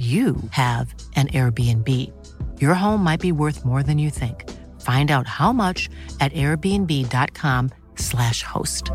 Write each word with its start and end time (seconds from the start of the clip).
you 0.00 0.36
have 0.52 0.94
an 1.14 1.28
Airbnb. 1.28 1.86
Your 2.58 2.72
home 2.72 3.04
might 3.04 3.20
be 3.20 3.32
worth 3.32 3.66
more 3.66 3.82
than 3.82 3.98
you 3.98 4.08
think. 4.08 4.48
Find 4.80 5.10
out 5.10 5.26
how 5.26 5.52
much 5.52 5.90
at 6.20 6.32
airbnb.com/slash 6.32 8.42
host. 8.42 8.90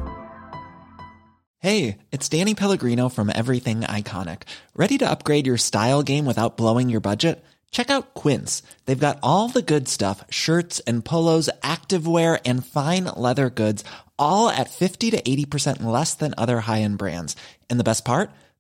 Hey, 1.60 2.00
it's 2.12 2.28
Danny 2.28 2.56
Pellegrino 2.56 3.10
from 3.10 3.32
Everything 3.34 3.82
Iconic. 3.82 4.42
Ready 4.76 4.98
to 4.98 5.10
upgrade 5.10 5.46
your 5.46 5.58
style 5.58 6.02
game 6.02 6.26
without 6.26 6.58
blowing 6.58 6.90
your 6.90 7.02
budget? 7.02 7.46
Check 7.72 7.90
out 7.90 8.14
Quince. 8.14 8.64
They've 8.86 8.98
got 8.98 9.20
all 9.22 9.50
the 9.50 9.62
good 9.62 9.88
stuff 9.88 10.24
shirts 10.30 10.80
and 10.88 11.06
polos, 11.06 11.50
activewear, 11.62 12.40
and 12.46 12.66
fine 12.66 13.06
leather 13.06 13.50
goods, 13.50 13.84
all 14.18 14.50
at 14.50 14.70
50 14.70 15.12
to 15.12 15.22
80% 15.22 15.84
less 15.84 16.16
than 16.16 16.34
other 16.38 16.62
high 16.62 16.82
end 16.82 16.98
brands. 16.98 17.36
And 17.70 17.80
the 17.80 17.84
best 17.84 18.06
part? 18.06 18.32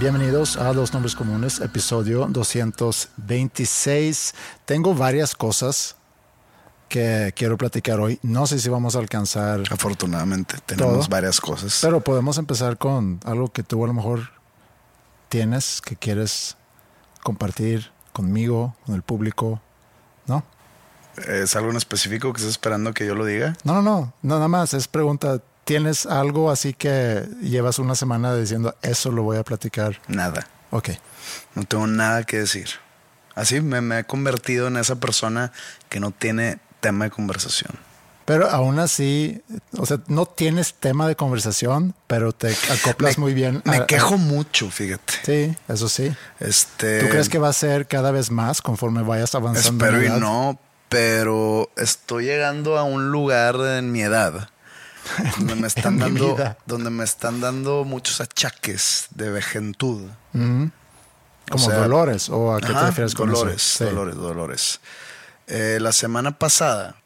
Bienvenidos 0.00 0.56
a 0.56 0.72
Los 0.72 0.94
Nombres 0.94 1.14
Comunes, 1.14 1.60
episodio 1.60 2.26
226. 2.30 4.34
Tengo 4.64 4.94
varias 4.94 5.34
cosas 5.34 5.94
que 6.88 7.34
quiero 7.36 7.58
platicar 7.58 8.00
hoy. 8.00 8.18
No 8.22 8.46
sé 8.46 8.58
si 8.60 8.70
vamos 8.70 8.96
a 8.96 9.00
alcanzar. 9.00 9.60
Afortunadamente, 9.70 10.56
tenemos 10.64 11.00
Todo. 11.00 11.08
varias 11.10 11.38
cosas. 11.38 11.80
Pero 11.82 12.00
podemos 12.00 12.38
empezar 12.38 12.78
con 12.78 13.20
algo 13.26 13.52
que 13.52 13.62
tú 13.62 13.84
a 13.84 13.88
lo 13.88 13.92
mejor 13.92 14.30
tienes, 15.28 15.82
que 15.82 15.96
quieres 15.96 16.56
compartir 17.22 17.90
conmigo, 18.14 18.74
con 18.86 18.94
el 18.94 19.02
público. 19.02 19.60
¿No? 20.26 20.44
¿Es 21.28 21.54
algo 21.56 21.72
en 21.72 21.76
específico 21.76 22.32
que 22.32 22.38
estás 22.38 22.52
esperando 22.52 22.94
que 22.94 23.04
yo 23.04 23.14
lo 23.14 23.26
diga? 23.26 23.54
No, 23.64 23.74
no, 23.74 23.82
no. 23.82 24.14
Nada 24.22 24.48
más. 24.48 24.72
Es 24.72 24.88
pregunta. 24.88 25.42
¿Tienes 25.70 26.04
algo 26.04 26.50
así 26.50 26.74
que 26.74 27.24
llevas 27.42 27.78
una 27.78 27.94
semana 27.94 28.34
diciendo 28.34 28.74
eso 28.82 29.12
lo 29.12 29.22
voy 29.22 29.36
a 29.36 29.44
platicar? 29.44 30.00
Nada. 30.08 30.48
Ok. 30.72 30.88
No 31.54 31.62
tengo 31.62 31.86
nada 31.86 32.24
que 32.24 32.38
decir. 32.38 32.66
Así 33.36 33.60
me, 33.60 33.80
me 33.80 34.00
he 34.00 34.04
convertido 34.04 34.66
en 34.66 34.76
esa 34.76 34.96
persona 34.96 35.52
que 35.88 36.00
no 36.00 36.10
tiene 36.10 36.58
tema 36.80 37.04
de 37.04 37.12
conversación. 37.12 37.70
Pero 38.24 38.50
aún 38.50 38.80
así, 38.80 39.42
o 39.78 39.86
sea, 39.86 40.00
no 40.08 40.26
tienes 40.26 40.74
tema 40.74 41.06
de 41.06 41.14
conversación, 41.14 41.94
pero 42.08 42.32
te 42.32 42.48
acoplas 42.68 43.16
Me- 43.16 43.22
muy 43.22 43.32
bien. 43.34 43.62
Me 43.64 43.76
a- 43.76 43.82
a- 43.82 43.86
quejo 43.86 44.18
mucho, 44.18 44.72
fíjate. 44.72 45.12
Sí, 45.24 45.56
eso 45.68 45.88
sí. 45.88 46.12
Este, 46.40 46.98
¿Tú 46.98 47.08
crees 47.10 47.28
que 47.28 47.38
va 47.38 47.48
a 47.48 47.52
ser 47.52 47.86
cada 47.86 48.10
vez 48.10 48.32
más 48.32 48.60
conforme 48.60 49.02
vayas 49.02 49.36
avanzando? 49.36 49.84
en 49.86 49.94
Espero 49.94 50.16
y 50.16 50.20
no, 50.20 50.58
pero 50.88 51.70
estoy 51.76 52.24
llegando 52.24 52.76
a 52.76 52.82
un 52.82 53.12
lugar 53.12 53.54
en 53.78 53.92
mi 53.92 54.02
edad 54.02 54.50
donde 55.38 55.54
me 55.54 55.66
están 55.66 55.98
dando, 55.98 56.36
donde 56.66 56.90
me 56.90 57.04
están 57.04 57.40
dando 57.40 57.84
muchos 57.84 58.20
achaques 58.20 59.06
de 59.10 59.30
vejentud. 59.30 60.08
O 60.34 61.52
Como 61.52 61.64
sea, 61.64 61.78
dolores, 61.80 62.28
o 62.28 62.54
a 62.54 62.60
qué 62.60 62.66
te 62.68 62.72
Ajá, 62.72 62.86
refieres 62.86 63.14
con 63.14 63.30
dolores, 63.32 63.56
eso? 63.56 63.78
Sí. 63.78 63.84
dolores, 63.84 64.14
dolores. 64.16 64.80
Eh, 65.48 65.78
la 65.80 65.92
semana 65.92 66.38
pasada, 66.38 66.96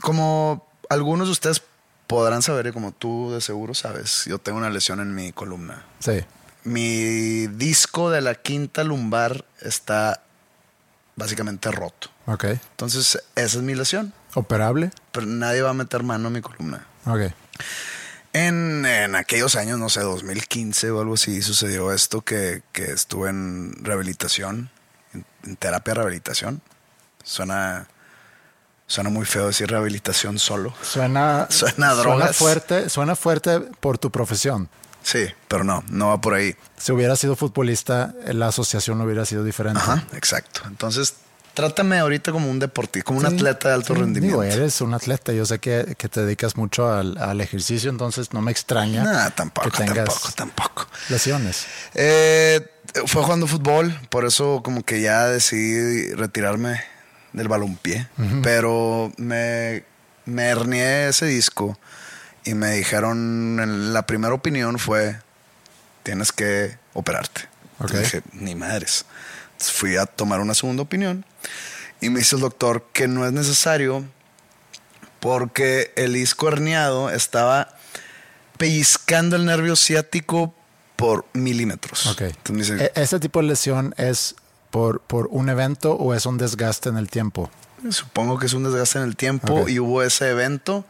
como 0.00 0.66
algunos 0.88 1.28
de 1.28 1.32
ustedes 1.32 1.62
podrán 2.06 2.42
saber, 2.42 2.66
y 2.68 2.72
como 2.72 2.92
tú 2.92 3.32
de 3.32 3.40
seguro 3.40 3.74
sabes, 3.74 4.24
yo 4.26 4.38
tengo 4.38 4.58
una 4.58 4.70
lesión 4.70 5.00
en 5.00 5.14
mi 5.14 5.32
columna. 5.32 5.84
Sí. 5.98 6.24
Mi 6.64 7.48
disco 7.48 8.10
de 8.10 8.20
la 8.22 8.34
quinta 8.34 8.82
lumbar 8.84 9.44
está 9.60 10.22
básicamente 11.16 11.70
roto. 11.70 12.08
Ok. 12.26 12.44
Entonces, 12.44 13.22
esa 13.34 13.58
es 13.58 13.62
mi 13.62 13.74
lesión. 13.74 14.14
¿Operable? 14.34 14.90
Pero 15.12 15.26
nadie 15.26 15.62
va 15.62 15.70
a 15.70 15.74
meter 15.74 16.02
mano 16.02 16.28
en 16.28 16.34
mi 16.34 16.40
columna. 16.40 16.86
Ok. 17.06 17.32
En, 18.32 18.86
en 18.86 19.14
aquellos 19.14 19.56
años, 19.56 19.78
no 19.78 19.90
sé, 19.90 20.00
2015 20.00 20.90
o 20.90 21.00
algo 21.00 21.14
así, 21.14 21.42
sucedió 21.42 21.92
esto 21.92 22.22
que, 22.22 22.62
que 22.72 22.84
estuve 22.92 23.28
en 23.28 23.74
rehabilitación, 23.82 24.70
en, 25.12 25.26
en 25.44 25.56
terapia 25.56 25.92
de 25.92 25.94
rehabilitación. 25.96 26.62
Suena, 27.22 27.88
suena 28.86 29.10
muy 29.10 29.26
feo 29.26 29.48
decir 29.48 29.68
rehabilitación 29.70 30.38
solo. 30.38 30.72
Suena, 30.80 31.46
Suena 31.50 31.90
a 31.90 31.94
drogas. 31.94 32.36
fuerte, 32.36 32.88
suena 32.88 33.16
fuerte 33.16 33.60
por 33.60 33.98
tu 33.98 34.10
profesión. 34.10 34.70
Sí, 35.02 35.26
pero 35.48 35.62
no, 35.64 35.84
no 35.88 36.08
va 36.08 36.20
por 36.20 36.32
ahí. 36.34 36.54
Si 36.78 36.92
hubiera 36.92 37.16
sido 37.16 37.36
futbolista, 37.36 38.14
la 38.26 38.46
asociación 38.46 39.00
hubiera 39.02 39.26
sido 39.26 39.44
diferente. 39.44 39.80
Ajá, 39.80 40.04
exacto. 40.14 40.62
Entonces, 40.66 41.16
trátame 41.54 41.98
ahorita 41.98 42.32
como 42.32 42.50
un 42.50 42.58
deportista, 42.58 43.04
como 43.04 43.20
un 43.20 43.26
Sí, 43.28 43.34
atleta 43.34 43.68
de 43.68 43.74
alto 43.74 43.94
sí, 43.94 44.00
rendimiento. 44.00 44.40
Digo, 44.40 44.54
eres 44.54 44.80
un 44.80 44.94
atleta. 44.94 45.32
Yo 45.32 45.44
sé 45.46 45.58
que, 45.58 45.94
que 45.98 46.08
te 46.08 46.22
dedicas 46.22 46.56
mucho 46.56 46.92
al, 46.92 47.18
al 47.18 47.40
ejercicio, 47.40 47.90
entonces 47.90 48.32
no 48.32 48.40
me 48.42 48.50
extraña 48.52 49.04
Nah, 49.04 49.30
tampoco, 49.30 49.70
que 49.70 49.76
tengas 49.78 49.96
tampoco, 50.04 50.32
tampoco. 50.34 50.86
lesiones. 51.08 51.66
Eh, 51.94 52.66
fue 53.06 53.22
jugando 53.22 53.46
fútbol, 53.46 53.98
por 54.10 54.24
eso 54.24 54.62
como 54.64 54.82
que 54.84 55.00
ya 55.00 55.26
decidí 55.26 56.12
retirarme 56.14 56.80
del 57.32 57.48
balompié. 57.48 58.06
Pero 58.42 59.12
me, 59.16 59.84
me 60.26 60.44
hernié 60.44 61.08
ese 61.08 61.26
disco 61.26 61.78
y 62.44 62.54
me 62.54 62.72
dijeron, 62.72 63.92
la 63.92 64.06
primera 64.06 64.34
opinión 64.34 64.78
fue, 64.78 65.18
tienes 66.02 66.32
que 66.32 66.76
operarte. 66.92 67.42
Ok. 67.78 67.90
Entonces 67.92 68.02
dije, 68.12 68.22
ni 68.32 68.54
madres. 68.54 69.04
Fui 69.70 69.96
a 69.96 70.06
tomar 70.06 70.40
una 70.40 70.54
segunda 70.54 70.82
opinión 70.82 71.24
y 72.00 72.10
me 72.10 72.18
dice 72.20 72.34
el 72.36 72.42
doctor 72.42 72.84
que 72.92 73.06
no 73.06 73.24
es 73.26 73.32
necesario 73.32 74.04
porque 75.20 75.92
el 75.96 76.14
disco 76.14 76.48
herniado 76.48 77.10
estaba 77.10 77.68
pellizcando 78.58 79.36
el 79.36 79.44
nervio 79.44 79.76
ciático 79.76 80.54
por 80.96 81.24
milímetros. 81.32 82.06
Ok. 82.06 82.22
Entonces 82.22 82.70
dice, 82.78 82.84
E- 82.94 83.02
¿Ese 83.02 83.18
tipo 83.20 83.40
de 83.40 83.46
lesión 83.46 83.94
es 83.98 84.34
por, 84.70 85.00
por 85.00 85.28
un 85.30 85.48
evento 85.48 85.92
o 85.94 86.14
es 86.14 86.26
un 86.26 86.38
desgaste 86.38 86.88
en 86.88 86.96
el 86.96 87.08
tiempo? 87.08 87.50
supongo 87.90 88.38
que 88.38 88.46
es 88.46 88.52
un 88.52 88.62
desgaste 88.62 88.98
en 88.98 89.04
el 89.04 89.16
tiempo 89.16 89.62
Ok. 89.62 89.68
y 89.68 89.80
hubo 89.80 90.04
ese 90.04 90.30
evento 90.30 90.84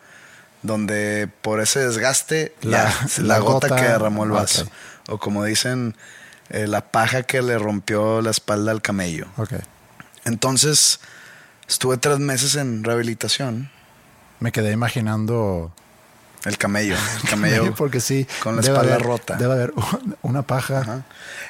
donde 0.61 1.27
por 1.41 1.61
ese 1.61 1.81
desgaste 1.81 2.55
La- 2.61 2.85
la, 2.85 2.91
la 3.19 3.25
la, 3.25 3.39
gota, 3.39 3.69
gota- 3.69 3.77
que 3.81 3.89
derramó 3.89 4.25
el 4.25 4.31
vaso. 4.31 4.67
O 5.09 5.19
como 5.19 5.43
dicen, 5.45 5.97
eh, 6.53 6.67
la 6.69 6.93
paja 6.93 7.25
que 7.25 7.43
le 7.43 7.59
rompió 7.59 8.21
la 8.23 8.31
espalda 8.31 8.71
al 8.73 8.81
camello. 8.83 9.27
Ok. 9.37 9.55
Entonces, 10.25 11.01
estuve 11.69 11.97
tres 11.97 12.19
meses 12.21 12.55
en 12.57 12.85
rehabilitación. 12.85 13.71
Me 14.41 14.53
quedé 14.53 14.73
imaginando. 14.73 15.73
El 16.45 16.59
camello. 16.59 16.97
El 17.23 17.29
camello. 17.31 17.75
porque 17.77 18.01
sí. 18.01 18.27
con 18.43 18.57
la 18.57 18.63
espalda 18.63 18.95
haber- 18.97 19.03
rota. 19.07 19.37
Debe 19.37 19.53
haber 19.53 19.73
una 20.23 20.43
paja. 20.43 20.81
Ajá. 20.81 21.03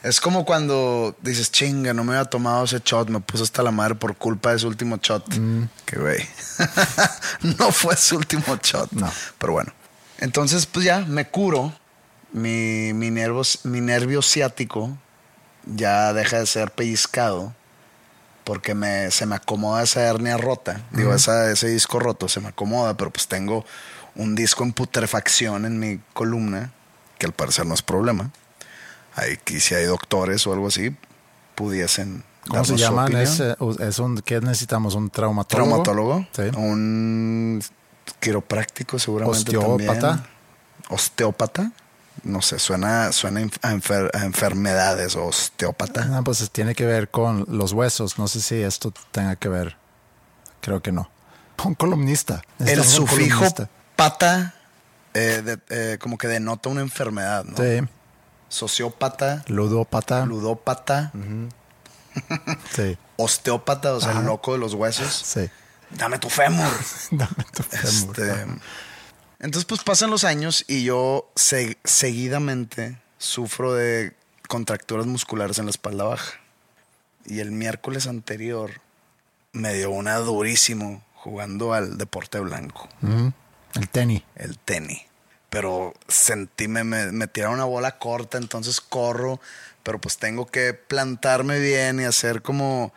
Es 0.02 0.20
como 0.20 0.44
cuando 0.44 1.16
dices, 1.22 1.50
chinga, 1.50 1.94
no 1.94 2.04
me 2.04 2.12
había 2.14 2.26
tomado 2.26 2.64
ese 2.64 2.81
shot, 2.84 3.08
me 3.08 3.20
puse 3.20 3.43
hasta 3.44 3.62
la 3.62 3.70
madre 3.70 3.94
por 3.94 4.14
culpa 4.16 4.52
de 4.52 4.58
su 4.58 4.69
último 4.69 4.99
shot. 5.02 5.34
Mm. 5.38 5.64
Que 5.87 5.99
güey. 5.99 6.28
no 7.58 7.72
fue 7.72 7.96
su 7.96 8.16
último 8.16 8.58
shot. 8.62 8.93
No. 8.93 9.10
Pero 9.38 9.54
bueno. 9.54 9.72
Entonces, 10.19 10.66
pues 10.66 10.84
ya 10.84 11.00
me 11.00 11.26
curo. 11.26 11.72
Mi, 12.32 12.93
mi, 12.94 13.11
nervio, 13.11 13.43
mi 13.64 13.81
nervio 13.81 14.23
ciático 14.23 14.96
ya 15.67 16.12
deja 16.12 16.38
de 16.38 16.46
ser 16.46 16.70
pellizcado 16.70 17.55
porque 18.44 18.75
me, 18.75 19.11
se 19.11 19.26
me 19.26 19.37
acomoda 19.37 19.82
esa 19.82 20.00
hernia 20.02 20.37
rota. 20.37 20.81
Digo, 20.90 21.14
esa, 21.14 21.50
ese 21.50 21.69
disco 21.69 21.99
roto 22.00 22.29
se 22.29 22.40
me 22.40 22.49
acomoda, 22.49 22.96
pero 22.96 23.11
pues 23.11 23.29
tengo 23.29 23.64
un 24.17 24.34
disco 24.34 24.64
en 24.64 24.73
putrefacción 24.73 25.64
en 25.64 25.79
mi 25.79 26.00
columna, 26.12 26.73
que 27.19 27.26
al 27.26 27.32
parecer 27.32 27.67
no 27.67 27.75
es 27.75 27.82
problema. 27.82 28.31
Aquí 29.14 29.61
si 29.61 29.75
hay 29.75 29.85
doctores 29.85 30.46
o 30.46 30.52
algo 30.52 30.69
así, 30.69 30.96
pudiesen 31.55 32.25
¿Cómo 32.49 32.64
se 32.64 32.76
llaman? 32.76 33.14
Es, 33.14 33.38
es 33.40 33.99
un, 34.00 34.20
¿Qué 34.23 34.40
necesitamos? 34.40 34.94
¿Un 34.96 35.11
traumatólogo? 35.11 35.82
traumatólogo, 35.85 36.26
Sí. 36.32 36.58
un 36.58 37.62
quiropráctico 38.19 38.99
seguramente 38.99 39.56
Osteópata. 39.56 40.00
también. 40.00 40.26
Osteópata. 40.88 41.73
No 42.25 42.41
sé, 42.43 42.59
suena, 42.59 43.11
suena 43.13 43.41
a, 43.41 43.73
enfer- 43.73 44.11
a 44.15 44.25
enfermedades, 44.25 45.17
osteópata. 45.17 46.09
Ah, 46.13 46.23
pues 46.25 46.49
tiene 46.51 46.75
que 46.75 46.87
ver 46.87 47.11
con 47.11 47.45
los 47.49 47.73
huesos. 47.73 48.19
No 48.19 48.29
sé 48.29 48.41
si 48.41 48.63
esto 48.63 48.93
tenga 49.11 49.37
que 49.37 49.49
ver. 49.49 49.77
Creo 50.61 50.81
que 50.83 50.93
no. 50.93 51.11
Un 51.65 51.75
columnista. 51.75 52.43
El 52.59 52.85
sufijo 52.85 53.37
columnista. 53.39 53.69
pata 53.97 54.55
eh, 55.15 55.43
de- 55.45 55.59
eh, 55.95 55.99
como 55.99 56.17
que 56.19 56.29
denota 56.29 56.69
una 56.69 56.81
enfermedad, 56.81 57.45
¿no? 57.45 57.57
Sí. 57.57 57.87
Sociópata, 58.49 59.45
Ludópata. 59.49 60.27
ludópata, 60.27 61.11
sí. 62.77 62.99
osteópata, 63.17 63.95
o 63.95 64.01
sea, 64.01 64.11
Ajá. 64.11 64.21
el 64.21 64.27
loco 64.27 64.53
de 64.53 64.59
los 64.59 64.75
huesos. 64.75 65.13
Sí. 65.25 65.49
Dame 65.91 66.19
tu 66.19 66.29
fémur. 66.31 66.71
Dame 67.11 67.45
tu 67.53 67.63
fémur. 67.63 68.19
Este, 68.21 68.47
entonces, 69.43 69.65
pues 69.67 69.83
pasan 69.83 70.11
los 70.11 70.25
años 70.25 70.65
y 70.69 70.85
yo 70.85 71.31
se- 71.37 71.77
seguidamente 71.85 72.97
sufro 73.19 73.75
de 73.75 74.15
contracturas 74.49 75.06
musculares 75.06 75.59
en 75.59 75.67
la 75.67 75.71
espalda 75.71 76.05
baja. 76.05 76.41
Y 77.27 77.41
el 77.41 77.53
miércoles 77.53 78.06
anterior 78.06 78.81
me 79.53 79.75
dio 79.75 79.91
una 79.91 80.17
durísimo 80.17 81.05
jugando 81.15 81.73
al 81.75 81.99
deporte 81.99 82.41
blanco. 82.41 82.89
El 83.75 83.89
tenis. 83.89 84.23
el 84.37 84.59
tenis. 84.59 85.03
Pero 85.50 85.93
sentí, 86.09 86.67
me, 86.69 86.83
me, 86.85 87.12
me 87.12 87.27
tiraron 87.27 87.56
una 87.56 87.65
bola 87.65 87.99
corta, 87.99 88.38
entonces 88.38 88.81
corro, 88.81 89.38
pero 89.83 90.00
pues 90.00 90.17
tengo 90.17 90.47
que 90.47 90.73
plantarme 90.73 91.59
bien 91.59 92.00
y 92.00 92.05
hacer 92.05 92.41
como 92.43 92.93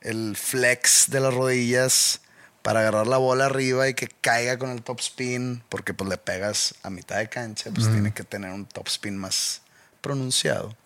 el 0.00 0.36
flex 0.36 1.10
de 1.10 1.20
las 1.20 1.32
rodillas 1.32 2.20
para 2.62 2.80
agarrar 2.80 3.06
la 3.06 3.18
bola 3.18 3.46
arriba 3.46 3.88
y 3.88 3.94
que 3.94 4.08
caiga 4.08 4.58
con 4.58 4.70
el 4.70 4.82
top 4.82 5.00
spin, 5.00 5.62
porque 5.68 5.94
pues 5.94 6.08
le 6.08 6.16
pegas 6.16 6.74
a 6.82 6.90
mitad 6.90 7.18
de 7.18 7.28
cancha, 7.28 7.70
pues 7.74 7.90
tiene 7.90 8.14
que 8.14 8.22
tener 8.22 8.52
un 8.52 8.66
top 8.66 8.86
spin 8.88 9.16
más 9.16 9.62
pronunciado. 10.00 10.76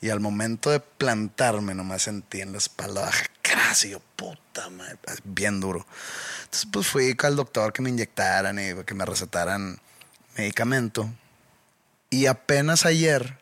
Y 0.00 0.10
al 0.10 0.20
momento 0.20 0.70
de 0.70 0.80
plantarme, 0.80 1.74
nomás 1.74 2.02
sentí 2.02 2.40
en 2.40 2.52
la 2.52 2.58
espalda 2.58 3.02
baja, 3.02 3.26
casi 3.42 3.90
yo, 3.90 4.00
puta 4.16 4.68
madre, 4.70 4.98
bien 5.24 5.60
duro. 5.60 5.86
Entonces, 6.44 6.68
pues 6.72 6.86
fui 6.86 7.16
al 7.22 7.36
doctor 7.36 7.72
que 7.72 7.82
me 7.82 7.90
inyectaran 7.90 8.58
y 8.58 8.82
que 8.84 8.94
me 8.94 9.04
recetaran 9.04 9.78
medicamento. 10.36 11.08
Y 12.08 12.26
apenas 12.26 12.86
ayer 12.86 13.38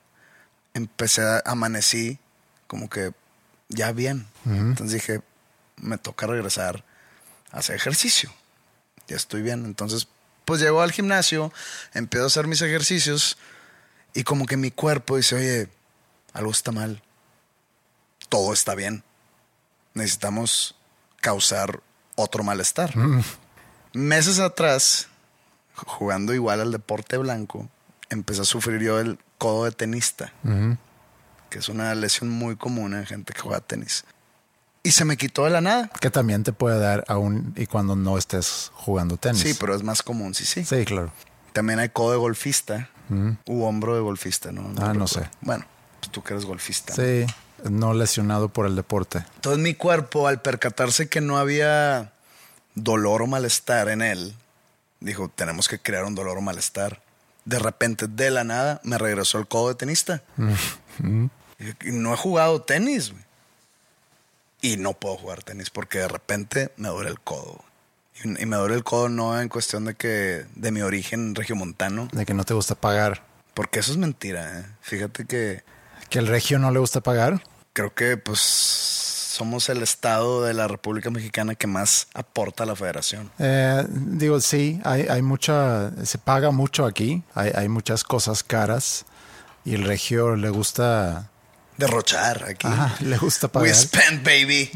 empecé 0.75 1.23
a 1.23 1.43
amanecí 1.47 2.19
como 2.67 2.91
que 2.91 3.13
ya 3.69 3.93
bien. 3.93 4.27
Entonces 4.45 4.95
dije, 4.95 5.23
me 5.77 5.97
toca 5.97 6.27
regresar 6.27 6.85
hacer 7.59 7.77
ejercicio. 7.77 8.33
Ya 9.07 9.17
estoy 9.17 9.43
bien. 9.43 9.65
Entonces, 9.65 10.09
pues 10.45 10.61
llego 10.61 10.81
al 10.81 10.93
gimnasio, 10.93 11.53
empiezo 11.95 12.25
a 12.25 12.29
hacer 12.29 12.47
mis 12.47 12.63
ejercicios 12.63 13.39
y 14.15 14.25
como 14.25 14.47
que 14.47 14.57
mi 14.57 14.71
cuerpo 14.71 15.17
dice, 15.17 15.37
oye, 15.37 15.69
algo 16.33 16.51
está 16.51 16.73
mal. 16.73 17.03
Todo 18.29 18.53
está 18.53 18.75
bien. 18.75 19.03
Necesitamos 19.95 20.75
causar 21.21 21.81
otro 22.17 22.45
malestar. 22.45 22.95
Meses 23.93 24.39
atrás, 24.39 25.09
jugando 25.75 26.35
igual 26.35 26.61
al 26.61 26.73
deporte 26.73 27.17
blanco, 27.17 27.69
empecé 28.11 28.43
a 28.43 28.45
sufrir 28.45 28.81
yo 28.81 29.01
el 29.01 29.19
codo 29.39 29.65
de 29.65 29.73
tenista, 29.73 30.33
que 31.51 31.59
es 31.59 31.69
una 31.69 31.95
lesión 31.95 32.29
muy 32.31 32.57
común 32.57 32.95
en 32.95 33.07
gente 33.07 33.33
que 33.33 33.41
juega 33.41 33.61
tenis. 33.61 34.05
Y 34.83 34.93
se 34.93 35.05
me 35.05 35.17
quitó 35.17 35.45
de 35.45 35.51
la 35.51 35.61
nada. 35.61 35.91
Que 36.01 36.11
también 36.11 36.45
te 36.45 36.53
puede 36.53 36.79
dar 36.79 37.05
aún 37.09 37.53
y 37.57 37.67
cuando 37.67 37.97
no 37.97 38.17
estés 38.17 38.71
jugando 38.75 39.17
tenis. 39.17 39.41
Sí, 39.41 39.55
pero 39.59 39.75
es 39.75 39.83
más 39.83 40.03
común, 40.03 40.35
sí, 40.35 40.45
sí. 40.45 40.65
Sí, 40.65 40.85
claro. 40.85 41.13
También 41.53 41.79
hay 41.79 41.89
codo 41.89 42.13
de 42.13 42.19
golfista 42.19 42.89
u 43.47 43.65
hombro 43.65 43.95
de 43.95 44.01
golfista, 44.01 44.53
¿no? 44.53 44.71
Ah, 44.81 44.93
no 44.93 45.07
sé. 45.07 45.29
Bueno, 45.41 45.65
pues 46.01 46.13
tú 46.13 46.23
que 46.23 46.35
eres 46.35 46.45
golfista. 46.45 46.95
Sí, 46.95 47.27
no 47.69 47.95
lesionado 47.95 48.49
por 48.49 48.67
el 48.67 48.77
deporte. 48.77 49.25
Entonces 49.37 49.63
mi 49.63 49.75
cuerpo, 49.75 50.29
al 50.29 50.41
percatarse 50.43 51.09
que 51.09 51.21
no 51.21 51.39
había 51.39 52.13
dolor 52.75 53.23
o 53.23 53.27
malestar 53.27 53.89
en 53.89 54.03
él, 54.03 54.35
dijo, 55.01 55.29
tenemos 55.29 55.69
que 55.69 55.79
crear 55.79 56.05
un 56.05 56.15
dolor 56.15 56.39
o 56.39 56.41
malestar. 56.41 57.03
De 57.45 57.59
repente, 57.59 58.07
de 58.07 58.31
la 58.31 58.45
nada, 58.45 58.81
me 58.85 58.99
regresó 58.99 59.39
el 59.39 59.49
codo 59.49 59.69
de 59.69 59.75
tenista. 59.75 60.23
Y 61.81 61.91
no 61.91 62.15
he 62.15 62.17
jugado 62.17 62.63
tenis, 62.63 63.11
güey. 63.11 63.25
Y 64.61 64.77
no 64.77 64.93
puedo 64.95 65.17
jugar 65.17 65.43
tenis 65.43 65.71
porque 65.71 65.99
de 65.99 66.09
repente 66.09 66.73
me 66.77 66.89
duele 66.89 67.11
el 67.11 67.21
codo. 67.21 67.65
Y, 68.25 68.43
y 68.43 68.47
me 68.47 68.57
duele 68.57 68.75
el 68.75 68.85
codo 68.85 69.09
no 69.09 69.41
en 69.41 69.49
cuestión 69.49 69.85
de 69.85 69.95
que 69.95 70.47
de 70.57 70.73
mi 70.73 70.81
origen 70.83 71.35
regiomontano, 71.35 72.09
De 72.13 72.27
que 72.27 72.35
no 72.35 72.45
te 72.45 72.55
gusta 72.55 72.75
pagar. 72.75 73.23
porque 73.55 73.79
eso 73.81 73.93
es 73.93 73.99
mentira. 73.99 74.61
¿eh? 74.61 74.67
Fíjate 74.81 75.25
que 75.27 75.63
Que 76.11 76.19
el 76.19 76.27
regio 76.27 76.59
no 76.59 76.71
le 76.73 76.79
gusta 76.81 77.01
pagar. 77.01 77.43
creo 77.73 77.95
que 77.95 78.17
pues 78.17 78.41
somos 78.41 79.69
el 79.69 79.85
estado 79.85 80.43
de 80.43 80.53
la 80.53 80.67
República 80.67 81.11
Mexicana 81.11 81.55
que 81.55 81.69
más 81.69 82.09
aporta 82.13 82.65
a 82.65 82.67
la 82.67 82.75
federación. 82.75 83.31
Eh, 83.39 83.85
digo, 83.89 84.41
sí, 84.41 84.81
hay, 84.85 85.03
hay 85.03 85.23
mucha, 85.23 85.93
se 86.05 86.19
paga 86.19 86.51
mucho 86.51 86.85
aquí, 86.87 87.23
hay, 87.35 87.53
hay 87.55 87.69
muchas 87.69 88.03
cosas 88.03 88.43
caras 88.43 89.05
y 89.65 89.75
el 89.77 89.85
regio 89.85 90.35
le 90.35 90.51
gusta, 90.51 91.31
Derrochar 91.79 92.45
aquí. 92.49 92.67
ajá, 92.67 92.97
le 93.01 93.17
gusta 93.17 93.47
We 93.47 93.53
pagar. 93.53 93.75
spend, 93.75 94.25
baby. 94.25 94.71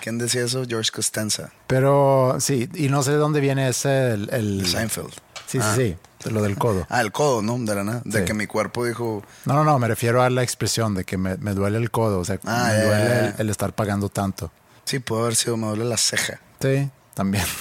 ¿Quién 0.00 0.18
decía 0.18 0.44
eso? 0.44 0.64
George 0.66 0.90
Costanza. 0.92 1.50
Pero 1.66 2.36
sí, 2.40 2.68
y 2.74 2.88
no 2.88 3.02
sé 3.02 3.10
de 3.10 3.16
dónde 3.18 3.40
viene 3.40 3.68
ese, 3.68 4.12
el... 4.12 4.64
Seinfeld. 4.66 5.12
Sí, 5.46 5.58
Ah. 5.60 5.72
sí, 5.76 5.96
sí, 6.22 6.24
de 6.24 6.30
lo 6.30 6.42
del 6.42 6.56
codo. 6.56 6.86
Ah, 6.90 7.00
el 7.00 7.10
codo, 7.10 7.42
¿no? 7.42 7.58
De 7.58 7.74
la 7.74 7.82
nada. 7.84 8.02
De 8.04 8.20
Sí. 8.20 8.24
que 8.24 8.34
mi 8.34 8.46
cuerpo 8.46 8.84
dijo, 8.84 9.22
No, 9.46 9.54
no, 9.54 9.64
no, 9.64 9.78
me 9.78 9.88
refiero 9.88 10.22
a 10.22 10.30
la 10.30 10.42
expresión 10.42 10.94
de 10.94 11.04
que 11.04 11.16
me, 11.18 11.36
me 11.38 11.54
duele 11.54 11.78
el 11.78 11.90
codo, 11.90 12.20
o 12.20 12.24
sea, 12.24 12.38
Ah, 12.44 12.68
me 12.72 12.82
duele 12.84 13.18
el, 13.28 13.34
el 13.38 13.50
estar 13.50 13.74
pagando 13.74 14.08
tanto. 14.08 14.52
sí, 14.84 14.98
pudo 15.00 15.22
haber 15.22 15.36
sido, 15.36 15.56
me 15.56 15.66
duele 15.68 15.84
la 15.86 15.96
ceja. 15.96 16.40
Sí, 16.60 16.88
también. 17.14 17.44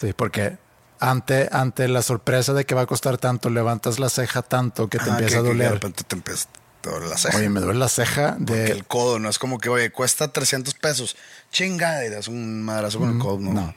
Sí, 0.00 0.14
porque 0.14 0.56
ante, 0.98 1.48
ante 1.52 1.86
la 1.88 2.00
sorpresa 2.00 2.54
de 2.54 2.64
que 2.64 2.74
va 2.74 2.82
a 2.82 2.86
costar 2.86 3.18
tanto, 3.18 3.50
levantas 3.50 3.98
la 3.98 4.08
ceja 4.08 4.40
tanto 4.40 4.88
que 4.88 4.96
te 4.96 5.04
Ajá, 5.04 5.12
empieza 5.18 5.34
que- 5.34 5.38
a 5.38 5.42
que 5.42 5.48
de 5.48 5.54
doler. 5.54 5.72
repente 5.72 6.04
te 6.04 6.16
empieza 6.16 6.48
te 6.80 6.90
duele 6.90 7.08
la 7.08 7.18
ceja. 7.18 7.36
Oye, 7.36 7.48
me 7.48 7.60
duele 7.60 7.78
la 7.78 7.88
ceja 7.88 8.36
Porque 8.38 8.72
el 8.72 8.84
codo 8.86 9.18
no 9.18 9.28
es 9.28 9.38
como 9.38 9.58
que, 9.58 9.68
oye, 9.68 9.90
cuesta 9.90 10.32
300 10.32 10.74
pesos. 10.74 11.16
Chinga, 11.52 12.04
y 12.04 12.10
das 12.10 12.28
un 12.28 12.62
madrazo 12.62 12.98
con 12.98 13.10
el 13.10 13.18
codo. 13.18 13.38
No. 13.40 13.52
no. 13.52 13.74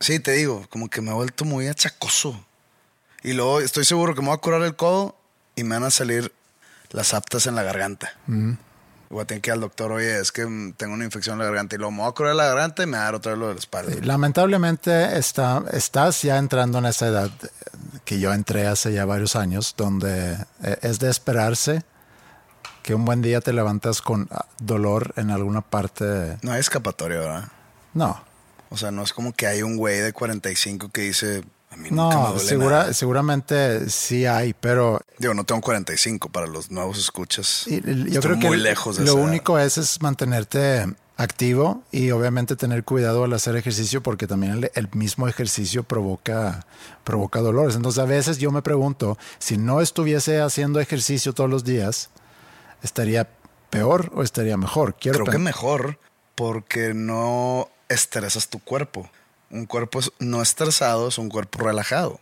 Sí, 0.00 0.20
te 0.20 0.32
digo, 0.32 0.66
como 0.70 0.88
que 0.88 1.00
me 1.00 1.10
he 1.10 1.14
vuelto 1.14 1.44
muy 1.44 1.66
achacoso. 1.66 2.44
Y 3.22 3.32
luego 3.32 3.60
estoy 3.60 3.84
seguro 3.84 4.14
que 4.14 4.20
me 4.20 4.28
voy 4.28 4.36
a 4.36 4.40
curar 4.40 4.62
el 4.62 4.76
codo 4.76 5.16
y 5.56 5.64
me 5.64 5.74
van 5.74 5.84
a 5.84 5.90
salir 5.90 6.32
las 6.90 7.14
aptas 7.14 7.46
en 7.46 7.54
la 7.56 7.62
garganta. 7.62 8.12
Voy 9.10 9.22
a 9.22 9.24
tener 9.24 9.40
que 9.40 9.50
ir 9.50 9.54
al 9.54 9.60
doctor, 9.60 9.90
oye, 9.90 10.20
es 10.20 10.32
que 10.32 10.46
mm, 10.46 10.74
tengo 10.74 10.94
una 10.94 11.04
infección 11.04 11.34
en 11.34 11.38
la 11.40 11.44
garganta. 11.46 11.74
Y 11.74 11.78
luego 11.78 11.90
me 11.90 11.98
voy 11.98 12.08
a 12.08 12.12
curar 12.12 12.34
la 12.36 12.46
garganta 12.46 12.82
y 12.82 12.86
me 12.86 12.96
va 12.96 13.02
a 13.02 13.04
dar 13.06 13.14
otra 13.16 13.32
vez 13.32 13.38
lo 13.40 13.48
de 13.48 13.54
la 13.54 13.60
espalda. 13.60 13.92
Lamentablemente 14.02 15.18
está, 15.18 15.64
estás 15.72 16.22
ya 16.22 16.36
entrando 16.36 16.78
en 16.78 16.86
esa 16.86 17.08
edad 17.08 17.30
que 18.04 18.20
yo 18.20 18.32
entré 18.32 18.66
hace 18.66 18.92
ya 18.92 19.04
varios 19.04 19.34
años, 19.34 19.74
donde 19.76 20.34
eh, 20.62 20.78
es 20.82 20.98
de 20.98 21.10
esperarse 21.10 21.82
que 22.88 22.94
un 22.94 23.04
buen 23.04 23.20
día 23.20 23.42
te 23.42 23.52
levantas 23.52 24.00
con 24.00 24.28
ah, 24.30 24.46
dolor 24.60 25.12
en 25.16 25.30
alguna 25.30 25.60
parte. 25.60 26.38
No 26.40 26.52
hay 26.52 26.60
escapatoria, 26.60 27.18
¿verdad? 27.18 27.48
No, 27.92 28.18
O 28.70 28.78
sea, 28.78 28.90
no 28.90 29.02
es 29.02 29.12
como 29.12 29.34
que 29.34 29.46
hay 29.46 29.60
un 29.62 29.76
güey 29.76 30.00
de 30.00 30.14
45 30.14 30.88
que 30.88 31.02
dice, 31.02 31.44
a 31.70 31.76
mí 31.76 31.90
nunca 31.90 32.16
me 32.16 32.22
no, 32.22 32.32
duele 32.32 32.48
segura- 32.48 32.78
nada". 32.78 32.94
seguramente 32.94 33.90
sí 33.90 34.24
hay, 34.24 34.54
pero 34.54 35.02
Digo, 35.18 35.34
no 35.34 35.44
tengo 35.44 35.60
45 35.60 36.30
para 36.30 36.46
los 36.46 36.70
nuevos 36.70 36.98
escuchas. 36.98 37.64
Y- 37.66 37.82
yo 38.10 38.22
creo 38.22 38.38
que 38.38 38.46
muy 38.46 38.56
el- 38.56 38.62
lejos 38.62 38.96
de 38.96 39.04
lo 39.04 39.10
esa 39.12 39.20
único 39.20 39.58
es, 39.58 39.76
es 39.76 40.00
mantenerte 40.00 40.86
activo 41.18 41.82
y 41.92 42.10
obviamente 42.12 42.56
tener 42.56 42.84
cuidado 42.84 43.24
al 43.24 43.34
hacer 43.34 43.54
ejercicio 43.56 44.02
porque 44.02 44.26
también 44.26 44.52
el, 44.54 44.70
el 44.74 44.88
mismo 44.94 45.28
ejercicio 45.28 45.82
provoca, 45.82 46.64
provoca 47.04 47.40
dolores. 47.40 47.76
Entonces 47.76 48.02
a 48.02 48.06
veces 48.06 48.38
yo 48.38 48.50
me 48.50 48.62
pregunto, 48.62 49.18
si 49.38 49.58
no 49.58 49.82
estuviese 49.82 50.40
haciendo 50.40 50.80
ejercicio 50.80 51.34
todos 51.34 51.50
los 51.50 51.64
días, 51.64 52.08
¿estaría 52.82 53.28
peor 53.70 54.10
o 54.14 54.22
estaría 54.22 54.56
mejor? 54.56 54.94
Quiero 54.94 55.20
Creo 55.24 55.32
que 55.32 55.38
mejor 55.38 55.98
porque 56.34 56.94
no 56.94 57.68
estresas 57.88 58.48
tu 58.48 58.58
cuerpo. 58.60 59.08
Un 59.50 59.66
cuerpo 59.66 60.00
no 60.18 60.42
estresado 60.42 61.08
es 61.08 61.18
un 61.18 61.28
cuerpo 61.28 61.64
relajado. 61.64 62.20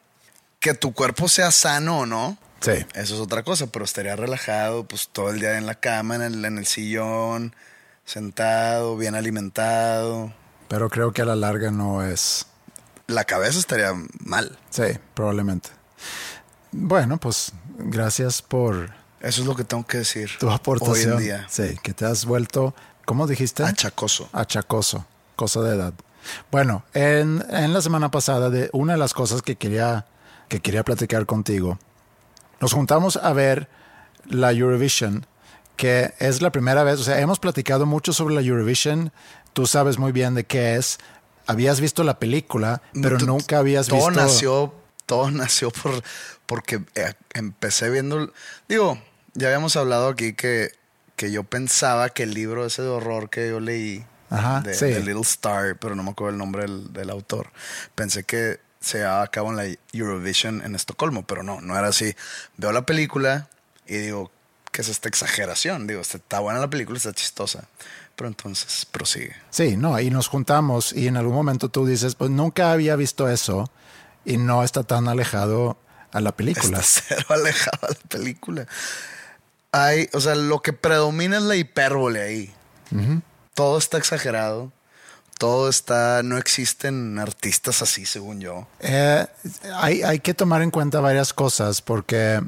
Que 0.60 0.74
tu 0.74 0.92
cuerpo 0.94 1.28
sea 1.28 1.50
sano 1.50 2.00
o 2.00 2.06
no, 2.06 2.38
Sí. 2.60 2.72
eso 2.94 3.14
es 3.14 3.20
otra 3.20 3.42
cosa, 3.42 3.66
pero 3.66 3.84
estaría 3.84 4.16
relajado 4.16 4.84
pues 4.84 5.08
todo 5.12 5.30
el 5.30 5.38
día 5.40 5.58
en 5.58 5.66
la 5.66 5.74
cama, 5.74 6.16
en 6.16 6.22
el, 6.22 6.44
en 6.44 6.58
el 6.58 6.66
sillón, 6.66 7.54
sentado, 8.04 8.96
bien 8.96 9.14
alimentado. 9.14 10.32
Pero 10.68 10.88
creo 10.88 11.12
que 11.12 11.22
a 11.22 11.26
la 11.26 11.36
larga 11.36 11.70
no 11.70 12.02
es, 12.02 12.46
la 13.06 13.24
cabeza 13.24 13.58
estaría 13.58 13.92
mal. 14.24 14.58
Sí, 14.70 14.84
probablemente. 15.14 15.68
Bueno, 16.72 17.18
pues 17.18 17.52
gracias 17.78 18.42
por 18.42 18.90
Eso 19.26 19.40
es 19.40 19.46
lo 19.48 19.56
que 19.56 19.64
tengo 19.64 19.84
que 19.84 19.98
decir. 19.98 20.30
tu 20.38 20.48
aportación. 20.50 21.14
Hoy 21.14 21.18
en 21.18 21.24
día. 21.24 21.46
Sí, 21.48 21.76
que 21.82 21.92
te 21.92 22.06
has 22.06 22.24
vuelto, 22.24 22.74
¿cómo 23.04 23.26
dijiste? 23.26 23.64
Achacoso. 23.64 24.28
achacoso, 24.32 25.04
cosa 25.34 25.62
de 25.62 25.74
edad. 25.74 25.94
Bueno, 26.52 26.84
en, 26.94 27.44
en 27.50 27.72
la 27.72 27.82
semana 27.82 28.10
pasada, 28.12 28.50
de 28.50 28.70
una 28.72 28.92
de 28.92 28.98
las 29.00 29.14
cosas 29.14 29.42
que 29.42 29.56
quería, 29.56 30.06
que 30.48 30.60
quería 30.60 30.84
platicar 30.84 31.26
contigo, 31.26 31.78
nos 32.60 32.72
juntamos 32.72 33.16
a 33.16 33.32
ver 33.32 33.68
la 34.26 34.52
Eurovision, 34.52 35.26
que 35.76 36.14
es 36.20 36.40
la 36.40 36.52
primera 36.52 36.84
vez, 36.84 37.00
o 37.00 37.02
sea, 37.02 37.20
hemos 37.20 37.40
platicado 37.40 37.84
mucho 37.84 38.12
sobre 38.12 38.34
la 38.34 38.42
Eurovision, 38.42 39.12
tú 39.52 39.66
sabes 39.66 39.98
muy 39.98 40.12
bien 40.12 40.34
de 40.34 40.44
qué 40.44 40.76
es, 40.76 40.98
habías 41.48 41.80
visto 41.80 42.04
la 42.04 42.20
película, 42.20 42.80
pero 43.02 43.18
nunca 43.18 43.58
habías 43.58 43.88
todo 43.88 44.06
visto... 44.06 44.10
nació 44.12 44.74
todo 45.06 45.30
nació 45.32 45.70
por 45.70 46.02
porque 46.46 46.82
eh, 46.96 47.14
empecé 47.32 47.90
viendo 47.90 48.32
digo 48.68 48.98
ya 49.36 49.48
habíamos 49.48 49.76
hablado 49.76 50.08
aquí 50.08 50.32
que 50.32 50.70
que 51.16 51.32
yo 51.32 51.44
pensaba 51.44 52.10
que 52.10 52.24
el 52.24 52.34
libro 52.34 52.66
ese 52.66 52.82
de 52.82 52.88
horror 52.88 53.30
que 53.30 53.48
yo 53.48 53.60
leí 53.60 54.04
Ajá, 54.28 54.60
de, 54.60 54.74
sí. 54.74 54.86
de 54.86 55.00
Little 55.00 55.22
Star 55.22 55.76
pero 55.78 55.94
no 55.94 56.02
me 56.02 56.10
acuerdo 56.10 56.32
el 56.32 56.38
nombre 56.38 56.62
del, 56.62 56.92
del 56.92 57.10
autor 57.10 57.50
pensé 57.94 58.24
que 58.24 58.60
se 58.80 58.98
llevaba 58.98 59.22
a 59.22 59.28
cabo 59.28 59.50
en 59.50 59.56
la 59.56 59.64
Eurovision 59.92 60.62
en 60.62 60.74
Estocolmo 60.74 61.26
pero 61.26 61.42
no 61.42 61.60
no 61.60 61.78
era 61.78 61.88
así 61.88 62.14
veo 62.56 62.72
la 62.72 62.84
película 62.84 63.48
y 63.86 63.96
digo 63.96 64.30
¿qué 64.72 64.82
es 64.82 64.88
esta 64.88 65.08
exageración 65.08 65.86
digo 65.86 66.00
está 66.00 66.40
buena 66.40 66.60
la 66.60 66.68
película 66.68 66.98
está 66.98 67.12
chistosa 67.12 67.66
pero 68.16 68.28
entonces 68.28 68.86
prosigue 68.86 69.36
Sí, 69.50 69.76
no, 69.76 69.98
y 70.00 70.10
nos 70.10 70.28
juntamos 70.28 70.92
y 70.92 71.06
en 71.06 71.16
algún 71.16 71.34
momento 71.34 71.68
tú 71.68 71.86
dices, 71.86 72.14
pues 72.14 72.30
nunca 72.30 72.72
había 72.72 72.96
visto 72.96 73.28
eso 73.28 73.70
y 74.24 74.38
no 74.38 74.64
está 74.64 74.82
tan 74.82 75.06
alejado 75.06 75.76
a 76.12 76.20
la 76.20 76.32
película. 76.32 76.80
Está 76.80 76.82
cero 77.08 77.26
alejado 77.28 77.88
de 77.88 77.94
la 77.94 78.08
película. 78.08 78.66
Hay, 79.76 80.08
o 80.14 80.20
sea, 80.20 80.34
lo 80.34 80.62
que 80.62 80.72
predomina 80.72 81.36
es 81.36 81.42
la 81.42 81.56
hipérbole 81.56 82.22
ahí. 82.22 82.54
Todo 83.52 83.76
está 83.76 83.98
exagerado. 83.98 84.72
Todo 85.38 85.68
está. 85.68 86.22
No 86.22 86.38
existen 86.38 87.18
artistas 87.18 87.82
así, 87.82 88.06
según 88.06 88.40
yo. 88.40 88.66
Eh, 88.80 89.26
hay, 89.74 90.02
hay 90.02 90.20
que 90.20 90.32
tomar 90.32 90.62
en 90.62 90.70
cuenta 90.70 91.00
varias 91.00 91.34
cosas 91.34 91.82
porque 91.82 92.42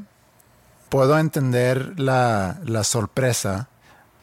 puedo 0.89 1.19
entender 1.19 1.99
la, 1.99 2.59
la 2.65 2.83
sorpresa 2.83 3.69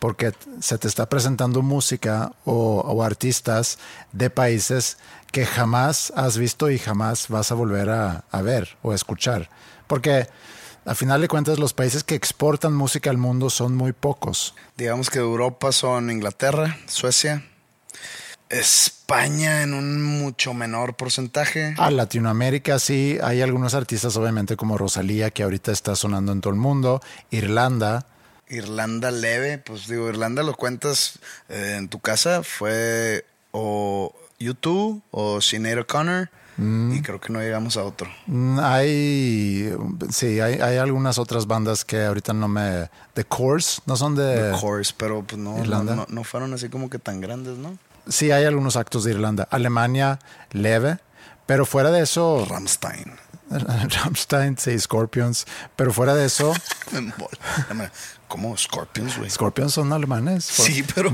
porque 0.01 0.33
se 0.61 0.77
te 0.77 0.89
está 0.89 1.09
presentando 1.09 1.63
música 1.63 2.33
o, 2.45 2.81
o 2.81 3.03
artistas 3.03 3.79
de 4.13 4.31
países 4.31 4.99
que 5.31 5.47
jamás 5.47 6.13
has 6.17 6.37
visto 6.39 6.71
y 6.71 6.79
jamás 6.79 7.29
vas 7.29 7.53
a 7.53 7.55
volver 7.55 7.91
a, 7.91 8.25
a 8.31 8.43
ver 8.43 8.77
o 8.83 8.93
escuchar. 8.93 9.49
Porque 9.87 10.29
a 10.87 10.95
final 10.95 11.21
de 11.21 11.29
cuentas 11.29 11.59
los 11.59 11.75
países 11.75 12.05
que 12.05 12.15
exportan 12.15 12.73
música 12.73 13.11
al 13.11 13.19
mundo 13.19 13.51
son 13.51 13.75
muy 13.75 13.93
pocos. 13.93 14.55
Digamos 14.77 15.11
que 15.11 15.19
de 15.19 15.25
Europa 15.25 15.73
son 15.73 16.11
Inglaterra, 16.11 16.79
Suecia, 16.87 17.45
España 18.49 19.63
en 19.63 19.75
un 19.75 20.01
mucho 20.01 20.55
menor 20.55 20.95
porcentaje. 20.95 21.75
A 21.77 21.91
Latinoamérica 21.91 22.79
sí, 22.79 23.19
hay 23.23 23.43
algunos 23.43 23.75
artistas 23.75 24.17
obviamente 24.17 24.57
como 24.57 24.79
Rosalía 24.79 25.31
que 25.31 25.43
ahorita 25.43 25.73
está 25.73 25.97
sonando 25.97 26.31
en 26.31 26.41
todo 26.41 26.53
el 26.53 26.61
mundo, 26.61 27.03
Irlanda, 27.31 28.07
Irlanda 28.49 29.11
leve, 29.11 29.59
pues 29.59 29.89
digo, 29.89 30.09
Irlanda 30.09 30.45
lo 30.45 30.55
cuentas 30.55 31.19
eh, 31.49 31.75
en 31.79 31.89
tu 31.89 31.99
casa, 31.99 32.45
fue 32.45 33.27
o 33.51 34.15
YouTube 34.39 35.03
o 35.11 35.41
Sinead 35.41 35.81
O'Connor. 35.81 36.31
Y 36.59 37.03
creo 37.03 37.21
que 37.21 37.33
no 37.33 37.41
llegamos 37.41 37.77
a 37.77 37.83
otro. 37.85 38.09
Mm, 38.27 38.59
Hay, 38.63 39.73
sí, 40.11 40.41
hay, 40.41 40.55
hay 40.55 40.79
algunas 40.79 41.19
otras 41.19 41.47
bandas 41.47 41.85
que 41.85 42.05
ahorita 42.05 42.33
no 42.33 42.49
me... 42.49 42.89
The 43.13 43.25
Course, 43.25 43.83
no 43.85 43.95
son 43.97 44.15
de... 44.15 44.53
The 44.53 44.59
Course, 44.61 44.95
pero 44.97 45.23
pues 45.23 45.39
no, 45.39 45.59
Irlanda. 45.59 45.95
no, 45.95 46.07
no 46.09 46.25
fueron 46.25 46.55
así 46.55 46.69
como 46.71 46.89
que 46.89 46.99
tan 46.99 47.21
grandes, 47.21 47.59
¿no? 47.59 47.77
Sí, 48.09 48.31
hay 48.31 48.45
algunos 48.47 48.77
actos 48.77 49.05
de 49.05 49.11
Irlanda. 49.11 49.47
Alemania, 49.51 50.19
leve. 50.53 50.99
Pero 51.45 51.67
fuera 51.67 51.91
de 51.91 52.03
eso... 52.03 52.47
Rammstein. 52.49 53.13
Rammstein, 53.51 54.57
sí, 54.59 54.79
Scorpions. 54.79 55.47
Pero 55.77 55.93
fuera 55.93 56.15
de 56.15 56.25
eso. 56.25 56.55
¿Cómo? 58.29 58.57
Scorpions, 58.57 59.19
güey. 59.19 59.31
Scorpions 59.31 59.73
son 59.75 59.93
alemanes. 59.93 60.45
Sí, 60.45 60.85
pero 60.95 61.11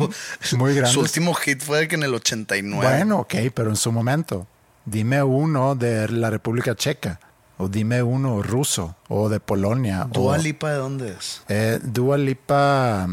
Muy 0.57 0.73
grandes. 0.75 0.93
su 0.93 1.01
último 1.01 1.35
hit 1.35 1.63
fue 1.63 1.87
que 1.89 1.97
en 1.97 2.05
el 2.05 2.15
89. 2.15 2.87
Bueno, 2.87 3.19
ok, 3.21 3.35
pero 3.55 3.71
en 3.71 3.77
su 3.77 3.93
momento. 3.93 4.47
Dime 4.85 5.23
uno 5.23 5.75
de 5.75 6.09
la 6.09 6.31
República 6.31 6.75
Checa. 6.75 7.21
O 7.59 7.69
dime 7.69 8.03
uno 8.03 8.43
ruso. 8.43 8.97
O 9.09 9.29
de 9.29 9.39
Polonia. 9.39 10.09
¿Dua 10.11 10.35
o, 10.35 10.39
Lipa 10.39 10.71
de 10.71 10.77
dónde 10.77 11.13
es? 11.13 11.43
Eh, 11.49 11.79
Dua 11.83 12.19
Lipa... 12.19 13.09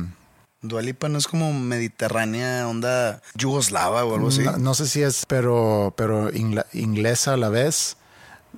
Dua 0.61 0.81
Lipa 0.81 1.07
no 1.07 1.17
es 1.17 1.27
como 1.27 1.53
mediterránea, 1.53 2.67
onda 2.67 3.21
yugoslava 3.35 4.03
o 4.03 4.15
algo 4.15 4.27
así. 4.27 4.41
No, 4.41 4.57
no 4.57 4.73
sé 4.73 4.87
si 4.87 5.01
es, 5.01 5.25
pero, 5.25 5.93
pero 5.95 6.29
inglesa 6.73 7.33
a 7.35 7.37
la 7.37 7.47
vez. 7.47 7.95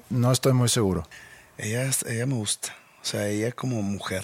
No 0.10 0.32
estoy 0.32 0.54
muy 0.54 0.68
seguro. 0.70 1.08
Ella, 1.60 1.88
ella 2.08 2.26
me 2.26 2.34
gusta. 2.34 2.70
O 3.02 3.06
sea, 3.06 3.28
ella 3.28 3.52
como 3.52 3.84
mujer. 3.84 4.24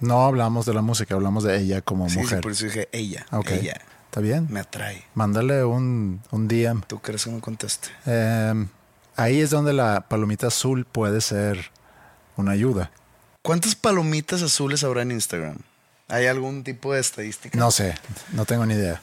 No 0.00 0.24
hablamos 0.24 0.66
de 0.66 0.74
la 0.74 0.82
música, 0.82 1.14
hablamos 1.14 1.42
de 1.42 1.58
ella 1.58 1.80
como 1.82 2.08
Sí, 2.08 2.14
sí, 2.14 2.20
mujer. 2.20 2.40
por 2.42 2.52
eso 2.52 2.66
dije 2.66 2.88
ella. 2.92 3.26
Ella. 3.48 3.80
¿Está 4.12 4.20
bien? 4.20 4.46
Me 4.50 4.60
atrae. 4.60 5.02
Mándale 5.14 5.64
un, 5.64 6.20
un 6.32 6.46
DM. 6.46 6.82
¿Tú 6.86 7.00
crees 7.00 7.24
que 7.24 7.30
me 7.30 7.40
conteste? 7.40 7.88
Eh, 8.04 8.66
ahí 9.16 9.40
es 9.40 9.48
donde 9.48 9.72
la 9.72 10.02
palomita 10.06 10.48
azul 10.48 10.84
puede 10.84 11.22
ser 11.22 11.70
una 12.36 12.52
ayuda. 12.52 12.90
¿Cuántas 13.40 13.74
palomitas 13.74 14.42
azules 14.42 14.84
habrá 14.84 15.00
en 15.00 15.12
Instagram? 15.12 15.56
¿Hay 16.08 16.26
algún 16.26 16.62
tipo 16.62 16.92
de 16.92 17.00
estadística? 17.00 17.58
No 17.58 17.70
sé, 17.70 17.94
no 18.32 18.44
tengo 18.44 18.66
ni 18.66 18.74
idea. 18.74 19.00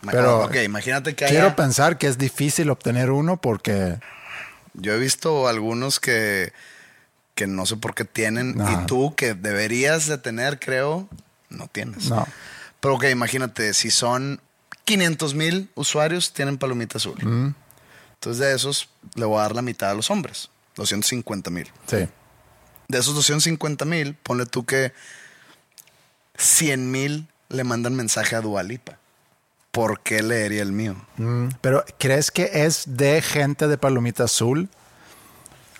Pero 0.00 0.20
acuerdo. 0.20 0.44
Ok, 0.46 0.56
imagínate 0.64 1.14
que 1.14 1.26
haya... 1.26 1.34
quiero 1.34 1.54
pensar 1.54 1.98
que 1.98 2.06
es 2.06 2.16
difícil 2.16 2.70
obtener 2.70 3.10
uno 3.10 3.36
porque 3.36 3.98
Yo 4.72 4.94
he 4.94 4.98
visto 4.98 5.48
algunos 5.48 6.00
que, 6.00 6.54
que 7.34 7.46
no 7.46 7.66
sé 7.66 7.76
por 7.76 7.94
qué 7.94 8.06
tienen 8.06 8.56
y 8.72 8.86
tú 8.86 9.14
que 9.14 9.34
deberías 9.34 10.06
de 10.06 10.16
tener, 10.16 10.58
creo, 10.58 11.10
no 11.50 11.68
tienes. 11.68 12.08
no. 12.08 12.26
Pero 12.80 12.94
ok, 12.96 13.04
imagínate, 13.10 13.74
si 13.74 13.90
son 13.90 14.40
500 14.86 15.34
mil 15.34 15.68
usuarios, 15.74 16.32
tienen 16.32 16.56
palomita 16.56 16.96
azul. 16.96 17.18
Mm. 17.22 17.54
Entonces 18.14 18.40
de 18.40 18.54
esos 18.54 18.88
le 19.14 19.26
voy 19.26 19.38
a 19.38 19.42
dar 19.42 19.54
la 19.54 19.62
mitad 19.62 19.90
a 19.90 19.94
los 19.94 20.10
hombres, 20.10 20.48
250 20.76 21.50
mil. 21.50 21.70
Sí. 21.86 22.08
De 22.88 22.98
esos 22.98 23.14
250 23.14 23.84
mil, 23.84 24.14
ponle 24.14 24.46
tú 24.46 24.64
que 24.64 24.92
100 26.38 26.90
mil 26.90 27.26
le 27.48 27.64
mandan 27.64 27.94
mensaje 27.94 28.36
a 28.36 28.40
Dualipa. 28.40 28.98
¿Por 29.72 30.00
qué 30.00 30.22
leería 30.22 30.62
el 30.62 30.72
mío? 30.72 30.96
Mm, 31.16 31.48
Pero 31.60 31.84
¿crees 31.98 32.30
que 32.30 32.64
es 32.64 32.84
de 32.96 33.20
gente 33.20 33.68
de 33.68 33.76
palomita 33.76 34.24
azul 34.24 34.70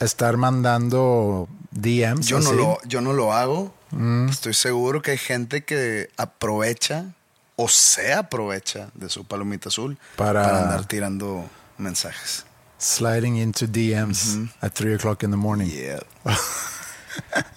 estar 0.01 0.37
mandando 0.37 1.49
DMs? 1.71 2.27
Yo 2.27 2.41
no, 2.41 2.53
lo, 2.53 2.79
yo 2.85 3.01
no 3.01 3.13
lo 3.13 3.33
hago. 3.33 3.73
Mm. 3.93 4.29
Estoy 4.29 4.53
seguro 4.53 5.01
que 5.01 5.13
hay 5.13 5.19
gente 5.19 5.65
que 5.65 6.11
aprovecha 6.17 7.15
o 7.57 7.69
se 7.69 8.13
aprovecha 8.13 8.91
de 8.95 9.09
su 9.09 9.25
palomita 9.25 9.69
azul 9.71 9.99
Para- 10.17 10.63
andar 10.65 10.85
tirando 10.87 11.49
mensajes. 11.79 12.45
Sliding 12.79 13.37
into 13.37 13.67
DMs 13.67 14.51
at 14.61 14.73
3 14.75 14.97
o'clock 14.97 15.23
in 15.23 15.31
the 15.31 15.37
morning. 15.37 15.67
Yeah. 15.69 16.01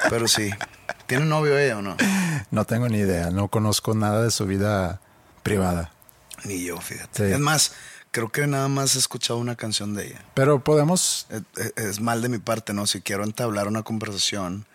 Pero 0.10 0.28
sí. 0.28 0.50
¿Tiene 1.08 1.26
novio 1.26 1.58
ella 1.58 1.78
o 1.78 1.82
no? 1.82 1.98
No 2.52 2.66
tengo 2.66 2.88
ni 2.88 3.00
idea, 3.00 3.30
no 3.32 3.48
conozco 3.50 3.94
nada 3.94 4.24
de 4.24 4.32
su 4.32 4.46
vida 4.46 5.02
privada. 5.44 5.92
Ni 6.46 6.64
yo, 6.64 6.80
fíjate. 6.80 7.28
Sí. 7.28 7.34
Es 7.34 7.40
más, 7.40 7.74
creo 8.12 8.30
que 8.30 8.48
nada 8.48 8.68
más 8.70 8.96
he 8.96 9.00
escuchado 9.00 9.40
una 9.40 9.56
canción 9.56 9.94
de 9.96 10.08
ella. 10.08 10.22
Pero 10.36 10.64
podemos, 10.64 11.28
es 11.76 12.00
mal 12.00 12.22
de 12.22 12.30
mi 12.30 12.38
parte, 12.38 12.74
¿no? 12.74 12.88
Si 12.88 13.02
quiero 13.02 13.24
entablar 13.24 13.68
una 13.68 13.84
conversación 13.84 14.66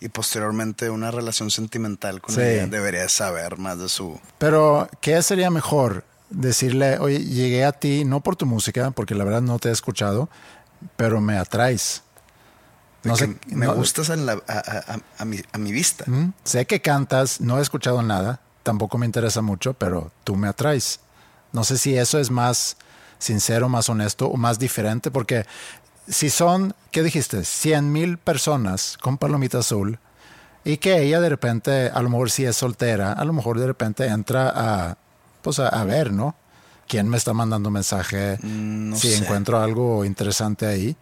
y 0.00 0.08
posteriormente 0.08 0.90
una 0.90 1.10
relación 1.10 1.50
sentimental 1.50 2.20
con 2.20 2.34
Sí. 2.34 2.40
ella, 2.40 2.66
debería 2.66 3.08
saber 3.08 3.58
más 3.58 3.78
de 3.78 3.88
su... 3.88 4.20
pero 4.38 4.88
¿qué 5.00 5.20
sería 5.22 5.50
mejor? 5.50 6.04
Decirle, 6.30 6.98
oye, 6.98 7.24
llegué 7.24 7.64
a 7.64 7.72
ti 7.72 8.04
no 8.04 8.20
por 8.20 8.36
tu 8.36 8.44
música, 8.46 8.90
porque 8.90 9.14
la 9.14 9.24
verdad 9.24 9.40
no 9.42 9.58
te 9.58 9.70
he 9.70 9.72
escuchado, 9.72 10.28
pero 10.96 11.20
me 11.20 11.36
atraes. 11.38 12.02
No 13.02 13.16
sé, 13.16 13.28
me 13.46 13.66
no- 13.66 13.74
gustas 13.74 14.10
en 14.10 14.26
la- 14.26 14.34
a, 14.46 14.52
a- 14.58 14.94
a- 14.94 15.00
a 15.18 15.24
mi, 15.24 15.40
a 15.52 15.58
mi 15.58 15.72
vista. 15.72 16.04
Sé 16.44 16.66
que 16.66 16.80
cantas, 16.82 17.40
no 17.40 17.58
he 17.58 17.62
escuchado 17.62 18.02
nada, 18.02 18.40
tampoco 18.62 18.98
me 18.98 19.06
interesa 19.06 19.40
mucho, 19.40 19.72
pero 19.74 20.12
tú 20.24 20.36
me 20.36 20.48
atraes. 20.48 21.00
No 21.52 21.64
sé 21.64 21.78
si 21.78 21.96
eso 21.96 22.18
es 22.18 22.30
más 22.30 22.76
sincero, 23.18 23.68
más 23.70 23.88
honesto 23.88 24.26
o 24.28 24.36
más 24.36 24.58
diferente, 24.58 25.10
porque 25.10 25.46
si 26.08 26.30
son, 26.30 26.74
¿qué 26.90 27.02
dijiste? 27.02 27.44
100 27.44 27.92
mil 27.92 28.18
personas 28.18 28.96
con 29.00 29.18
palomita 29.18 29.58
azul 29.58 29.98
y 30.64 30.78
que 30.78 31.02
ella 31.02 31.20
de 31.20 31.28
repente, 31.28 31.90
a 31.92 32.02
lo 32.02 32.08
mejor 32.10 32.30
si 32.30 32.44
es 32.44 32.56
soltera, 32.56 33.12
a 33.12 33.24
lo 33.24 33.32
mejor 33.32 33.58
de 33.58 33.66
repente 33.66 34.06
entra 34.06 34.52
a, 34.54 34.98
pues 35.42 35.58
a, 35.58 35.68
a 35.68 35.84
ver, 35.84 36.12
¿no? 36.12 36.34
quién 36.86 37.06
me 37.08 37.18
está 37.18 37.34
mandando 37.34 37.70
mensaje, 37.70 38.38
Mm, 38.42 38.90
no 38.90 38.96
si 38.96 39.10
sé. 39.10 39.18
encuentro 39.22 39.60
algo 39.60 40.04
interesante 40.06 40.64
ahí. 40.66 40.96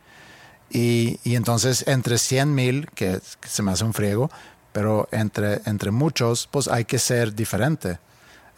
Y, 0.68 1.20
y 1.22 1.36
entonces 1.36 1.84
entre 1.86 2.18
100 2.18 2.52
mil, 2.54 2.88
que, 2.94 3.20
que 3.40 3.48
se 3.48 3.62
me 3.62 3.70
hace 3.70 3.84
un 3.84 3.94
friego, 3.94 4.28
pero 4.72 5.08
entre, 5.12 5.60
entre 5.64 5.92
muchos, 5.92 6.48
pues 6.50 6.66
hay 6.66 6.84
que 6.86 6.98
ser 6.98 7.34
diferente. 7.36 8.00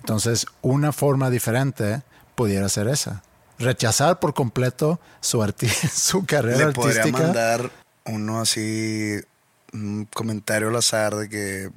Entonces, 0.01 0.47
una 0.63 0.93
forma 0.93 1.29
diferente 1.29 2.01
pudiera 2.35 2.69
ser 2.71 2.89
esa. 2.89 3.23
Rechazar 3.59 4.21
por 4.21 4.35
completo 4.35 5.01
su, 5.21 5.39
arti- 5.39 5.69
su 5.93 6.25
carrera 6.25 6.69
Le 6.69 6.73
podría 6.73 7.01
artística. 7.03 7.25
mandar 7.25 7.71
uno 8.07 8.41
así, 8.41 9.17
un 9.73 10.07
comentario 10.15 10.69
al 10.69 10.77
azar 10.77 11.15
de 11.17 11.29
que 11.29 11.71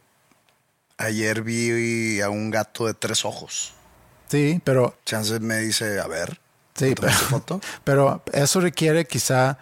ayer 0.97 1.41
vi 1.41 2.21
a 2.21 2.29
un 2.29 2.51
gato 2.51 2.85
de 2.85 2.93
tres 2.93 3.25
ojos. 3.25 3.73
Sí, 4.27 4.61
pero 4.63 4.95
Chance 5.05 5.39
me 5.39 5.57
dice, 5.59 5.99
a 5.99 6.07
ver, 6.07 6.39
Sí, 6.75 6.93
¿tomaste 6.95 7.17
pero- 7.25 7.29
foto? 7.39 7.61
Pero 7.83 8.23
eso 8.31 8.61
requiere 8.61 9.05
quizá 9.05 9.57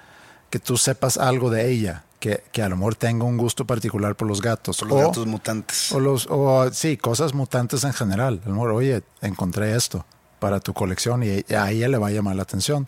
que 0.52 0.60
tú 0.60 0.78
sepas 0.78 1.18
algo 1.18 1.50
de 1.50 1.70
ella, 1.72 2.04
que, 2.20 2.44
que 2.52 2.62
a 2.62 2.70
lo 2.70 2.76
mejor 2.78 2.96
tenga 2.96 3.24
un 3.26 3.38
gusto 3.38 3.66
particular 3.66 4.16
por 4.16 4.28
los 4.28 4.42
gatos. 4.42 4.78
Por 4.78 4.90
los 4.90 4.98
o, 5.02 5.08
gatos 5.08 5.26
mutantes. 5.26 5.92
o 5.92 6.00
los, 6.00 6.28
o 6.30 6.72
sí, 6.72 6.98
cosas 6.98 7.34
mutantes 7.34 7.84
en 7.84 7.94
general. 7.94 8.42
A 8.46 8.48
lo 8.50 8.54
mejor, 8.56 8.72
oye, 8.74 9.02
encontré 9.22 9.76
esto 9.76 10.06
para 10.40 10.60
tu 10.60 10.74
colección 10.74 11.24
y 11.24 11.44
a 11.54 11.72
ella 11.72 11.88
le 11.88 11.98
va 11.98 12.08
a 12.08 12.12
llamar 12.12 12.36
la 12.36 12.44
atención. 12.44 12.88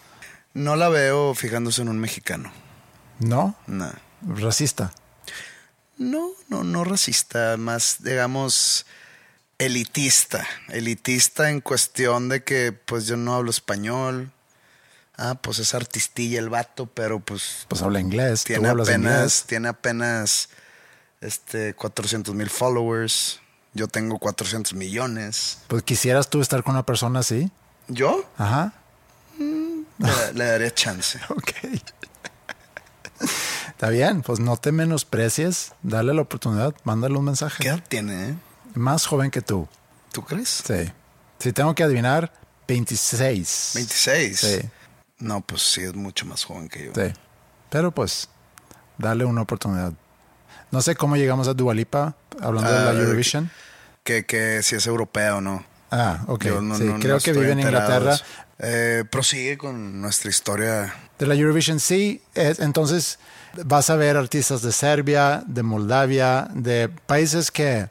No 0.54 0.76
la 0.76 0.90
veo 0.90 1.34
fijándose 1.36 1.82
en 1.82 1.90
un 1.90 2.00
mexicano. 2.00 2.52
¿No? 3.20 3.56
No. 3.68 3.92
Racista. 4.28 4.92
No, 5.98 6.32
no, 6.50 6.64
no 6.64 6.84
racista, 6.84 7.56
más, 7.58 7.98
digamos, 8.04 8.86
elitista. 9.60 10.46
Elitista 10.70 11.50
en 11.50 11.62
cuestión 11.62 12.30
de 12.30 12.44
que, 12.44 12.72
pues, 12.72 13.06
yo 13.08 13.18
no 13.18 13.36
hablo 13.36 13.52
español. 13.52 14.32
Ah, 15.18 15.36
pues 15.36 15.60
es 15.60 15.76
artistilla 15.76 16.40
el 16.40 16.50
vato, 16.50 16.88
pero 16.88 17.20
pues 17.20 17.66
Pues 17.68 17.82
habla 17.84 18.00
inglés. 18.00 18.44
tiene 18.44 18.64
tú 18.64 18.70
hablas 18.72 18.88
apenas, 18.90 19.14
inglés. 19.14 19.44
tiene 19.46 19.68
apenas 19.68 20.50
este 21.20 21.76
400 21.76 22.34
mil 22.34 22.50
followers. 22.50 23.40
Yo 23.74 23.88
tengo 23.88 24.18
400 24.20 24.74
millones. 24.74 25.60
Pues 25.68 25.84
quisieras 25.84 26.30
tú 26.30 26.42
estar 26.42 26.64
con 26.64 26.74
una 26.74 26.86
persona 26.86 27.20
así. 27.20 27.50
¿Yo? 27.88 28.26
Ajá. 28.38 28.74
Le, 29.38 30.34
le 30.34 30.46
daré 30.46 30.74
chance. 30.74 31.20
Ok. 31.30 31.52
Está 33.68 33.90
bien, 33.90 34.22
pues 34.22 34.40
no 34.40 34.58
te 34.58 34.72
menosprecies, 34.72 35.74
dale 35.84 36.14
la 36.14 36.22
oportunidad, 36.22 36.74
mándale 36.84 37.18
un 37.18 37.26
mensaje. 37.26 37.62
¿Qué 37.64 37.70
edad 37.70 37.84
tiene, 37.88 38.30
eh? 38.30 38.36
Más 38.76 39.06
joven 39.08 39.32
que 39.32 39.42
tú. 39.42 39.68
¿Tú 40.12 40.24
crees? 40.24 40.64
Sí. 40.66 40.92
Si 41.40 41.52
tengo 41.54 41.74
que 41.74 41.84
adivinar, 41.84 42.32
26. 42.68 43.72
26. 43.76 44.40
Sí, 44.40 44.60
No, 45.20 45.42
pues 45.42 45.62
sí, 45.64 45.82
es 45.82 45.94
mucho 45.96 46.26
más 46.26 46.44
joven 46.44 46.68
que 46.70 46.86
yo. 46.86 46.92
sí. 46.96 47.14
Pero 47.70 47.92
pues, 47.92 48.28
dale 48.98 49.24
una 49.26 49.42
oportunidad. 49.42 49.94
No 50.72 50.82
sé 50.82 50.96
cómo 50.96 51.16
llegamos 51.16 51.48
a 51.48 51.54
Dualipa, 51.54 52.16
hablando 52.40 52.70
Ah, 52.70 52.80
de 52.80 52.86
la 52.86 52.94
de- 52.94 53.04
Eurovision. 53.04 53.50
Que, 54.04 54.26
que 54.26 54.64
si 54.64 54.76
es 54.76 54.88
europea 54.88 55.36
o 55.36 55.42
no. 55.42 55.64
Ah, 55.92 56.24
ok. 56.28 56.46
Yo 56.46 56.62
no- 56.62 56.76
sí, 56.78 56.84
no- 56.86 57.00
creo 57.00 57.16
no 57.16 57.22
que 57.22 57.34
vive 57.34 57.52
en 57.52 57.60
Inglaterra. 57.60 58.18
Eh, 58.60 59.04
prosigue 59.10 59.58
con 59.58 60.02
nuestra 60.02 60.30
historia. 60.30 60.94
De 61.20 61.26
la 61.28 61.36
Eurovision, 61.36 61.80
sí. 61.80 62.22
es- 62.34 62.60
entonces, 62.60 63.20
vas 63.66 63.90
a 63.90 63.96
ver 63.96 64.18
artistas 64.18 64.62
de 64.62 64.72
Serbia, 64.72 65.44
de 65.46 65.64
Moldavia, 65.64 66.48
de 66.54 66.90
países 66.90 67.52
que, 67.52 67.90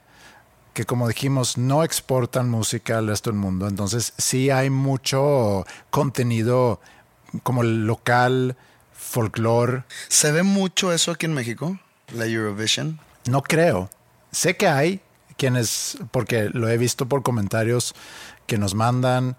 que, 0.73 0.85
como 0.85 1.07
dijimos, 1.09 1.59
no 1.59 1.85
exportan 1.85 2.49
música 2.49 2.99
al 2.99 3.09
resto 3.09 3.31
del 3.31 3.39
mundo. 3.39 3.69
Entonces, 3.69 4.13
sí 4.19 4.51
hay 4.51 4.71
mucho 4.71 5.67
contenido 5.91 6.81
como 7.43 7.63
local, 7.63 8.57
folclore. 8.93 9.85
¿Se 10.09 10.33
ve 10.33 10.43
mucho 10.43 10.93
eso 10.93 11.11
aquí 11.13 11.27
en 11.27 11.35
México? 11.35 11.79
La 12.15 12.27
Eurovision. 12.27 12.99
No 13.27 13.43
creo. 13.43 13.91
Sé 14.33 14.57
que 14.57 14.69
hay 14.69 15.01
quienes, 15.37 15.99
porque 16.11 16.51
lo 16.53 16.69
he 16.69 16.77
visto 16.77 17.07
por 17.07 17.23
comentarios 17.23 17.95
que 18.47 18.59
nos 18.59 18.75
mandan. 18.75 19.37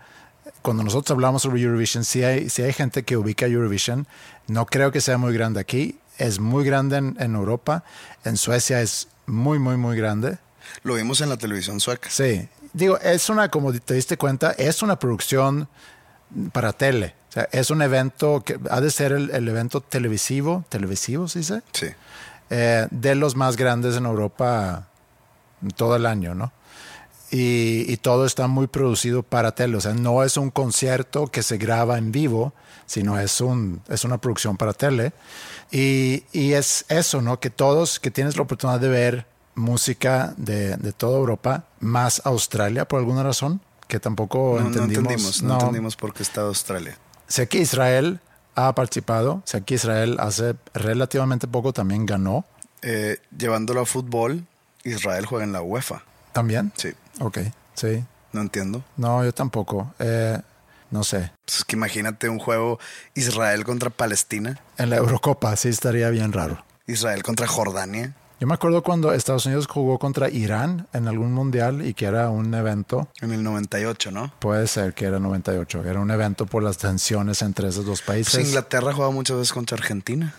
Cuando 0.61 0.83
nosotros 0.83 1.11
hablamos 1.15 1.43
sobre 1.43 1.61
Eurovision, 1.61 2.03
sí 2.03 2.23
hay, 2.23 2.49
sí 2.49 2.61
hay 2.61 2.73
gente 2.73 3.03
que 3.03 3.17
ubica 3.17 3.45
Eurovision. 3.45 4.07
No 4.47 4.65
creo 4.65 4.91
que 4.91 5.01
sea 5.01 5.17
muy 5.17 5.33
grande 5.33 5.59
aquí. 5.59 5.99
Es 6.17 6.39
muy 6.39 6.65
grande 6.65 6.97
en, 6.97 7.15
en 7.19 7.35
Europa. 7.35 7.83
En 8.23 8.37
Suecia 8.37 8.81
es 8.81 9.07
muy, 9.25 9.59
muy, 9.59 9.77
muy 9.77 9.95
grande. 9.97 10.37
Lo 10.83 10.95
vimos 10.95 11.21
en 11.21 11.29
la 11.29 11.37
televisión 11.37 11.79
sueca. 11.79 12.09
Sí. 12.09 12.47
Digo, 12.73 12.97
es 12.99 13.29
una, 13.29 13.49
como 13.49 13.73
te 13.73 13.93
diste 13.93 14.17
cuenta, 14.17 14.51
es 14.51 14.81
una 14.81 14.97
producción 14.99 15.67
para 16.51 16.73
tele. 16.73 17.15
O 17.29 17.33
sea, 17.33 17.49
es 17.51 17.69
un 17.69 17.81
evento 17.81 18.43
que 18.45 18.59
ha 18.69 18.81
de 18.81 18.91
ser 18.91 19.11
el, 19.11 19.31
el 19.31 19.47
evento 19.47 19.81
televisivo, 19.81 20.65
televisivo, 20.69 21.27
¿sí 21.27 21.43
se 21.43 21.55
dice? 21.55 21.63
Sí. 21.73 21.87
Eh, 22.51 22.87
de 22.91 23.15
los 23.15 23.35
más 23.35 23.57
grandes 23.57 23.95
en 23.95 24.05
Europa 24.05 24.87
todo 25.75 25.95
el 25.95 26.05
año, 26.05 26.35
¿no? 26.35 26.51
Y, 27.31 27.85
y 27.87 27.97
todo 27.97 28.25
está 28.25 28.47
muy 28.47 28.67
producido 28.67 29.23
para 29.23 29.55
tele, 29.55 29.77
o 29.77 29.81
sea, 29.81 29.93
no 29.93 30.21
es 30.23 30.35
un 30.35 30.51
concierto 30.51 31.27
que 31.27 31.43
se 31.43 31.57
graba 31.57 31.97
en 31.97 32.11
vivo, 32.11 32.53
sino 32.85 33.17
es, 33.17 33.39
un, 33.39 33.81
es 33.87 34.03
una 34.03 34.17
producción 34.19 34.57
para 34.57 34.73
tele. 34.73 35.13
Y, 35.71 36.25
y 36.33 36.51
es 36.53 36.83
eso, 36.89 37.21
¿no? 37.21 37.39
Que 37.39 37.49
todos, 37.49 38.01
que 38.01 38.11
tienes 38.11 38.35
la 38.35 38.43
oportunidad 38.43 38.81
de 38.81 38.89
ver 38.89 39.25
música 39.55 40.33
de, 40.35 40.75
de 40.75 40.91
toda 40.91 41.17
Europa, 41.17 41.63
más 41.79 42.21
Australia 42.25 42.85
por 42.85 42.99
alguna 42.99 43.23
razón, 43.23 43.61
que 43.87 44.01
tampoco 44.01 44.55
No, 44.57 44.63
no 44.63 44.67
entendimos. 44.67 44.97
entendimos, 44.97 45.43
no, 45.43 45.53
entendimos 45.53 45.95
por 45.95 46.13
qué 46.13 46.23
está 46.23 46.41
Australia. 46.41 46.97
Sé 47.27 47.47
que 47.47 47.59
Israel 47.59 48.19
ha 48.67 48.75
participado, 48.75 49.41
sé 49.45 49.61
que 49.63 49.75
Israel 49.75 50.17
hace 50.19 50.55
relativamente 50.73 51.47
poco 51.47 51.73
también 51.73 52.05
ganó. 52.05 52.45
Eh, 52.81 53.17
llevándolo 53.37 53.81
a 53.81 53.85
fútbol, 53.85 54.45
Israel 54.83 55.25
juega 55.25 55.43
en 55.45 55.51
la 55.53 55.61
UEFA. 55.61 56.03
¿También? 56.33 56.71
Sí, 56.75 56.93
Ok, 57.19 57.39
sí. 57.75 58.03
no 58.31 58.41
entiendo. 58.41 58.83
No, 58.97 59.23
yo 59.23 59.33
tampoco. 59.33 59.93
Eh, 59.99 60.39
no 60.89 61.03
sé. 61.03 61.31
Pues 61.45 61.59
es 61.59 61.63
que 61.65 61.75
imagínate 61.75 62.27
un 62.29 62.39
juego 62.39 62.79
Israel 63.13 63.63
contra 63.63 63.89
Palestina, 63.89 64.59
En 64.77 64.89
la 64.89 64.97
Eurocopa 64.97 65.55
sí 65.55 65.69
estaría 65.69 66.09
bien 66.09 66.33
raro. 66.33 66.63
Israel 66.87 67.23
contra 67.23 67.47
Jordania. 67.47 68.13
Yo 68.41 68.47
me 68.47 68.55
acuerdo 68.55 68.81
cuando 68.81 69.13
Estados 69.13 69.45
Unidos 69.45 69.67
jugó 69.67 69.99
contra 69.99 70.27
Irán 70.27 70.87
en 70.93 71.07
algún 71.07 71.31
mundial 71.31 71.85
y 71.85 71.93
que 71.93 72.05
era 72.05 72.29
un 72.31 72.51
evento. 72.55 73.07
En 73.21 73.31
el 73.31 73.43
98, 73.43 74.09
¿no? 74.11 74.33
Puede 74.39 74.65
ser 74.65 74.95
que 74.95 75.05
era 75.05 75.19
98. 75.19 75.83
Era 75.85 75.99
un 75.99 76.09
evento 76.09 76.47
por 76.47 76.63
las 76.63 76.79
tensiones 76.79 77.43
entre 77.43 77.69
esos 77.69 77.85
dos 77.85 78.01
países. 78.01 78.33
Pues 78.33 78.47
Inglaterra 78.47 78.93
juega 78.93 79.11
muchas 79.11 79.37
veces 79.37 79.53
contra 79.53 79.77
Argentina. 79.77 80.33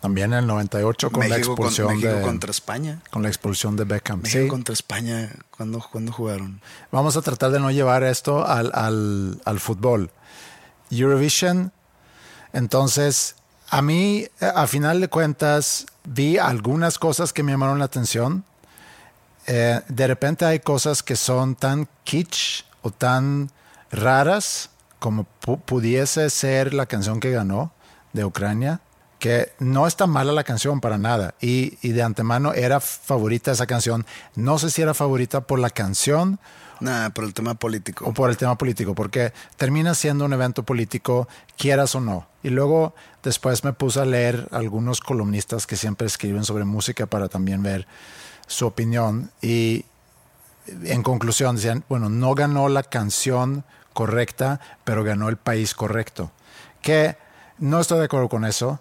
También 0.00 0.32
en 0.32 0.40
el 0.40 0.46
98 0.48 1.12
con 1.12 1.20
la 1.22 1.36
México, 1.36 1.54
con- 1.54 1.66
expulsión 1.66 1.94
México 1.94 2.12
de 2.12 2.22
contra 2.22 2.50
España. 2.50 3.00
con 3.12 3.22
la 3.22 3.28
expulsión 3.28 3.76
de 3.76 3.84
Beckham. 3.84 4.20
México 4.22 4.42
Sí. 4.42 4.48
contra 4.48 4.72
España. 4.72 5.30
¿Cuándo, 5.56 5.78
cuándo 5.92 6.10
jugaron? 6.10 6.60
Vamos 6.90 7.16
a 7.16 7.22
tratar 7.22 7.52
de 7.52 7.60
no 7.60 7.70
llevar 7.70 8.02
esto 8.02 8.44
al, 8.44 8.72
al, 8.74 9.40
al 9.44 9.60
fútbol. 9.60 10.10
Eurovision, 10.90 11.70
entonces, 12.52 13.36
a 13.72 13.80
mí, 13.80 14.26
eh, 14.40 14.52
a 14.54 14.66
final 14.66 15.00
de 15.00 15.08
cuentas, 15.08 15.86
vi 16.04 16.36
algunas 16.36 16.98
cosas 16.98 17.32
que 17.32 17.42
me 17.42 17.52
llamaron 17.52 17.78
la 17.78 17.86
atención. 17.86 18.44
Eh, 19.46 19.80
de 19.88 20.06
repente 20.06 20.44
hay 20.44 20.60
cosas 20.60 21.02
que 21.02 21.16
son 21.16 21.54
tan 21.56 21.88
kitsch 22.04 22.64
o 22.82 22.90
tan 22.90 23.50
raras 23.90 24.68
como 24.98 25.26
pu- 25.42 25.60
pudiese 25.60 26.28
ser 26.28 26.74
la 26.74 26.84
canción 26.84 27.18
que 27.18 27.30
ganó 27.30 27.72
de 28.12 28.26
Ucrania, 28.26 28.80
que 29.18 29.52
no 29.58 29.86
está 29.86 30.06
mala 30.06 30.32
la 30.32 30.44
canción 30.44 30.80
para 30.82 30.98
nada. 30.98 31.34
Y, 31.40 31.78
y 31.80 31.92
de 31.92 32.02
antemano 32.02 32.52
era 32.52 32.78
favorita 32.78 33.52
esa 33.52 33.66
canción. 33.66 34.04
No 34.34 34.58
sé 34.58 34.68
si 34.68 34.82
era 34.82 34.92
favorita 34.92 35.40
por 35.40 35.58
la 35.58 35.70
canción 35.70 36.38
Nada, 36.82 37.10
por 37.10 37.24
el 37.24 37.32
tema 37.32 37.54
político. 37.54 38.04
o 38.06 38.12
por 38.12 38.28
el 38.28 38.36
tema 38.36 38.58
político, 38.58 38.94
porque 38.94 39.32
termina 39.56 39.94
siendo 39.94 40.24
un 40.24 40.32
evento 40.32 40.64
político, 40.64 41.28
quieras 41.56 41.94
o 41.94 42.00
no. 42.00 42.26
Y 42.42 42.50
luego 42.50 42.94
después 43.22 43.62
me 43.62 43.72
puse 43.72 44.00
a 44.00 44.04
leer 44.04 44.48
algunos 44.50 45.00
columnistas 45.00 45.66
que 45.66 45.76
siempre 45.76 46.08
escriben 46.08 46.44
sobre 46.44 46.64
música 46.64 47.06
para 47.06 47.28
también 47.28 47.62
ver 47.62 47.86
su 48.48 48.66
opinión. 48.66 49.30
Y 49.40 49.84
en 50.84 51.02
conclusión 51.02 51.56
decían, 51.56 51.84
bueno, 51.88 52.08
no 52.08 52.34
ganó 52.34 52.68
la 52.68 52.82
canción 52.82 53.64
correcta, 53.92 54.60
pero 54.84 55.04
ganó 55.04 55.28
el 55.28 55.36
país 55.36 55.74
correcto. 55.74 56.32
Que 56.80 57.16
no 57.58 57.78
estoy 57.80 58.00
de 58.00 58.06
acuerdo 58.06 58.28
con 58.28 58.44
eso, 58.44 58.80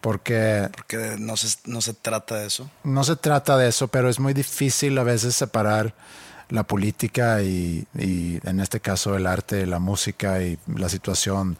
porque 0.00 0.68
Porque 0.74 1.16
no 1.18 1.36
se, 1.36 1.58
no 1.66 1.80
se 1.82 1.92
trata 1.94 2.36
de 2.36 2.46
eso. 2.46 2.70
no 2.82 3.04
se 3.04 3.16
trata 3.16 3.56
de 3.58 3.68
eso, 3.68 3.88
pero 3.88 4.08
es 4.08 4.18
muy 4.18 4.32
difícil 4.32 4.96
a 4.98 5.02
veces 5.04 5.34
separar 5.36 5.94
la 6.48 6.64
política 6.64 7.42
y, 7.42 7.86
en 7.94 8.60
este 8.60 8.80
caso 8.80 9.16
el 9.16 9.26
arte, 9.26 9.66
la 9.66 9.78
música 9.78 10.42
y 10.42 10.58
la 10.74 10.88
situación 10.88 11.56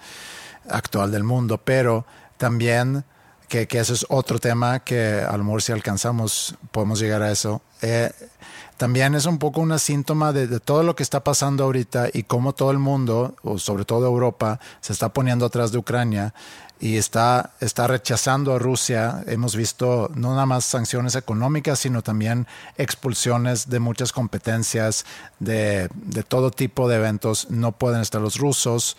actual 0.69 1.11
del 1.11 1.25
mundo, 1.25 1.59
pero 1.59 2.05
también 2.37 3.05
que, 3.49 3.67
que 3.67 3.79
eso 3.79 3.93
es 3.93 4.07
otro 4.09 4.39
tema 4.39 4.81
que 4.81 5.25
a 5.29 5.37
lo 5.37 5.45
mejor 5.45 5.63
si 5.63 5.73
alcanzamos 5.73 6.57
podemos 6.71 6.99
llegar 7.01 7.23
a 7.23 7.31
eso. 7.31 7.61
Eh, 7.83 8.11
también 8.77 9.15
es 9.15 9.27
un 9.27 9.39
poco 9.39 9.61
una 9.61 9.79
síntoma 9.79 10.33
de, 10.33 10.47
de, 10.47 10.59
todo 10.59 10.83
lo 10.83 10.97
que 10.97 11.03
está 11.03 11.23
pasando 11.23 11.65
ahorita 11.65 12.09
y 12.13 12.25
cómo 12.25 12.53
todo 12.53 12.71
el 12.71 12.79
mundo, 12.79 13.37
o 13.43 13.59
sobre 13.59 13.85
todo 13.85 14.07
Europa, 14.07 14.59
se 14.81 14.93
está 14.93 15.13
poniendo 15.13 15.47
atrás 15.47 15.71
de 15.71 15.79
Ucrania 15.79 16.35
y 16.83 16.97
está, 16.97 17.53
está 17.61 17.87
rechazando 17.87 18.53
a 18.53 18.59
Rusia. 18.59 19.23
Hemos 19.29 19.55
visto 19.55 20.11
no 20.17 20.31
nada 20.31 20.47
más 20.47 20.65
sanciones 20.65 21.15
económicas, 21.15 21.79
sino 21.79 22.03
también 22.03 22.49
expulsiones 22.77 23.71
de 23.71 23.79
muchas 23.79 24.11
competencias, 24.13 25.07
de, 25.39 25.89
de 25.95 26.25
todo 26.25 26.51
tipo 26.51 26.89
de 26.89 26.97
eventos. 26.97 27.49
No 27.51 27.71
pueden 27.71 28.01
estar 28.01 28.21
los 28.21 28.37
rusos. 28.37 28.97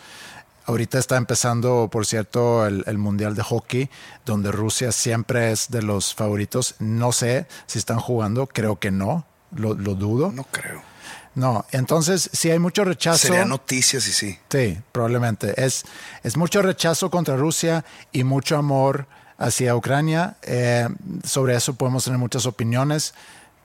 Ahorita 0.65 0.97
está 0.97 1.17
empezando, 1.17 1.89
por 1.91 2.05
cierto, 2.05 2.65
el, 2.65 2.85
el, 2.87 2.97
Mundial 2.97 3.35
de 3.35 3.43
Hockey, 3.43 3.89
donde 4.25 4.53
Rusia 4.53 4.93
siempre 4.93 5.51
es 5.51 5.69
de 5.69 5.81
los 5.81 6.15
favoritos. 6.15 6.75
No 6.79 7.11
sé 7.11 7.47
si 7.67 7.79
están 7.79 7.99
jugando, 7.99 8.47
creo 8.47 8.79
que 8.79 8.91
no, 8.91 9.25
lo, 9.53 9.73
lo 9.73 9.95
dudo. 9.95 10.31
No 10.31 10.45
creo. 10.45 10.92
No, 11.35 11.65
entonces 11.71 12.29
si 12.33 12.51
hay 12.51 12.59
mucho 12.59 12.83
rechazo. 12.83 13.27
Sería 13.27 13.45
noticias 13.45 14.07
y 14.07 14.11
sí. 14.11 14.39
Sí, 14.49 14.79
probablemente. 14.91 15.53
Es, 15.63 15.83
es 16.23 16.37
mucho 16.37 16.61
rechazo 16.61 17.09
contra 17.09 17.35
Rusia 17.35 17.83
y 18.11 18.23
mucho 18.23 18.57
amor 18.57 19.07
hacia 19.37 19.75
Ucrania. 19.75 20.37
Eh, 20.43 20.87
sobre 21.23 21.55
eso 21.55 21.73
podemos 21.73 22.03
tener 22.03 22.19
muchas 22.19 22.45
opiniones, 22.45 23.13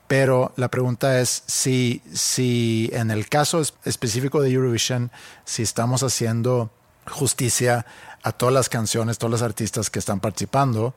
pero 0.07 0.53
la 0.57 0.69
pregunta 0.69 1.21
es 1.21 1.43
si, 1.47 2.03
si 2.13 2.91
en 2.93 3.11
el 3.11 3.29
caso 3.29 3.63
específico 3.85 4.41
de 4.41 4.51
Eurovision, 4.51 5.11
si 5.45 5.63
estamos 5.63 6.03
haciendo 6.03 6.71
justicia 7.07 7.87
a 8.23 8.33
todas 8.33 8.55
las 8.55 8.69
canciones, 8.69 9.19
todos 9.19 9.31
los 9.31 9.43
artistas 9.43 9.91
que 9.91 9.99
están 9.99 10.21
participando. 10.21 10.95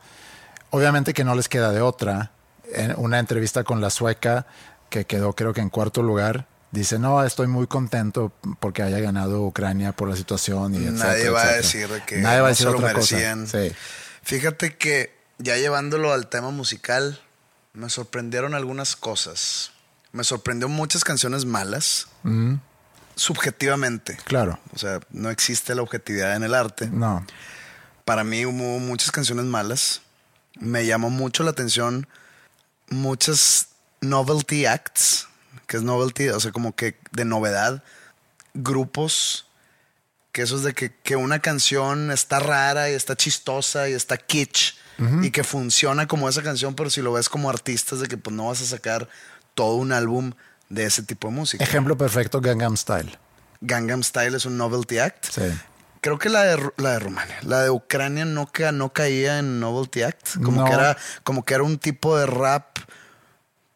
Obviamente 0.70 1.14
que 1.14 1.24
no 1.24 1.36
les 1.36 1.50
queda 1.50 1.72
de 1.72 1.82
otra. 1.82 2.32
En 2.74 2.94
una 2.98 3.20
entrevista 3.20 3.66
con 3.66 3.82
la 3.82 3.90
sueca, 3.90 4.46
que 4.92 5.06
quedó 5.06 5.34
creo 5.34 5.54
que 5.54 5.62
en 5.62 5.70
cuarto 5.70 6.04
lugar, 6.04 6.48
dice, 6.70 7.00
no, 7.00 7.24
estoy 7.24 7.48
muy 7.48 7.66
contento 7.66 8.32
porque 8.60 8.84
haya 8.84 9.00
ganado 9.00 9.42
Ucrania 9.42 9.94
por 9.94 10.08
la 10.10 10.16
situación. 10.16 10.76
Y 10.76 10.80
Nadie 10.80 10.90
etcétera, 11.24 11.32
va 11.32 11.42
a 11.42 11.58
etcétera. 11.58 11.94
decir 11.96 12.06
que 12.06 12.18
Nadie 12.18 12.36
va 12.36 12.40
a 12.40 12.42
no 12.44 12.48
decir 12.50 12.66
lo 12.68 12.72
otra 12.74 12.88
merecían. 12.90 13.42
cosa. 13.46 13.64
Sí. 13.64 13.72
Fíjate 14.22 14.76
que 14.78 15.16
ya 15.40 15.58
llevándolo 15.58 16.14
al 16.14 16.28
tema 16.30 16.52
musical, 16.52 17.20
me 17.74 17.90
sorprendieron 17.90 18.54
algunas 18.54 18.96
cosas. 18.96 19.72
Me 20.12 20.24
sorprendió 20.24 20.68
muchas 20.70 21.04
canciones 21.04 21.46
malas, 21.46 22.08
Mm, 22.24 22.56
subjetivamente. 23.16 24.18
claro. 24.26 24.60
O 24.76 24.78
sea, 24.78 25.00
no 25.12 25.30
existe 25.30 25.74
la 25.74 25.82
objetividad 25.82 26.36
en 26.36 26.44
el 26.44 26.54
arte. 26.54 26.88
No. 26.92 27.26
Para 28.06 28.24
mí 28.24 28.46
hubo 28.46 28.80
muchas 28.80 29.12
canciones 29.12 29.46
malas. 29.46 30.02
Me 30.60 30.86
llamó 30.86 31.10
mucho 31.10 31.44
la 31.44 31.52
atención 31.52 32.08
muchas 32.90 33.68
novelty 34.02 34.66
acts, 34.66 35.28
que 35.68 35.78
es 35.78 35.84
novelty, 35.84 36.30
o 36.30 36.40
sea, 36.40 36.52
como 36.52 36.76
que 36.76 36.98
de 37.12 37.26
novedad. 37.26 37.84
Grupos, 38.54 39.48
que 40.32 40.42
eso 40.42 40.58
es 40.58 40.64
de 40.64 40.74
que, 40.74 40.94
que 41.04 41.16
una 41.16 41.40
canción 41.40 42.12
está 42.12 42.40
rara 42.40 42.90
y 42.90 42.94
está 42.94 43.16
chistosa 43.16 43.88
y 43.90 43.94
está 43.94 44.18
kitsch 44.18 44.74
y 45.24 45.32
que 45.32 45.44
funciona 45.44 46.08
como 46.08 46.30
esa 46.30 46.44
canción, 46.44 46.76
pero 46.76 46.92
si 46.92 47.02
lo 47.02 47.12
ves 47.14 47.28
como 47.28 47.50
artistas, 47.50 48.02
de 48.02 48.08
que 48.08 48.18
pues 48.18 48.36
no 48.36 48.48
vas 48.50 48.62
a 48.62 48.66
sacar 48.66 49.10
todo 49.56 49.74
un 49.78 49.94
álbum 49.94 50.34
de 50.70 50.86
ese 50.86 51.02
tipo 51.02 51.28
de 51.30 51.34
música. 51.34 51.64
Ejemplo 51.64 51.98
perfecto, 51.98 52.40
Gangnam 52.40 52.78
Style. 52.78 53.18
Gangnam 53.62 54.04
Style 54.04 54.38
es 54.38 54.46
un 54.46 54.58
novelty 54.58 55.00
act. 55.00 55.26
Sí. 55.32 55.42
Creo 56.02 56.20
que 56.20 56.30
la 56.30 56.44
de, 56.44 56.72
la 56.78 56.92
de 56.92 57.00
Rumania, 57.00 57.36
la 57.42 57.62
de 57.62 57.72
Ucrania 57.72 58.26
no, 58.26 58.46
ca- 58.52 58.72
no 58.72 58.94
caía 58.94 59.40
en 59.40 59.60
Novelty 59.60 60.02
Act. 60.04 60.36
Como, 60.44 60.62
No. 60.62 60.66
que 60.68 60.74
era, 60.74 60.98
como 61.24 61.46
que 61.46 61.54
era 61.56 61.64
un 61.64 61.78
tipo 61.80 62.16
de 62.18 62.26
rap 62.28 62.78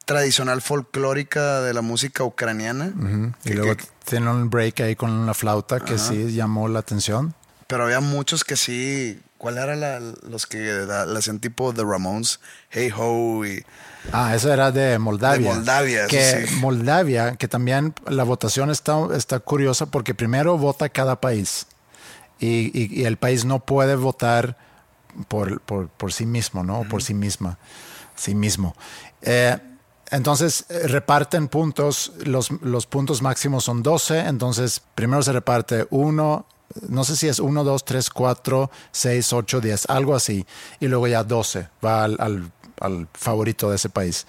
tradicional 0.05 0.61
folclórica 0.61 1.61
de 1.61 1.73
la 1.73 1.81
música 1.81 2.23
ucraniana. 2.23 2.93
Y 3.43 3.49
Que- 3.49 3.55
luego 3.55 3.75
que- 3.75 3.85
tiene 4.05 4.29
un 4.29 4.49
break 4.49 4.79
ahí 4.81 4.95
con 4.95 5.25
la 5.25 5.33
flauta 5.33 5.79
que 5.79 5.97
sí 5.97 6.31
llamó 6.33 6.67
la 6.67 6.79
atención. 6.79 7.33
pero 7.67 7.85
había 7.85 7.99
muchos 7.99 8.43
que 8.43 8.55
sí. 8.55 9.19
¿Cuál 9.39 9.57
era 9.57 9.75
la, 9.75 9.99
los 9.99 10.45
que 10.47 10.59
la, 10.59 11.05
la 11.05 11.19
hacían 11.19 11.39
tipo 11.39 11.73
The 11.73 11.83
Ramones? 11.83 12.39
Hey 12.69 12.91
Ho 12.95 13.45
y. 13.45 13.63
Ah, 14.13 14.33
eso 14.35 14.51
era 14.53 14.71
de 14.71 14.97
Moldavia. 14.99 15.49
De 15.49 15.55
Moldavia, 15.55 16.07
Que 16.07 16.45
sí. 16.47 16.55
Moldavia, 16.57 17.35
que 17.35 17.47
también 17.47 17.93
la 18.07 18.23
votación 18.23 18.69
está, 18.69 18.95
está 19.15 19.39
curiosa 19.39 19.87
porque 19.87 20.13
primero 20.15 20.57
vota 20.57 20.87
cada 20.89 21.19
país 21.19 21.65
y, 22.39 22.71
y- 22.79 23.01
y 23.01 23.05
el 23.05 23.17
país 23.17 23.45
no 23.45 23.59
puede 23.65 23.95
votar 23.95 24.57
por, 25.27 25.59
por, 25.61 25.89
por 25.89 26.13
sí 26.13 26.25
mismo, 26.25 26.63
¿no? 26.63 26.83
Por 26.87 27.01
sí 27.03 27.13
misma, 27.13 27.57
sí 28.15 28.35
mismo. 28.35 28.75
Eh, 29.23 29.57
entonces 30.11 30.65
eh, 30.69 30.87
reparten 30.87 31.47
puntos, 31.47 32.13
los, 32.23 32.51
los 32.61 32.85
puntos 32.85 33.21
máximos 33.21 33.63
son 33.63 33.83
12, 33.83 34.19
entonces 34.19 34.81
primero 34.95 35.21
se 35.23 35.31
reparte 35.33 35.87
uno, 35.89 36.45
no 36.89 37.03
sé 37.03 37.15
si 37.15 37.27
es 37.27 37.39
1, 37.39 37.63
2, 37.63 37.85
3, 37.85 38.09
4, 38.09 38.71
6, 38.91 39.33
8, 39.33 39.61
10, 39.61 39.89
algo 39.89 40.15
así, 40.15 40.45
y 40.79 40.87
luego 40.87 41.07
ya 41.07 41.23
12 41.23 41.69
va 41.83 42.03
al, 42.03 42.17
al- 42.19 42.51
al 42.81 43.07
favorito 43.13 43.69
de 43.69 43.77
ese 43.77 43.89
país. 43.89 44.27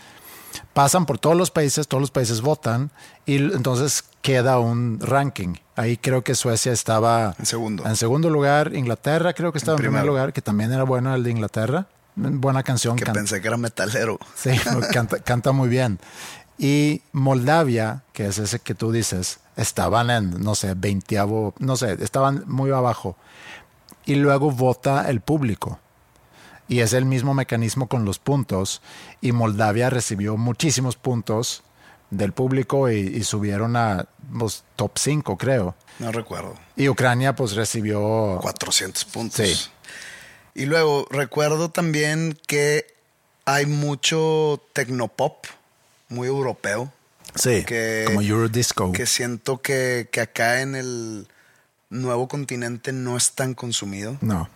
Pasan 0.72 1.04
por 1.04 1.18
todos 1.18 1.36
los 1.36 1.50
países, 1.50 1.86
todos 1.88 2.00
los 2.00 2.10
países 2.10 2.40
votan 2.40 2.90
y 3.26 3.36
entonces 3.36 4.04
queda 4.22 4.58
un 4.58 4.98
ranking. 5.00 5.54
Ahí 5.74 5.96
creo 5.98 6.22
que 6.24 6.34
Suecia 6.34 6.72
estaba 6.72 7.34
En 7.38 7.44
segundo. 7.46 7.84
en 7.86 7.96
segundo 7.96 8.30
lugar, 8.30 8.74
Inglaterra 8.74 9.34
creo 9.34 9.52
que 9.52 9.58
estaba 9.58 9.76
en, 9.76 9.82
primer 9.82 10.04
lugar, 10.06 10.32
que 10.32 10.40
también 10.40 10.72
era 10.72 10.84
bueno 10.84 11.14
el 11.14 11.22
de 11.24 11.30
Inglaterra. 11.30 11.88
Buena 12.16 12.62
canción. 12.62 12.96
Que 12.96 13.04
can- 13.04 13.14
pensé 13.14 13.40
que 13.40 13.48
era 13.48 13.56
metalero. 13.56 14.18
Sí, 14.34 14.50
canta, 14.92 15.18
canta 15.20 15.52
muy 15.52 15.68
bien. 15.68 15.98
Y 16.58 17.02
Moldavia, 17.12 18.02
que 18.12 18.26
es 18.26 18.38
ese 18.38 18.58
que 18.60 18.74
tú 18.74 18.90
dices, 18.90 19.40
estaban 19.56 20.08
en, 20.10 20.30
no 20.42 20.54
sé, 20.54 20.74
veintiavo, 20.74 21.54
no 21.58 21.76
sé, 21.76 21.96
estaban 22.02 22.44
muy 22.46 22.70
abajo. 22.70 23.16
Y 24.06 24.14
luego 24.14 24.50
vota 24.50 25.08
el 25.10 25.20
público. 25.20 25.78
Y 26.68 26.80
es 26.80 26.94
el 26.94 27.04
mismo 27.04 27.34
mecanismo 27.34 27.88
con 27.88 28.04
los 28.04 28.18
puntos. 28.18 28.80
Y 29.20 29.32
Moldavia 29.32 29.90
recibió 29.90 30.36
muchísimos 30.36 30.96
puntos 30.96 31.62
del 32.10 32.32
público 32.32 32.90
y, 32.90 32.96
y 33.00 33.24
subieron 33.24 33.76
a 33.76 34.06
pues, 34.38 34.64
top 34.76 34.92
5, 34.96 35.36
creo. 35.36 35.74
No 35.98 36.10
recuerdo. 36.12 36.54
Y 36.76 36.88
Ucrania 36.88 37.34
pues 37.36 37.54
recibió... 37.54 38.38
400 38.40 39.04
puntos. 39.06 39.46
Sí. 39.46 39.54
Y 40.58 40.64
luego 40.66 41.06
recuerdo 41.10 41.70
también 41.70 42.38
que 42.46 42.86
hay 43.44 43.66
mucho 43.66 44.62
tecnopop, 44.72 45.44
muy 46.08 46.28
europeo, 46.28 46.90
Sí, 47.34 47.62
que- 47.66 48.04
como 48.06 48.22
Eurodisco. 48.22 48.90
que 48.92 49.04
siento 49.04 49.60
que, 49.60 50.08
que 50.10 50.22
acá 50.22 50.62
en 50.62 50.74
el 50.74 51.28
nuevo 51.90 52.26
continente 52.26 52.92
no 52.92 53.18
es 53.18 53.32
tan 53.32 53.52
consumido. 53.52 54.16
No. 54.22 54.48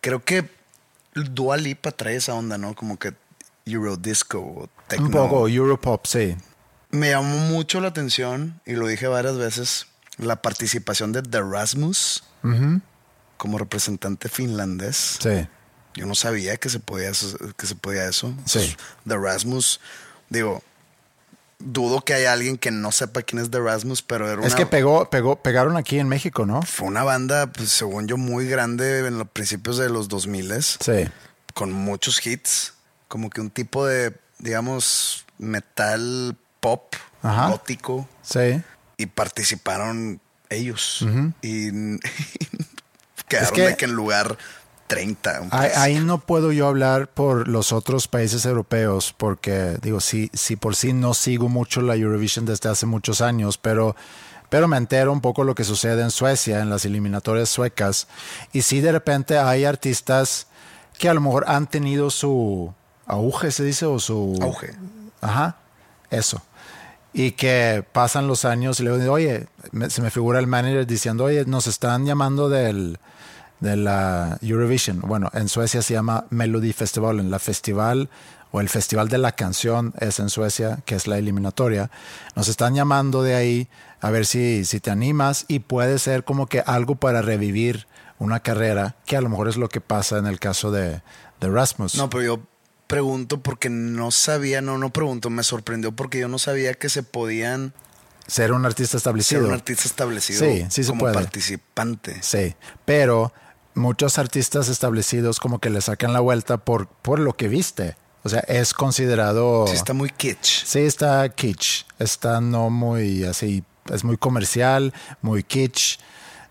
Creo 0.00 0.24
que 0.24 0.48
Dua 1.14 1.56
Lipa 1.56 1.90
trae 1.90 2.14
esa 2.14 2.34
onda, 2.34 2.56
¿no? 2.56 2.76
Como 2.76 2.96
que 2.96 3.12
Eurodisco 3.66 4.38
o 4.38 4.68
techno. 4.86 5.06
Un 5.06 5.10
poco 5.12 5.48
Europop, 5.48 6.06
sí. 6.06 6.36
Me 6.90 7.10
llamó 7.10 7.36
mucho 7.38 7.80
la 7.80 7.88
atención, 7.88 8.60
y 8.64 8.74
lo 8.74 8.86
dije 8.86 9.08
varias 9.08 9.36
veces, 9.36 9.86
la 10.18 10.40
participación 10.40 11.12
de 11.12 11.22
The 11.22 11.40
Rasmus 11.42 12.22
Ujú. 12.44 12.80
Como 13.38 13.56
representante 13.56 14.28
finlandés. 14.28 15.16
Sí. 15.22 15.48
Yo 15.94 16.04
no 16.06 16.14
sabía 16.14 16.58
que 16.58 16.68
se 16.68 16.78
podía 16.80 17.08
eso. 17.08 17.36
Que 17.56 17.66
se 17.66 17.74
podía 17.74 18.06
eso. 18.08 18.34
Sí. 18.44 18.76
The 19.06 19.16
Rasmus, 19.16 19.80
digo, 20.28 20.62
dudo 21.58 22.02
que 22.02 22.14
haya 22.14 22.32
alguien 22.32 22.56
que 22.56 22.70
no 22.70 22.92
sepa 22.92 23.22
quién 23.22 23.42
es 23.42 23.50
The 23.50 23.58
Rasmus, 23.60 24.02
pero 24.02 24.30
era 24.30 24.40
Es 24.42 24.48
una, 24.52 24.56
que 24.56 24.66
pegó, 24.66 25.10
pegó, 25.10 25.42
pegaron 25.42 25.76
aquí 25.76 25.98
en 25.98 26.06
México, 26.08 26.46
¿no? 26.46 26.62
fue 26.62 26.86
una 26.86 27.02
banda, 27.02 27.50
pues, 27.50 27.70
según 27.70 28.06
yo, 28.06 28.16
muy 28.16 28.46
grande 28.48 29.06
en 29.06 29.18
los 29.18 29.28
principios 29.28 29.76
de 29.78 29.88
los 29.88 30.08
2000 30.08 30.52
Sí. 30.62 31.08
con 31.54 31.72
muchos 31.72 32.24
hits, 32.24 32.74
como 33.08 33.28
que 33.30 33.40
un 33.40 33.50
tipo 33.50 33.84
de, 33.86 34.14
digamos, 34.38 35.24
metal 35.38 36.36
pop 36.60 36.94
Ajá. 37.22 37.48
gótico 37.48 38.08
Sí. 38.22 38.62
y 38.96 39.06
participaron 39.06 40.20
ellos 40.50 41.04
y 41.42 41.70
quedaron 43.28 43.48
Es 43.48 43.52
que- 43.52 43.66
de 43.68 43.76
que 43.76 43.84
en 43.84 43.92
lugar 43.92 44.36
30. 44.86 45.40
un 45.42 45.48
Ahí, 45.52 46.00
no 46.00 46.18
puedo 46.18 46.50
yo 46.52 46.66
hablar 46.66 47.08
por 47.08 47.46
los 47.46 47.72
otros 47.72 48.08
países 48.08 48.46
europeos, 48.46 49.14
porque 49.16 49.76
digo, 49.82 50.00
sí, 50.00 50.30
sí 50.32 50.56
por 50.56 50.74
sí 50.76 50.92
no 50.94 51.12
sigo 51.14 51.48
mucho 51.48 51.82
la 51.82 51.94
Eurovision 51.94 52.46
desde 52.46 52.70
hace 52.70 52.86
muchos 52.86 53.20
años, 53.20 53.58
pero, 53.58 53.94
pero 54.48 54.66
me 54.66 54.78
entero 54.78 55.12
un 55.12 55.20
poco 55.20 55.44
lo 55.44 55.54
que 55.54 55.64
sucede 55.64 56.00
en 56.02 56.10
Suecia, 56.10 56.60
en 56.60 56.70
las 56.70 56.86
eliminatorias 56.86 57.50
suecas. 57.50 58.08
Y 58.52 58.62
sí, 58.62 58.80
de 58.80 58.92
repente 58.92 59.38
hay 59.38 59.66
artistas 59.66 60.46
que 60.98 61.08
a 61.10 61.14
lo 61.14 61.20
mejor 61.20 61.44
han 61.48 61.66
tenido 61.66 62.08
su 62.10 62.72
auge, 63.06 63.50
se 63.50 63.64
dice, 63.64 63.84
o 63.84 63.98
su 63.98 64.38
Auge. 64.40 64.74
Ajá, 65.20 65.56
eso. 66.10 66.40
Y 67.12 67.32
que 67.32 67.84
pasan 67.92 68.26
los 68.26 68.44
años 68.46 68.80
y 68.80 68.84
luego 68.84 68.98
digo, 68.98 69.12
oye, 69.12 69.46
me- 69.72 69.90
se 69.90 70.00
me 70.02 70.10
figura 70.10 70.38
el 70.38 70.46
manager 70.46 70.86
diciendo, 70.86 71.24
oye, 71.24 71.44
nos 71.44 71.66
están 71.66 72.06
llamando 72.06 72.48
del, 72.48 72.98
de 73.60 73.76
la 73.76 74.38
Eurovision. 74.42 75.00
Bueno, 75.00 75.30
en 75.32 75.48
Suecia 75.48 75.82
se 75.82 75.94
llama 75.94 76.26
Melody 76.30 76.72
Festival, 76.72 77.20
en 77.20 77.30
la 77.30 77.38
festival 77.38 78.08
o 78.50 78.60
el 78.60 78.68
Festival 78.68 79.08
de 79.08 79.18
la 79.18 79.32
Canción 79.32 79.92
es 80.00 80.20
en 80.20 80.30
Suecia, 80.30 80.78
que 80.86 80.94
es 80.94 81.06
la 81.06 81.18
eliminatoria. 81.18 81.90
Nos 82.34 82.48
están 82.48 82.74
llamando 82.74 83.22
de 83.22 83.34
ahí 83.34 83.68
a 84.00 84.10
ver 84.10 84.26
si, 84.26 84.64
si 84.64 84.80
te 84.80 84.90
animas 84.90 85.44
y 85.48 85.60
puede 85.60 85.98
ser 85.98 86.24
como 86.24 86.46
que 86.46 86.60
algo 86.60 86.94
para 86.94 87.20
revivir 87.20 87.86
una 88.18 88.40
carrera, 88.40 88.96
que 89.06 89.16
a 89.16 89.20
lo 89.20 89.28
mejor 89.28 89.48
es 89.48 89.56
lo 89.56 89.68
que 89.68 89.80
pasa 89.80 90.18
en 90.18 90.26
el 90.26 90.40
caso 90.40 90.70
de, 90.70 91.02
de 91.40 91.48
Rasmus. 91.48 91.94
No, 91.96 92.08
pero 92.10 92.22
yo 92.22 92.40
pregunto 92.86 93.40
porque 93.42 93.68
no 93.68 94.10
sabía, 94.10 94.60
no, 94.60 94.78
no 94.78 94.90
pregunto, 94.90 95.30
me 95.30 95.42
sorprendió 95.42 95.92
porque 95.92 96.18
yo 96.18 96.28
no 96.28 96.38
sabía 96.38 96.74
que 96.74 96.88
se 96.88 97.02
podían 97.02 97.74
ser 98.26 98.52
un 98.52 98.66
artista 98.66 98.96
establecido. 98.96 99.42
Ser 99.42 99.48
un 99.48 99.54
artista 99.54 99.84
establecido 99.86 100.40
sí, 100.40 100.66
sí 100.70 100.84
se 100.84 100.90
como 100.90 101.00
puede. 101.00 101.14
participante. 101.14 102.18
Sí, 102.22 102.54
pero 102.84 103.32
muchos 103.78 104.18
artistas 104.18 104.68
establecidos 104.68 105.40
como 105.40 105.58
que 105.58 105.70
le 105.70 105.80
sacan 105.80 106.12
la 106.12 106.20
vuelta 106.20 106.58
por, 106.58 106.88
por 106.88 107.18
lo 107.18 107.34
que 107.34 107.48
viste. 107.48 107.96
O 108.24 108.28
sea, 108.28 108.40
es 108.40 108.74
considerado... 108.74 109.66
Sí, 109.68 109.74
está 109.74 109.94
muy 109.94 110.10
kitsch. 110.10 110.64
Sí, 110.64 110.80
está 110.80 111.28
kitsch. 111.28 111.86
Está 111.98 112.40
no 112.40 112.68
muy 112.68 113.24
así, 113.24 113.64
es 113.92 114.04
muy 114.04 114.16
comercial, 114.16 114.92
muy 115.22 115.42
kitsch. 115.42 115.98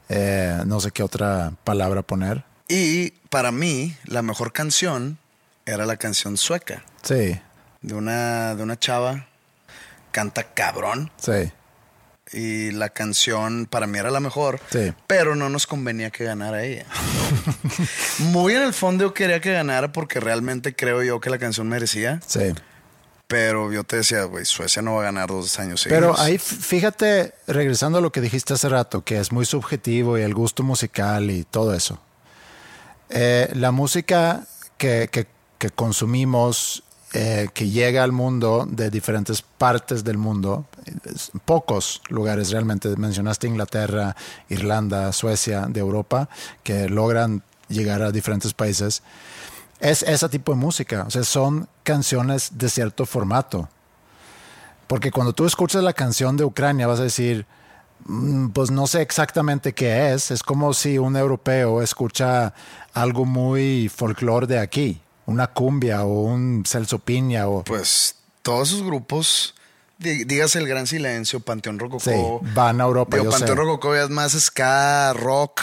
Eh, 0.10 0.62
no 0.66 0.80
sé 0.80 0.92
qué 0.92 1.04
otra 1.04 1.54
palabra 1.64 2.02
poner. 2.02 2.44
Y 2.68 3.12
para 3.30 3.52
mí, 3.52 3.96
la 4.06 4.22
mejor 4.22 4.54
canción 4.54 5.18
era 5.66 5.86
la 5.86 5.98
canción 5.98 6.38
sueca. 6.38 6.84
Sí. 7.04 7.40
De 7.82 7.94
una, 7.94 8.56
de 8.56 8.64
una 8.64 8.80
chava. 8.80 9.28
Canta 10.12 10.44
cabrón. 10.54 11.12
Sí. 11.18 11.52
Y 12.34 12.72
la 12.72 12.90
canción 12.90 13.66
para 13.66 13.88
mí 13.88 13.98
era 13.98 14.12
la 14.12 14.20
mejor. 14.20 14.60
Sí. 14.70 14.94
Pero 15.08 15.36
no 15.36 15.50
nos 15.50 15.66
convenía 15.68 16.10
que 16.10 16.26
ganara 16.26 16.64
ella. 16.64 16.86
Muy 18.20 18.54
en 18.56 18.64
el 18.64 18.74
fondo 18.74 19.06
yo 19.06 19.14
quería 19.14 19.40
que 19.40 19.54
ganara 19.54 19.92
porque 19.92 20.20
realmente 20.20 20.76
creo 20.76 21.04
yo 21.04 21.20
que 21.20 21.30
la 21.30 21.38
canción 21.38 21.68
merecía. 21.70 22.20
Sí. 22.26 22.54
Pero 23.28 23.74
yo 23.74 23.84
te 23.84 23.98
decía, 23.98 24.24
güey, 24.24 24.46
Suecia 24.46 24.82
no 24.82 24.96
va 24.96 25.02
a 25.02 25.04
ganar 25.06 25.28
dos 25.28 25.60
años 25.60 25.84
Pero 25.88 26.16
seguidos. 26.16 26.20
ahí, 26.22 26.38
fíjate, 26.38 27.34
regresando 27.46 27.98
a 27.98 28.02
lo 28.02 28.12
que 28.12 28.22
dijiste 28.22 28.54
hace 28.54 28.70
rato, 28.70 29.04
que 29.04 29.20
es 29.20 29.34
muy 29.34 29.46
subjetivo 29.46 30.18
y 30.18 30.22
el 30.22 30.34
gusto 30.34 30.64
musical 30.64 31.30
y 31.30 31.44
todo 31.44 31.74
eso. 31.74 32.00
Eh, 33.10 33.50
la 33.54 33.72
música 33.72 34.46
que, 34.78 35.10
que, 35.12 35.28
que 35.58 35.70
consumimos, 35.72 36.84
eh, 37.14 37.50
que 37.54 37.70
llega 37.70 38.04
al 38.04 38.14
mundo 38.14 38.66
de 38.70 38.90
diferentes 38.90 39.42
partes 39.42 40.06
del 40.06 40.18
mundo, 40.18 40.66
pocos 41.46 42.02
lugares 42.10 42.52
realmente, 42.52 42.96
mencionaste 42.96 43.48
Inglaterra, 43.48 44.16
Irlanda, 44.50 45.12
Suecia, 45.14 45.66
de 45.68 45.80
Europa, 45.80 46.30
que 46.64 46.90
logran 46.90 47.44
llegar 47.70 48.02
a 48.02 48.12
diferentes 48.12 48.54
países, 48.54 49.04
es 49.80 50.04
ese 50.04 50.30
tipo 50.30 50.54
de 50.54 50.58
música, 50.58 51.06
o 51.08 51.12
sea, 51.12 51.24
son 51.24 51.68
canciones 51.84 52.58
de 52.58 52.70
cierto 52.70 53.06
formato. 53.06 53.70
Porque 54.88 55.12
cuando 55.12 55.34
tú 55.34 55.46
escuchas 55.46 55.84
la 55.84 55.94
canción 55.94 56.38
de 56.38 56.46
Ucrania 56.46 56.88
vas 56.88 57.00
a 57.00 57.04
decir, 57.04 57.46
"Mm, 58.06 58.50
pues 58.50 58.72
no 58.72 58.88
sé 58.88 59.02
exactamente 59.02 59.74
qué 59.74 60.14
es. 60.14 60.32
Es 60.32 60.44
como 60.44 60.74
si 60.74 60.98
un 60.98 61.16
europeo 61.18 61.82
escucha 61.82 62.54
algo 62.94 63.26
muy 63.26 63.90
folclore 63.90 64.48
de 64.48 64.60
aquí, 64.60 65.02
una 65.26 65.48
cumbia 65.48 66.04
o 66.06 66.22
un 66.22 66.64
Celso 66.66 67.00
Piña 67.00 67.48
o... 67.48 67.64
Pues 67.64 68.16
todos 68.42 68.70
esos 68.70 68.84
grupos, 68.84 69.56
dígase 70.00 70.60
el 70.60 70.68
Gran 70.68 70.88
Silencio, 70.88 71.40
Panteón 71.40 71.80
Rococó. 71.80 72.00
Sí, 72.04 72.50
van 72.54 72.80
a 72.82 72.86
Europa, 72.86 73.18
Digo, 73.18 73.26
yo 73.26 73.32
Panteón 73.32 73.58
sé. 73.58 73.64
Rococó 73.64 73.96
ya 73.96 74.04
es 74.04 74.10
más 74.10 74.32
ska, 74.34 75.14
rock. 75.14 75.62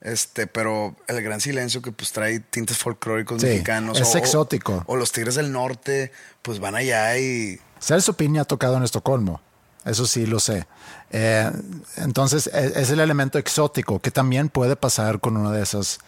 Este, 0.00 0.46
pero 0.46 0.94
el 1.08 1.20
Gran 1.22 1.40
Silencio 1.40 1.82
que 1.82 1.90
pues 1.90 2.12
trae 2.12 2.38
tintes 2.38 2.78
folclóricos 2.78 3.40
Sí, 3.40 3.48
mexicanos. 3.48 4.00
es 4.00 4.14
exótico. 4.14 4.84
O, 4.86 4.94
los 4.96 5.10
Tigres 5.10 5.34
del 5.34 5.50
Norte, 5.50 6.12
pues 6.42 6.60
van 6.60 6.76
allá 6.76 7.18
y 7.18 7.58
Celso 7.80 8.12
Piña 8.12 8.42
ha 8.42 8.44
tocado 8.44 8.76
en 8.76 8.84
Estocolmo. 8.84 9.40
Eso 9.84 10.06
sí 10.06 10.26
lo 10.26 10.38
sé. 10.38 10.66
Eh, 11.10 11.50
entonces 11.96 12.48
e- 12.52 12.80
es 12.80 12.90
el 12.90 13.00
elemento 13.00 13.38
exótico 13.38 13.98
que 13.98 14.10
también 14.12 14.50
puede 14.50 14.76
pasar 14.76 15.18
con 15.20 15.36
uno 15.36 15.50
de 15.50 15.62
esos 15.62 15.98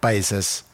países, 0.00 0.64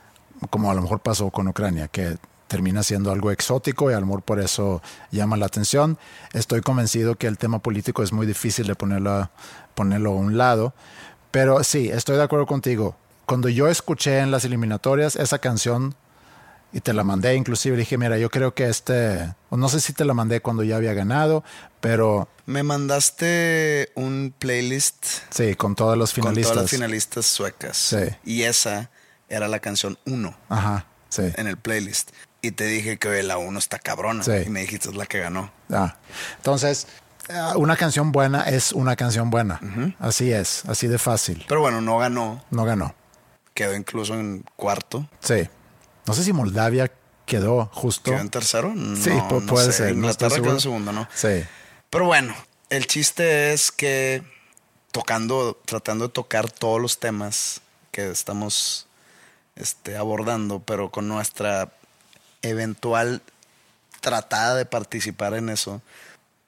como 0.51 0.71
a 0.71 0.75
lo 0.75 0.83
mejor 0.83 1.01
pasó 1.01 1.31
con 1.31 1.49
Ucrania, 1.49 1.89
que 1.89 2.17
termina 2.55 2.85
siendo 2.85 3.11
algo 3.11 3.33
exótico 3.33 3.91
y 3.91 3.95
a 3.95 3.99
lo 3.99 4.07
mejor 4.07 4.23
por 4.23 4.39
eso 4.39 4.81
llama 5.11 5.37
la 5.37 5.47
atención. 5.47 5.99
Estoy 6.35 6.61
convencido 6.61 7.17
que 7.17 7.27
el 7.27 7.37
tema 7.37 7.59
político 7.59 8.05
es 8.05 8.13
muy 8.13 8.29
difícil 8.29 8.69
de 8.69 8.77
ponerlo, 8.77 9.11
a- 9.11 9.31
ponerlo 9.75 10.13
a 10.13 10.15
un 10.15 10.39
lado, 10.39 10.73
pero 11.33 11.65
sí, 11.65 11.89
estoy 11.89 12.17
de 12.17 12.23
acuerdo 12.23 12.47
contigo. 12.47 12.95
Cuando 13.27 13.49
yo 13.49 13.67
escuché 13.67 14.21
en 14.21 14.31
las 14.31 14.45
eliminatorias 14.45 15.17
esa 15.17 15.41
canción 15.41 15.97
y 16.73 16.81
te 16.81 16.93
la 16.93 17.03
mandé, 17.03 17.35
inclusive 17.35 17.77
dije, 17.77 17.99
mira, 17.99 18.19
yo 18.19 18.31
creo 18.31 18.55
que 18.55 18.69
este, 18.69 19.35
no 19.51 19.69
sé 19.69 19.81
si 19.81 19.93
te 19.93 20.05
la 20.05 20.15
mandé 20.15 20.41
cuando 20.41 20.63
ya 20.63 20.77
había 20.77 20.95
ganado, 20.95 21.43
pero 21.81 22.29
me 22.47 22.63
mandaste 22.63 23.91
un 23.97 24.33
playlist 24.39 25.05
sí, 25.31 25.57
con 25.57 25.75
todos 25.75 25.99
los 25.99 26.11
con 26.13 26.23
finalistas. 26.23 26.53
todas 26.53 26.63
las 26.67 26.71
finalistas 26.71 27.27
suecas. 27.27 27.77
Sí. 27.77 27.97
Y 28.25 28.43
esa 28.43 28.91
era 29.29 29.49
la 29.49 29.59
canción 29.59 29.99
1 30.07 30.37
Ajá, 30.49 30.87
sí. 31.09 31.23
en 31.37 31.49
el 31.49 31.57
playlist. 31.57 32.11
Y 32.47 32.51
te 32.53 32.65
dije 32.67 32.99
que 32.99 33.23
la 33.23 33.39
1 33.39 33.59
está 33.59 33.79
cabrona. 33.79 34.23
Sí. 34.23 34.33
Y 34.47 34.51
me 34.51 34.61
dijiste 34.61 34.89
es 34.91 34.95
la 34.97 35.07
que 35.07 35.21
ganó. 35.21 35.51
Ah, 35.71 35.97
entonces, 36.37 36.87
eh, 37.29 37.35
una 37.57 37.77
canción 37.77 38.13
buena 38.13 38.43
es 38.43 38.73
una 38.73 38.97
canción 38.97 39.31
buena. 39.31 39.61
Así 39.99 40.31
es, 40.33 40.65
así 40.67 40.87
de 40.87 40.99
fácil. 40.99 41.45
Pero 41.49 41.61
bueno, 41.63 41.81
no 41.81 41.97
ganó. 41.99 42.45
No 42.51 42.65
ganó. 42.65 42.95
Quedó 43.55 43.75
incluso 43.75 44.15
en 44.15 44.45
cuarto. 44.57 45.09
Sí. 45.21 45.49
No 46.07 46.13
sé 46.13 46.23
si 46.25 46.33
Moldavia 46.35 46.93
quedó 47.25 47.71
justo. 47.73 48.11
¿Quedó 48.11 48.21
en 48.21 48.29
tercero? 48.29 48.73
No, 48.75 48.97
Sí, 48.97 49.11
pu- 49.11 49.41
no 49.41 49.47
puede 49.47 49.67
sé. 49.67 49.73
ser, 49.73 49.87
no 49.93 50.01
Inglaterra 50.01 50.29
quedó 50.29 50.35
seguro. 50.37 50.53
en 50.55 50.61
segundo, 50.61 50.93
¿no? 50.93 51.09
Sí. 51.15 51.45
Pero 51.89 52.05
bueno, 52.05 52.35
el 52.69 52.87
chiste 52.87 53.55
es 53.55 53.73
que 53.73 54.23
tocando, 54.93 55.61
tratando 55.65 56.09
de 56.09 56.13
tocar 56.13 56.51
todos 56.51 56.81
los 56.81 56.99
temas 57.01 57.63
que 57.91 58.11
estamos 58.11 58.87
este, 59.57 59.97
abordando, 59.97 60.61
pero 60.61 60.91
con 60.91 61.09
nuestra 61.09 61.73
eventual 62.45 63.23
tratada 64.01 64.55
de 64.55 64.67
participar 64.67 65.35
en 65.35 65.49
eso, 65.49 65.83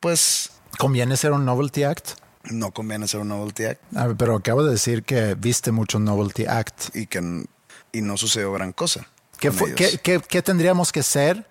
pues 0.01 0.51
¿Conviene 0.79 1.17
ser 1.17 1.33
un 1.33 1.45
novelty 1.45 1.85
act? 1.85 2.11
no 2.45 2.71
conviene 2.71 3.09
ser 3.09 3.21
un 3.21 3.29
novelty 3.29 3.65
act 3.65 3.81
pero 4.19 4.37
acabo 4.37 4.63
de 4.63 4.71
decir 4.71 5.03
que 5.03 5.35
viste 5.35 5.73
mucho 5.73 5.99
novelty 5.99 6.45
act. 6.47 6.95
y 6.95 7.07
que 7.07 7.45
y 7.93 8.01
no 8.03 8.17
sucedió 8.19 8.53
gran 8.53 8.73
cosa. 8.73 9.07
¿Qué, 9.41 9.49
con 9.49 9.57
fue- 9.59 9.69
ellos. 9.73 9.79
qué- 9.93 9.99
qué- 9.99 10.21
qué 10.21 10.43
tendríamos 10.43 10.93
que 10.93 11.03
ser 11.03 11.47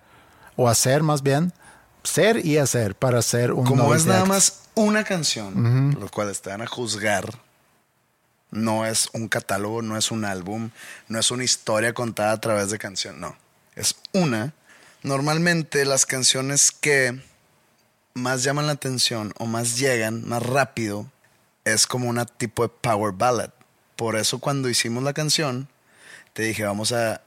o 0.56 0.68
hacer 0.68 1.02
más 1.02 1.22
bien? 1.22 1.52
Ser 2.04 2.44
y 2.46 2.56
hacer 2.58 2.94
para 2.94 3.20
ser 3.22 3.52
un 3.52 3.64
Como 3.66 3.92
es 3.94 4.06
nada 4.06 4.20
act. 4.20 4.28
más 4.28 4.60
una 4.76 5.02
canción, 5.02 5.96
los 5.98 6.10
cuales 6.12 6.40
te 6.40 6.50
van 6.50 6.62
a 6.62 6.66
juzgar, 6.68 7.40
no 8.52 8.86
es 8.86 9.08
un 9.12 9.26
catálogo, 9.28 9.82
no 9.82 9.96
es 9.96 10.10
un 10.12 10.24
álbum, 10.24 10.70
no 11.08 11.18
es 11.18 11.30
una 11.32 11.42
historia 11.44 11.92
contada 11.94 12.32
a 12.32 12.40
través 12.40 12.70
de 12.70 12.78
canción, 12.78 13.20
no. 13.20 13.36
Es 13.76 13.94
una. 14.12 14.52
Normalmente 15.02 15.84
las 15.84 16.06
canciones 16.06 16.72
que 16.72 17.20
más 18.14 18.42
llaman 18.42 18.66
la 18.66 18.72
atención 18.72 19.32
o 19.38 19.46
más 19.46 19.78
llegan 19.78 20.26
más 20.26 20.42
rápido 20.42 21.10
es 21.64 21.86
como 21.86 22.08
una 22.08 22.24
tipo 22.24 22.62
de 22.62 22.70
power 22.70 23.12
ballad. 23.12 23.50
Por 23.94 24.16
eso 24.16 24.38
cuando 24.38 24.68
hicimos 24.68 25.04
la 25.04 25.12
canción, 25.12 25.68
te 26.32 26.42
dije, 26.42 26.64
vamos 26.64 26.92
a 26.92 27.20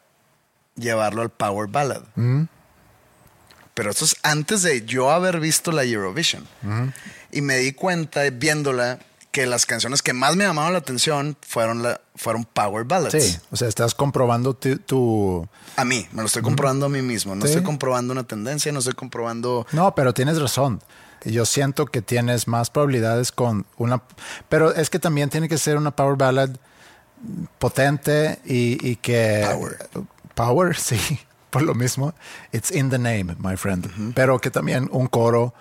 llevarlo 0.76 1.22
al 1.22 1.30
power 1.30 1.68
ballad. 1.70 2.02
Pero 3.74 3.92
esto 3.92 4.06
es 4.06 4.18
antes 4.24 4.62
de 4.64 4.86
yo 4.86 5.12
haber 5.12 5.40
visto 5.40 5.72
la 5.72 5.84
Eurovision. 5.84 6.48
Y 7.32 7.42
me 7.42 7.58
di 7.58 7.74
cuenta 7.74 8.30
viéndola 8.30 9.00
que 9.32 9.46
las 9.46 9.66
canciones 9.66 10.02
que 10.02 10.14
más 10.14 10.36
me 10.36 10.44
llamaron 10.44 10.74
la 10.74 10.80
atención 10.80 11.38
fueron, 11.42 11.84
la, 11.84 12.02
fueron 12.16 12.46
power 12.46 12.84
ballads. 12.86 13.24
Sí, 13.24 13.38
o 13.52 13.56
sea, 13.56 13.68
estás 13.68 13.94
comprobando 13.94 14.56
tu... 14.56 15.48
A 15.76 15.86
mí, 15.86 16.08
me 16.12 16.22
lo 16.22 16.26
estoy 16.28 16.42
comprobando 16.42 16.88
a 16.88 16.90
mí 16.90 17.02
mismo. 17.04 17.36
No 17.36 17.44
Sí. 17.44 17.50
estoy 17.50 17.64
comprobando 17.64 18.12
una 18.12 18.24
tendencia, 18.24 18.72
no 18.72 18.80
estoy 18.80 18.96
comprobando... 18.96 19.68
No, 19.72 19.94
pero 19.94 20.14
tienes 20.14 20.42
razón. 20.42 20.82
Yo 21.26 21.46
siento 21.46 21.86
que 21.86 22.02
tienes 22.02 22.48
más 22.48 22.70
probabilidades 22.72 23.32
con 23.32 23.66
una... 23.78 24.02
Pero 24.48 24.74
es 24.74 24.90
que 24.90 24.98
también 25.00 25.30
tiene 25.30 25.48
que 25.48 25.58
ser 25.60 25.78
una 25.78 25.92
power 25.96 26.16
ballad 26.18 26.50
potente 27.60 28.40
y, 28.46 28.78
y 28.88 28.96
que... 28.96 29.46
Power. 29.52 29.90
Power, 30.34 30.76
sí, 30.80 31.20
por 31.50 31.62
lo 31.62 31.76
mismo. 31.76 32.14
It's 32.52 32.72
in 32.72 32.90
the 32.90 32.98
name, 32.98 33.36
my 33.40 33.56
friend. 33.58 34.14
Pero 34.16 34.40
que 34.40 34.50
también 34.50 34.90
un 34.92 35.08
coro... 35.08 35.54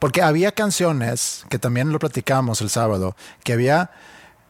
Porque 0.00 0.22
había 0.22 0.50
canciones, 0.52 1.44
que 1.48 1.60
también 1.60 1.92
lo 1.92 2.00
platicamos 2.00 2.60
el 2.62 2.70
sábado, 2.70 3.14
que 3.44 3.52
había 3.52 3.92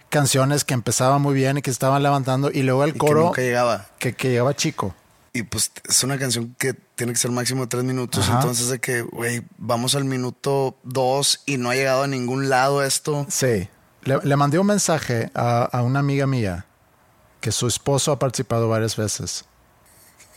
canciones 0.08 0.64
que 0.64 0.72
empezaban 0.72 1.20
muy 1.20 1.34
bien 1.34 1.58
y 1.58 1.62
que 1.62 1.70
estaban 1.70 2.02
levantando 2.02 2.50
y 2.50 2.62
luego 2.62 2.84
el 2.84 2.90
y 2.90 2.92
que 2.94 2.98
coro 2.98 3.24
nunca 3.26 3.42
llegaba. 3.42 3.86
que, 3.98 4.14
que 4.14 4.30
llegaba 4.30 4.54
chico. 4.56 4.94
Y 5.32 5.42
pues 5.44 5.70
es 5.88 6.02
una 6.02 6.18
canción 6.18 6.56
que 6.58 6.74
tiene 6.96 7.12
que 7.12 7.18
ser 7.18 7.30
máximo 7.30 7.68
tres 7.68 7.84
minutos. 7.84 8.28
Ajá. 8.28 8.40
Entonces 8.40 8.68
de 8.68 8.80
que, 8.80 9.02
güey, 9.02 9.42
vamos 9.58 9.94
al 9.94 10.04
minuto 10.04 10.76
dos 10.82 11.42
y 11.46 11.56
no 11.58 11.70
ha 11.70 11.74
llegado 11.74 12.04
a 12.04 12.06
ningún 12.08 12.48
lado 12.48 12.82
esto. 12.82 13.26
Sí. 13.28 13.68
Le, 14.02 14.18
le 14.22 14.36
mandé 14.36 14.58
un 14.58 14.66
mensaje 14.66 15.30
a, 15.34 15.62
a 15.64 15.82
una 15.82 16.00
amiga 16.00 16.26
mía 16.26 16.66
que 17.40 17.52
su 17.52 17.66
esposo 17.66 18.12
ha 18.12 18.18
participado 18.18 18.68
varias 18.68 18.96
veces. 18.96 19.44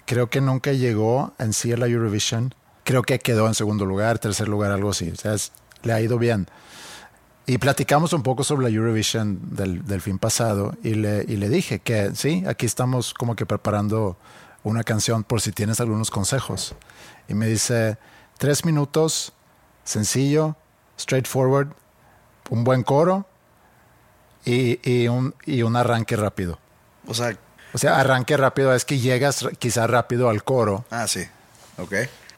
creo 0.06 0.30
que 0.30 0.42
nunca 0.42 0.72
llegó 0.74 1.34
en 1.40 1.54
sí 1.54 1.72
a 1.72 1.78
la 1.78 1.88
Eurovision. 1.88 2.54
Creo 2.84 3.04
que 3.04 3.20
quedó 3.20 3.48
en 3.48 3.54
segundo 3.54 3.86
lugar, 3.86 4.20
tercer 4.20 4.48
lugar, 4.48 4.72
algo 4.72 4.90
así. 4.92 5.10
O 5.12 5.16
sea, 5.16 5.36
le 5.84 5.94
ha 5.94 6.02
ido 6.02 6.18
bien. 6.18 6.48
Y 7.46 7.58
platicamos 7.58 8.14
un 8.14 8.24
poco 8.24 8.44
sobre 8.44 8.64
la 8.70 8.70
Eurovision 8.76 9.40
del, 9.56 9.86
del 9.86 10.02
fin 10.02 10.18
pasado 10.18 10.76
y 10.82 10.94
le, 10.94 11.26
y 11.28 11.36
le 11.36 11.50
dije 11.50 11.80
que 11.80 12.12
sí, 12.16 12.44
aquí 12.48 12.66
estamos 12.66 13.14
como 13.14 13.36
que 13.36 13.46
preparando 13.46 14.18
una 14.64 14.84
canción 14.84 15.26
por 15.26 15.42
si 15.42 15.52
tienes 15.52 15.82
algunos 15.82 16.10
consejos. 16.10 16.74
Y 17.28 17.34
me 17.34 17.48
dice, 17.48 17.98
tres 18.38 18.64
minutos, 18.64 19.34
sencillo, 19.84 20.56
straightforward, 20.98 21.68
un 22.50 22.64
buen 22.64 22.84
coro 22.84 23.26
y, 24.46 24.80
y, 24.90 25.10
un, 25.10 25.36
y 25.46 25.64
un 25.64 25.76
arranque 25.76 26.16
rápido. 26.16 26.60
O 27.08 27.14
sea, 27.14 27.38
O 27.74 27.78
sea, 27.78 28.00
arranque 28.00 28.38
rápido 28.38 28.74
es 28.74 28.86
que 28.86 29.00
llegas 29.00 29.46
quizá 29.60 29.86
rápido 29.88 30.30
al 30.30 30.46
coro. 30.46 30.86
ah, 30.92 31.08
sí. 31.08 31.26
Ok. 31.78 31.94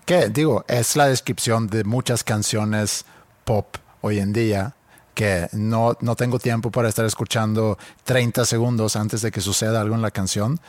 Que 0.06 0.30
digo, 0.30 0.64
es 0.68 0.96
la 0.96 1.08
descripción 1.08 1.68
de 1.68 1.84
muchas 1.84 2.24
canciones 2.24 3.06
pop 3.44 3.78
hoy 4.02 4.20
en 4.20 4.34
día 4.34 4.76
que 5.16 5.48
no, 5.54 5.98
no 6.02 6.16
tengo 6.16 6.38
tiempo 6.38 6.70
para 6.70 6.90
estar 6.90 7.06
escuchando 7.06 7.80
30 8.04 8.46
segundos 8.46 8.96
antes 8.96 9.22
de 9.22 9.32
que 9.32 9.42
suceda 9.42 9.82
algo 9.82 9.96
en 9.96 10.04
la 10.04 10.12
canción. 10.12 10.60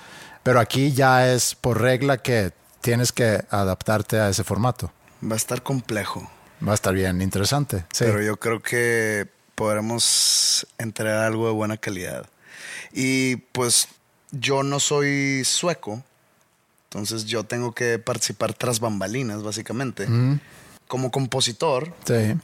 Pero 0.43 0.61
aquí 0.61 0.93
ya 0.93 1.31
es 1.31 1.55
por 1.55 1.83
regla 1.83 2.19
que 2.19 2.53
tienes 2.81 3.13
que 3.13 3.45
adaptarte 3.51 4.21
a 4.21 4.31
ese 4.31 4.45
formato. 4.45 4.93
Va 5.23 5.35
a 5.35 5.37
estar 5.37 5.63
complejo. 5.63 6.31
Va 6.67 6.73
a 6.73 6.75
estar 6.75 6.95
bien 6.95 7.21
interesante. 7.21 7.85
Sí. 7.93 8.05
Pero 8.05 8.23
yo 8.23 8.39
creo 8.39 8.63
que 8.63 9.29
podremos 9.55 10.67
entregar 10.79 11.25
algo 11.25 11.49
de 11.49 11.53
buena 11.53 11.77
calidad. 11.77 12.27
Y 12.93 13.37
pues 13.37 13.89
yo 14.31 14.63
no 14.63 14.81
soy 14.81 15.43
sueco, 15.45 16.03
entonces 16.99 17.25
yo 17.27 17.45
tengo 17.45 17.73
que 17.73 17.99
participar 17.99 18.55
tras 18.55 18.81
bambalinas, 18.81 19.43
básicamente, 19.43 20.07
como 20.89 21.11
compositor 21.11 21.93
Sí. 22.07 22.35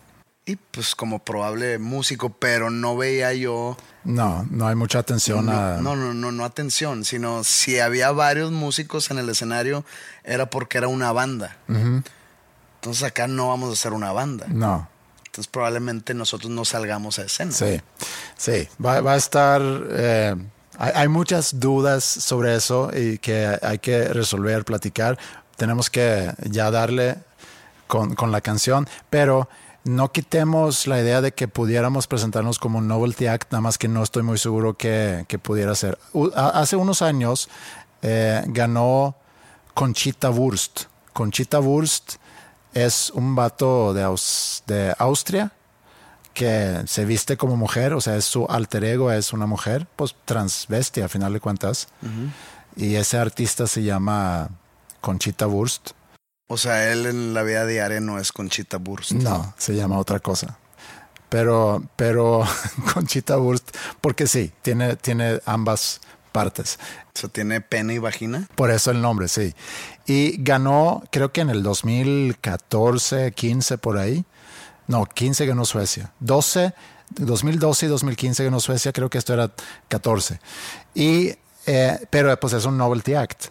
y 0.47 0.57
pues 0.57 0.95
como 0.95 1.21
probable 1.21 1.79
músico, 1.79 2.31
pero 2.31 2.71
no 2.71 2.97
veía 2.97 3.33
yo... 3.35 3.77
No, 4.05 4.45
no 4.51 4.67
hay 4.67 4.75
mucha 4.75 4.99
atención 4.99 5.49
a... 5.49 5.77
No, 5.77 5.95
no, 5.97 6.12
no, 6.12 6.33
no 6.33 6.45
atención, 6.45 7.05
sino 7.05 7.45
si 7.45 7.79
había 7.79 8.11
varios 8.12 8.51
músicos 8.51 9.11
en 9.11 9.19
el 9.19 9.29
escenario 9.29 9.85
era 10.25 10.51
porque 10.51 10.79
era 10.79 10.88
una 10.88 11.12
banda. 11.12 11.57
Entonces 11.69 13.03
acá 13.05 13.29
no 13.29 13.49
vamos 13.49 13.71
a 13.71 13.73
hacer 13.75 13.93
una 13.93 14.12
banda. 14.12 14.47
No. 14.49 14.88
Entonces 15.27 15.47
probablemente 15.51 16.12
nosotros 16.15 16.51
no 16.51 16.65
salgamos 16.65 17.19
a 17.19 17.23
escena. 17.25 17.53
Sí, 17.53 17.81
sí, 18.37 18.69
va, 18.85 19.01
va 19.01 19.15
a 19.15 19.17
estar... 19.17 19.62
eh, 19.91 20.37
hay, 20.78 21.08
muchas 21.08 21.61
dudas 21.61 22.04
sobre 22.04 22.54
eso 22.56 22.90
y 22.94 23.18
que 23.18 23.58
hay 23.62 23.78
que 23.78 24.08
resolver, 24.08 24.64
platicar. 24.64 25.18
Tenemos 25.56 25.90
que 25.90 26.32
ya 26.50 26.70
darle 26.70 27.16
con, 27.87 28.14
con 28.14 28.32
la 28.32 28.40
canción, 28.40 28.88
pero 29.11 29.48
no 29.85 30.12
quitemos 30.12 30.87
la 30.87 31.00
idea 31.00 31.20
de 31.20 31.32
que 31.32 31.48
pudiéramos 31.48 32.06
presentarnos 32.06 32.58
como 32.58 32.78
un 32.78 32.88
novelty 32.88 33.26
act, 33.26 33.50
nada 33.52 33.61
más 33.62 33.78
que 33.78 33.88
no 33.88 34.02
estoy 34.02 34.22
muy 34.22 34.38
seguro 34.38 34.74
que, 34.74 35.24
que 35.28 35.38
pudiera 35.38 35.74
ser. 35.74 35.98
Hace 36.35 36.76
unos 36.76 37.02
años 37.02 37.48
eh, 38.00 38.42
ganó 38.46 39.16
Conchita 39.74 40.30
Wurst. 40.30 40.85
Conchita 41.12 41.61
Wurst 41.61 42.14
es 42.74 43.11
un 43.11 43.35
vato 43.35 43.92
de, 43.92 44.02
de 44.66 44.94
Austria 44.98 45.52
que 46.33 46.83
se 46.87 47.05
viste 47.05 47.37
como 47.37 47.57
mujer, 47.57 47.92
o 47.95 48.01
sea, 48.01 48.16
es 48.16 48.25
su 48.25 48.47
alter 48.47 48.85
ego 48.85 49.12
es 49.12 49.33
una 49.33 49.47
mujer, 49.47 49.87
pues 49.97 50.14
transvesti 50.25 51.01
a 51.01 51.09
final 51.09 51.33
de 51.33 51.40
cuentas. 51.40 51.88
Y 52.77 52.95
ese 52.95 53.18
artista 53.18 53.66
se 53.66 53.83
llama 53.83 54.51
Conchita 55.01 55.47
Wurst. 55.47 55.90
O 56.49 56.57
sea, 56.57 56.92
él 56.92 57.07
en 57.07 57.35
la 57.35 57.42
vida 57.42 57.66
diaria 57.66 58.01
no 58.01 58.18
es 58.18 58.33
Conchita 58.33 58.79
Wurst. 58.79 59.12
No, 59.12 59.55
se 59.57 59.75
llama 59.75 59.99
otra 59.99 60.21
cosa. 60.21 60.59
Pero, 61.29 61.83
pero 61.97 62.45
Conchita 62.95 63.38
Wurst, 63.38 63.77
porque 64.01 64.27
sí, 64.27 64.53
tiene, 64.62 64.97
tiene 64.97 65.40
ambas 65.47 66.01
partes. 66.31 66.79
O 67.14 67.18
sea, 67.18 67.29
tiene 67.29 67.61
pene 67.61 67.95
y 67.95 67.99
vagina. 67.99 68.49
Por 68.55 68.71
eso 68.71 68.90
el 68.90 69.01
nombre, 69.01 69.29
sí. 69.29 69.55
Y 70.07 70.42
ganó, 70.42 71.03
creo 71.11 71.33
que 71.33 71.42
en 71.42 71.51
el 71.51 71.62
2014, 71.62 73.33
15 73.33 73.79
por 73.79 73.99
ahí. 73.99 74.25
No, 74.87 75.07
15 75.07 75.47
ganó 75.47 75.64
Suecia. 75.64 76.12
12, 76.21 76.75
2012 77.16 77.87
y 77.87 77.88
2015 77.88 78.45
ganó 78.45 78.61
Suecia, 78.61 78.92
creo 78.92 79.09
que 79.11 79.18
esto 79.18 79.33
era 79.35 79.51
14. 79.88 80.40
Y, 80.95 81.35
eh, 81.66 81.99
pero 82.11 82.38
pues 82.38 82.53
es 82.53 82.64
un 82.64 82.77
novelty 82.79 83.14
act. 83.14 83.47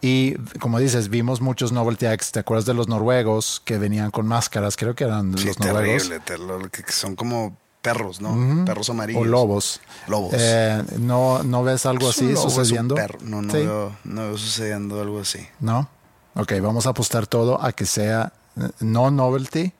Y 0.00 0.34
como 0.60 0.78
dices, 0.78 1.08
vimos 1.08 1.40
muchos 1.40 1.72
novelty 1.72 2.06
acts. 2.06 2.30
¿Te 2.30 2.38
acuerdas 2.40 2.66
de 2.66 2.74
los 2.74 2.86
noruegos 2.86 3.60
que 3.64 3.78
venían 3.78 4.10
con 4.12 4.26
máscaras? 4.28 4.76
Creo 4.76 4.94
que 4.94 5.04
eran 5.04 5.36
Sí, 5.36 5.46
los 5.48 5.58
noruegos. 5.58 6.02
terrible. 6.08 6.20
ter- 6.20 6.38
lo 6.38 6.68
que 6.70 6.84
son 6.92 7.16
como 7.16 7.56
perros, 7.82 8.20
¿no? 8.20 8.64
Perros 8.64 8.90
amarillos. 8.90 9.22
O 9.22 9.24
lobos. 9.24 9.80
Lobos. 10.06 10.34
Eh, 10.36 10.84
¿no, 10.98 11.42
¿No 11.42 11.64
ves 11.64 11.84
algo 11.86 12.08
así 12.10 12.36
sucediendo? 12.36 12.94
No, 13.22 13.42
no, 13.42 13.50
Sí. 13.50 13.58
veo, 13.58 13.96
no 14.04 14.22
veo 14.22 14.38
sucediendo 14.38 15.00
algo 15.00 15.20
así. 15.20 15.44
¿No? 15.58 15.88
Ok, 16.34 16.52
vamos 16.62 16.86
a 16.86 16.90
apostar 16.90 17.26
todo 17.26 17.60
a 17.60 17.72
que 17.72 17.84
sea 17.86 18.32
eh, 18.56 18.68
no 18.80 19.10
novelty, 19.10 19.72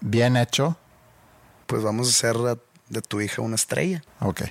bien 0.00 0.36
hecho. 0.36 0.76
Pues 1.66 1.82
vamos 1.82 2.06
a 2.06 2.10
hacer 2.10 2.36
de 2.88 3.02
tu 3.02 3.20
hija 3.20 3.42
una 3.42 3.56
estrella. 3.56 4.02
Ok. 4.20 4.42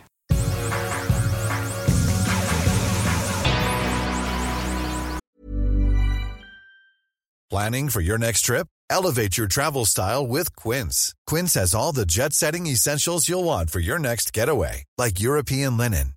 Planning 7.49 7.89
for 7.89 8.01
your 8.01 8.17
next 8.17 8.41
trip? 8.41 8.67
Elevate 8.89 9.38
your 9.38 9.47
travel 9.47 9.86
style 9.86 10.27
with 10.27 10.53
Quince. 10.57 11.13
Quince 11.25 11.53
has 11.53 11.73
all 11.73 11.93
the 11.93 12.05
jet 12.05 12.33
setting 12.33 12.67
essentials 12.67 13.29
you'll 13.29 13.45
want 13.45 13.69
for 13.69 13.79
your 13.79 13.97
next 13.97 14.33
getaway, 14.33 14.83
like 14.97 15.21
European 15.21 15.77
linen, 15.77 16.13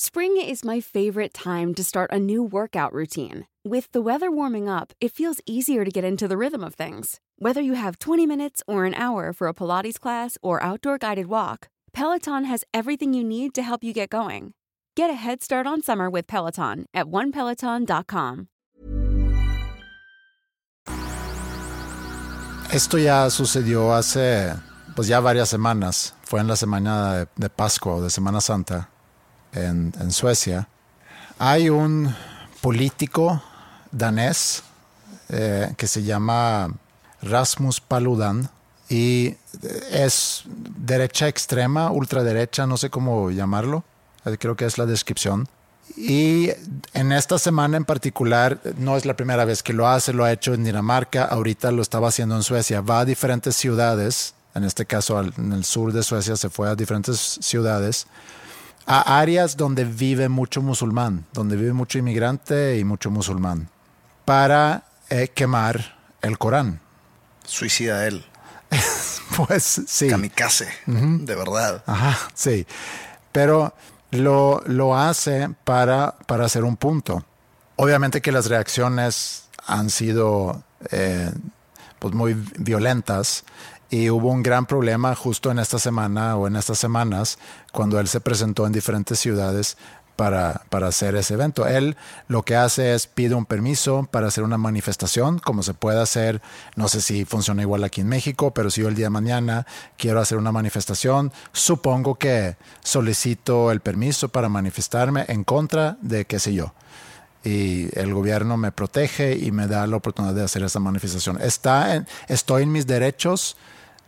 Spring 0.00 0.36
is 0.40 0.64
my 0.64 0.78
favorite 0.78 1.34
time 1.34 1.74
to 1.74 1.82
start 1.82 2.12
a 2.12 2.20
new 2.20 2.40
workout 2.40 2.92
routine. 2.92 3.48
With 3.64 3.90
the 3.90 4.00
weather 4.00 4.30
warming 4.30 4.68
up, 4.68 4.92
it 5.00 5.10
feels 5.10 5.40
easier 5.44 5.84
to 5.84 5.90
get 5.90 6.04
into 6.04 6.28
the 6.28 6.36
rhythm 6.36 6.62
of 6.62 6.74
things. 6.74 7.18
Whether 7.40 7.60
you 7.60 7.74
have 7.74 7.98
20 7.98 8.24
minutes 8.24 8.62
or 8.68 8.84
an 8.84 8.94
hour 8.94 9.32
for 9.32 9.48
a 9.48 9.52
Pilates 9.52 9.98
class 9.98 10.38
or 10.40 10.62
outdoor 10.62 10.98
guided 10.98 11.26
walk, 11.26 11.68
Peloton 11.92 12.44
has 12.44 12.62
everything 12.72 13.12
you 13.12 13.24
need 13.24 13.56
to 13.56 13.60
help 13.60 13.82
you 13.82 13.92
get 13.92 14.08
going. 14.08 14.54
Get 14.94 15.10
a 15.10 15.14
head 15.14 15.42
start 15.42 15.66
on 15.66 15.82
summer 15.82 16.08
with 16.08 16.28
Peloton 16.28 16.86
at 16.94 17.06
onepeloton.com. 17.06 18.46
Esto 22.72 22.98
ya 22.98 23.28
sucedió 23.30 23.92
hace, 23.96 24.54
pues 24.94 25.08
ya 25.08 25.18
varias 25.18 25.48
semanas. 25.48 26.14
Fue 26.22 26.38
en 26.38 26.46
la 26.46 26.54
semana 26.54 27.14
de, 27.14 27.26
de 27.34 27.48
Pascua 27.48 27.96
o 27.96 28.00
de 28.00 28.10
Semana 28.10 28.40
Santa 28.40 28.90
en, 29.52 29.92
en 30.00 30.10
Suecia. 30.10 30.68
Hay 31.38 31.70
un 31.70 32.14
político 32.60 33.42
danés 33.92 34.62
eh, 35.28 35.72
que 35.76 35.86
se 35.86 36.02
llama 36.02 36.72
Rasmus 37.22 37.80
Paludan 37.80 38.50
y 38.88 39.36
es 39.90 40.44
derecha 40.46 41.28
extrema, 41.28 41.90
ultraderecha, 41.90 42.66
no 42.66 42.76
sé 42.76 42.90
cómo 42.90 43.30
llamarlo. 43.30 43.84
Eh, 44.24 44.36
Creo 44.38 44.56
que 44.56 44.64
es 44.64 44.78
la 44.78 44.86
descripción. 44.86 45.48
Y 45.96 46.50
en 46.92 47.12
esta 47.12 47.38
semana 47.38 47.76
en 47.76 47.84
particular, 47.84 48.60
no 48.76 48.96
es 48.96 49.04
la 49.04 49.16
primera 49.16 49.44
vez 49.44 49.62
que 49.62 49.72
lo 49.72 49.88
hace, 49.88 50.12
lo 50.12 50.24
ha 50.24 50.32
hecho 50.32 50.54
en 50.54 50.64
Dinamarca, 50.64 51.24
ahorita 51.24 51.72
lo 51.72 51.82
estaba 51.82 52.08
haciendo 52.08 52.36
en 52.36 52.42
Suecia, 52.42 52.82
va 52.82 53.00
a 53.00 53.04
diferentes 53.04 53.56
ciudades, 53.56 54.34
en 54.54 54.64
este 54.64 54.86
caso 54.86 55.20
en 55.20 55.52
el 55.52 55.64
sur 55.64 55.92
de 55.92 56.02
Suecia 56.02 56.36
se 56.36 56.50
fue 56.50 56.68
a 56.68 56.74
diferentes 56.74 57.38
ciudades, 57.40 58.06
a 58.90 59.20
áreas 59.20 59.58
donde 59.58 59.84
vive 59.84 60.30
mucho 60.30 60.62
musulmán, 60.62 61.26
donde 61.34 61.56
vive 61.56 61.74
mucho 61.74 61.98
inmigrante 61.98 62.78
y 62.78 62.84
mucho 62.84 63.10
musulmán, 63.10 63.68
para 64.24 64.84
eh, 65.10 65.28
quemar 65.28 65.98
el 66.22 66.38
Corán. 66.38 66.80
Suicida 67.44 68.06
él. 68.06 68.24
Pues 69.36 69.82
sí. 69.86 70.08
Kamikaze. 70.08 70.68
De 70.86 71.34
verdad. 71.36 71.84
Ajá, 71.86 72.18
sí. 72.34 72.66
Pero 73.30 73.72
lo, 74.10 74.62
lo 74.66 74.96
hace 74.96 75.50
para, 75.62 76.16
para 76.26 76.46
hacer 76.46 76.64
un 76.64 76.76
punto. 76.76 77.24
Obviamente 77.76 78.20
que 78.20 78.32
las 78.32 78.46
reacciones 78.46 79.44
han 79.64 79.90
sido 79.90 80.64
eh, 80.90 81.30
pues 82.00 82.14
muy 82.14 82.34
violentas 82.58 83.44
y 83.90 84.10
hubo 84.10 84.30
un 84.30 84.42
gran 84.42 84.66
problema 84.66 85.14
justo 85.14 85.50
en 85.50 85.58
esta 85.58 85.78
semana 85.78 86.36
o 86.36 86.46
en 86.46 86.56
estas 86.56 86.78
semanas 86.78 87.38
cuando 87.72 87.98
él 88.00 88.08
se 88.08 88.20
presentó 88.20 88.66
en 88.66 88.72
diferentes 88.72 89.18
ciudades 89.18 89.76
para, 90.14 90.62
para, 90.68 90.88
hacer 90.88 91.14
ese 91.14 91.34
evento. 91.34 91.68
Él 91.68 91.96
lo 92.26 92.42
que 92.42 92.56
hace 92.56 92.92
es 92.92 93.06
pide 93.06 93.36
un 93.36 93.46
permiso 93.46 94.08
para 94.10 94.26
hacer 94.26 94.42
una 94.42 94.58
manifestación, 94.58 95.38
como 95.38 95.62
se 95.62 95.74
puede 95.74 96.00
hacer, 96.02 96.42
no 96.74 96.88
sé 96.88 97.00
si 97.00 97.24
funciona 97.24 97.62
igual 97.62 97.84
aquí 97.84 98.00
en 98.00 98.08
México, 98.08 98.52
pero 98.52 98.68
si 98.68 98.80
yo 98.80 98.88
el 98.88 98.96
día 98.96 99.06
de 99.06 99.10
mañana 99.10 99.64
quiero 99.96 100.20
hacer 100.20 100.36
una 100.36 100.50
manifestación, 100.50 101.32
supongo 101.52 102.16
que 102.16 102.56
solicito 102.82 103.70
el 103.70 103.78
permiso 103.78 104.28
para 104.28 104.48
manifestarme 104.48 105.24
en 105.28 105.44
contra 105.44 105.98
de 106.02 106.24
qué 106.24 106.40
sé 106.40 106.52
yo. 106.52 106.74
Y 107.44 107.88
el 107.96 108.12
gobierno 108.12 108.56
me 108.56 108.72
protege 108.72 109.36
y 109.36 109.52
me 109.52 109.68
da 109.68 109.86
la 109.86 109.98
oportunidad 109.98 110.34
de 110.34 110.42
hacer 110.42 110.64
esa 110.64 110.80
manifestación. 110.80 111.40
Está 111.40 111.94
en, 111.94 112.08
estoy 112.26 112.64
en 112.64 112.72
mis 112.72 112.88
derechos 112.88 113.56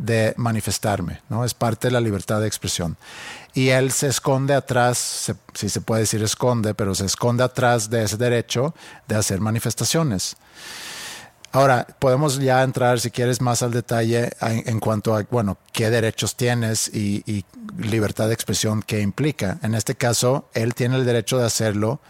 de 0.01 0.33
manifestarme, 0.37 1.21
¿no? 1.29 1.45
Es 1.45 1.53
parte 1.53 1.89
de 1.89 1.93
la 1.93 2.01
libertad 2.01 2.41
de 2.41 2.47
expresión. 2.47 2.97
Y 3.53 3.69
él 3.69 3.93
se 3.93 4.09
esconde 4.09 4.55
atrás, 4.55 5.33
si 5.55 5.69
se 5.69 5.81
puede 5.81 6.03
decir 6.03 6.23
esconde, 6.23 6.75
pero 6.75 6.95
se 6.95 7.05
esconde 7.05 7.45
atrás 7.45 7.91
de 7.91 8.05
ese 8.05 8.17
derecho 8.17 8.75
de 9.07 9.17
hacer 9.17 9.41
manifestaciones. 9.41 10.37
Ahora, 11.53 11.87
podemos 11.99 12.39
ya 12.39 12.63
entrar, 12.63 13.01
si 13.01 13.11
quieres, 13.11 13.41
más 13.41 13.63
al 13.63 13.73
detalle 13.73 14.31
en, 14.41 14.79
cuanto 14.79 15.17
a, 15.17 15.25
bueno, 15.31 15.59
qué 15.73 15.91
derechos 15.91 16.37
tienes 16.37 16.89
y, 16.95 17.25
y 17.27 17.45
libertad 17.77 18.29
de 18.29 18.35
expresión 18.35 18.83
que 18.83 19.01
implica. 19.01 19.59
En 19.63 19.75
este 19.75 19.97
caso, 19.97 20.49
él 20.55 20.75
tiene 20.75 20.97
el 20.97 21.05
derecho 21.05 21.39
de 21.39 21.47
hacerlo 21.47 22.01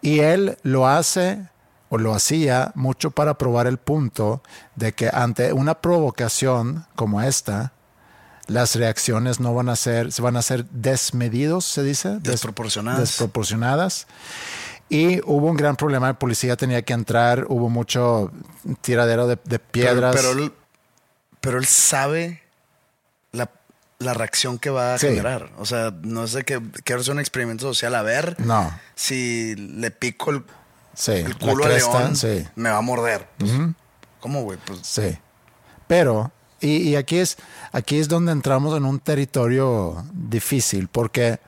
y 0.00 0.20
él 0.20 0.56
lo 0.62 0.88
hace 0.88 1.46
o 1.90 1.98
lo 1.98 2.14
hacía 2.14 2.72
mucho 2.74 3.10
para 3.10 3.36
probar 3.36 3.66
el 3.66 3.76
punto 3.76 4.42
de 4.76 4.92
que 4.92 5.10
ante 5.12 5.52
una 5.52 5.74
provocación 5.80 6.86
como 6.94 7.20
esta, 7.20 7.72
las 8.46 8.76
reacciones 8.76 9.40
no 9.40 9.54
van 9.54 9.68
a 9.68 9.76
ser, 9.76 10.12
se 10.12 10.22
van 10.22 10.36
a 10.36 10.42
ser 10.42 10.64
desmedidos, 10.66 11.64
se 11.64 11.82
dice. 11.82 12.18
Desproporcionadas. 12.20 13.00
Desproporcionadas. 13.00 14.06
Y 14.88 15.20
hubo 15.24 15.48
un 15.48 15.56
gran 15.56 15.76
problema, 15.76 16.06
la 16.06 16.18
policía 16.18 16.56
tenía 16.56 16.82
que 16.82 16.92
entrar, 16.92 17.46
hubo 17.48 17.68
mucho 17.68 18.32
tiradero 18.80 19.26
de, 19.26 19.36
piedras. 19.36 20.14
Pero, 20.14 20.32
él, 20.32 20.52
pero 21.40 21.58
él 21.58 21.66
sabe 21.66 22.42
la, 23.32 23.50
la, 23.98 24.14
reacción 24.14 24.58
que 24.58 24.70
va 24.70 24.94
a 24.94 24.98
generar. 24.98 25.50
O 25.58 25.66
sea, 25.66 25.92
no 26.02 26.24
es 26.24 26.32
de 26.32 26.44
que 26.44 26.60
quiero 26.84 27.02
hacer 27.02 27.14
un 27.14 27.20
experimento 27.20 27.66
social 27.66 27.94
a 27.96 28.02
ver 28.02 28.36
no. 28.40 28.76
si 28.94 29.54
le 29.56 29.92
pico 29.92 30.30
el 30.30 30.44
Sí, 30.94 31.12
el 31.12 31.36
culo 31.38 31.64
cresta, 31.64 32.00
león 32.00 32.16
sí. 32.16 32.46
me 32.56 32.70
va 32.70 32.78
a 32.78 32.82
morder. 32.82 33.28
Pues, 33.38 33.52
¿Cómo, 34.20 34.42
güey? 34.42 34.58
Pues, 34.64 34.80
Sí. 34.82 35.18
Pero, 35.86 36.30
y, 36.60 36.76
y, 36.76 36.96
aquí, 36.96 37.18
es, 37.18 37.36
aquí 37.72 37.98
es 37.98 38.08
donde 38.08 38.32
entramos 38.32 38.76
en 38.76 38.84
un 38.84 39.00
territorio 39.00 40.04
difícil, 40.12 40.88
porque 40.88 41.40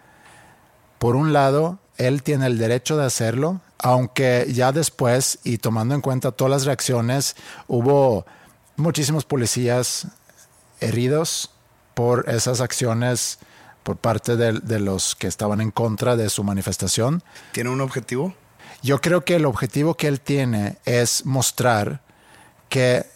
por 1.03 1.17
un 1.17 1.33
lado, 1.33 1.81
él 1.97 2.23
tiene 2.23 2.47
el 2.47 2.59
derecho 2.59 2.97
de 2.97 3.05
hacerlo, 3.05 3.61
aunque 3.79 4.47
ya 4.53 4.71
después, 4.71 5.41
y 5.43 5.59
tomando 5.59 5.97
en 5.97 6.01
cuenta 6.01 6.31
todas 6.31 6.51
las 6.51 6.65
reacciones, 6.65 7.35
hubo 7.67 8.25
muchísimos 8.77 9.25
policías 9.25 10.07
heridos 10.81 11.51
por 11.95 12.29
esas 12.29 12.61
acciones 12.61 13.41
por 13.83 13.97
parte 13.97 14.37
de, 14.37 14.61
de 14.61 14.79
los 14.79 15.17
que 15.17 15.27
estaban 15.27 15.61
en 15.61 15.73
contra 15.73 16.15
de 16.15 16.31
su 16.31 16.45
manifestación. 16.45 17.25
¿Tiene 17.51 17.71
un 17.71 17.81
objetivo? 17.81 18.35
Yo 18.83 19.01
creo 19.01 19.25
que 19.25 19.37
el 19.37 19.47
objetivo 19.47 19.95
que 19.95 20.09
él 20.09 20.21
tiene 20.21 20.79
es 20.85 21.25
mostrar 21.25 22.01
que 22.69 23.07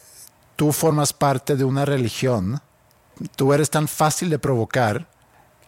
tú 0.55 0.73
formas 0.73 1.13
parte 1.13 1.57
de 1.57 1.65
una 1.65 1.85
religión, 1.85 2.61
tú 3.35 3.53
eres 3.53 3.71
tan 3.71 3.89
fácil 3.89 4.31
de 4.31 4.39
provocar 4.39 5.09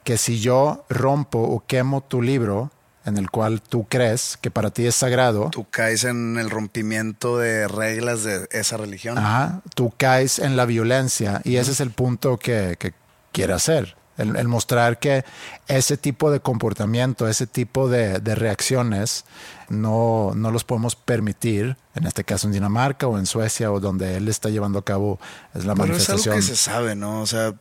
que 0.05 0.17
si 0.17 0.41
yo 0.41 0.85
rompo 0.89 1.39
o 1.41 1.65
quemo 1.67 2.03
tu 2.03 2.23
libro 2.23 2.71
en 3.05 3.19
el 3.19 3.31
cual 3.31 3.61
tú 3.61 3.87
crees 3.89 4.39
que 4.41 4.51
para 4.51 4.71
ti 4.71 4.87
es 4.87 4.95
sagrado, 4.95 5.51
tú 5.51 5.67
caes 5.69 6.05
en 6.05 6.39
el 6.39 6.49
rompimiento 6.49 7.39
de 7.39 7.67
reglas 7.67 8.23
de 8.23 8.49
esa 8.53 8.77
religión. 8.77 9.19
Ajá, 9.19 9.63
tú 9.75 9.93
caes 9.97 10.39
en 10.39 10.57
la 10.57 10.65
violencia 10.65 11.41
y 11.45 11.57
ese 11.57 11.73
es 11.73 11.81
el 11.81 11.91
punto 11.91 12.39
que, 12.39 12.77
que 12.79 12.95
quiere 13.33 13.53
hacer. 13.53 13.98
El, 14.19 14.37
el, 14.37 14.49
mostrar 14.49 14.99
que 14.99 15.25
ese 15.69 15.97
tipo 15.97 16.31
de 16.31 16.41
comportamiento, 16.41 17.29
ese 17.29 17.47
tipo 17.47 17.89
de, 17.89 18.19
de 18.19 18.35
reacciones, 18.35 19.25
no, 19.69 20.33
no, 20.35 20.51
los 20.51 20.65
podemos 20.65 20.97
permitir, 20.97 21.77
en 21.95 22.07
este 22.07 22.25
caso 22.25 22.47
en 22.47 22.53
Dinamarca 22.53 23.07
o 23.07 23.19
en 23.19 23.27
Suecia 23.27 23.71
o 23.73 23.81
donde 23.81 24.17
él 24.17 24.29
está 24.29 24.49
llevando 24.49 24.81
a 24.81 24.85
cabo 24.85 25.21
es 25.55 25.65
la 25.65 25.75
Pero 25.75 25.87
manifestación. 25.87 26.19
Es 26.19 26.27
algo 26.27 26.37
que 26.37 26.43
se 26.43 26.57
sabe, 26.57 26.95
¿no? 26.97 27.23
O 27.23 27.27
sea, 27.27 27.55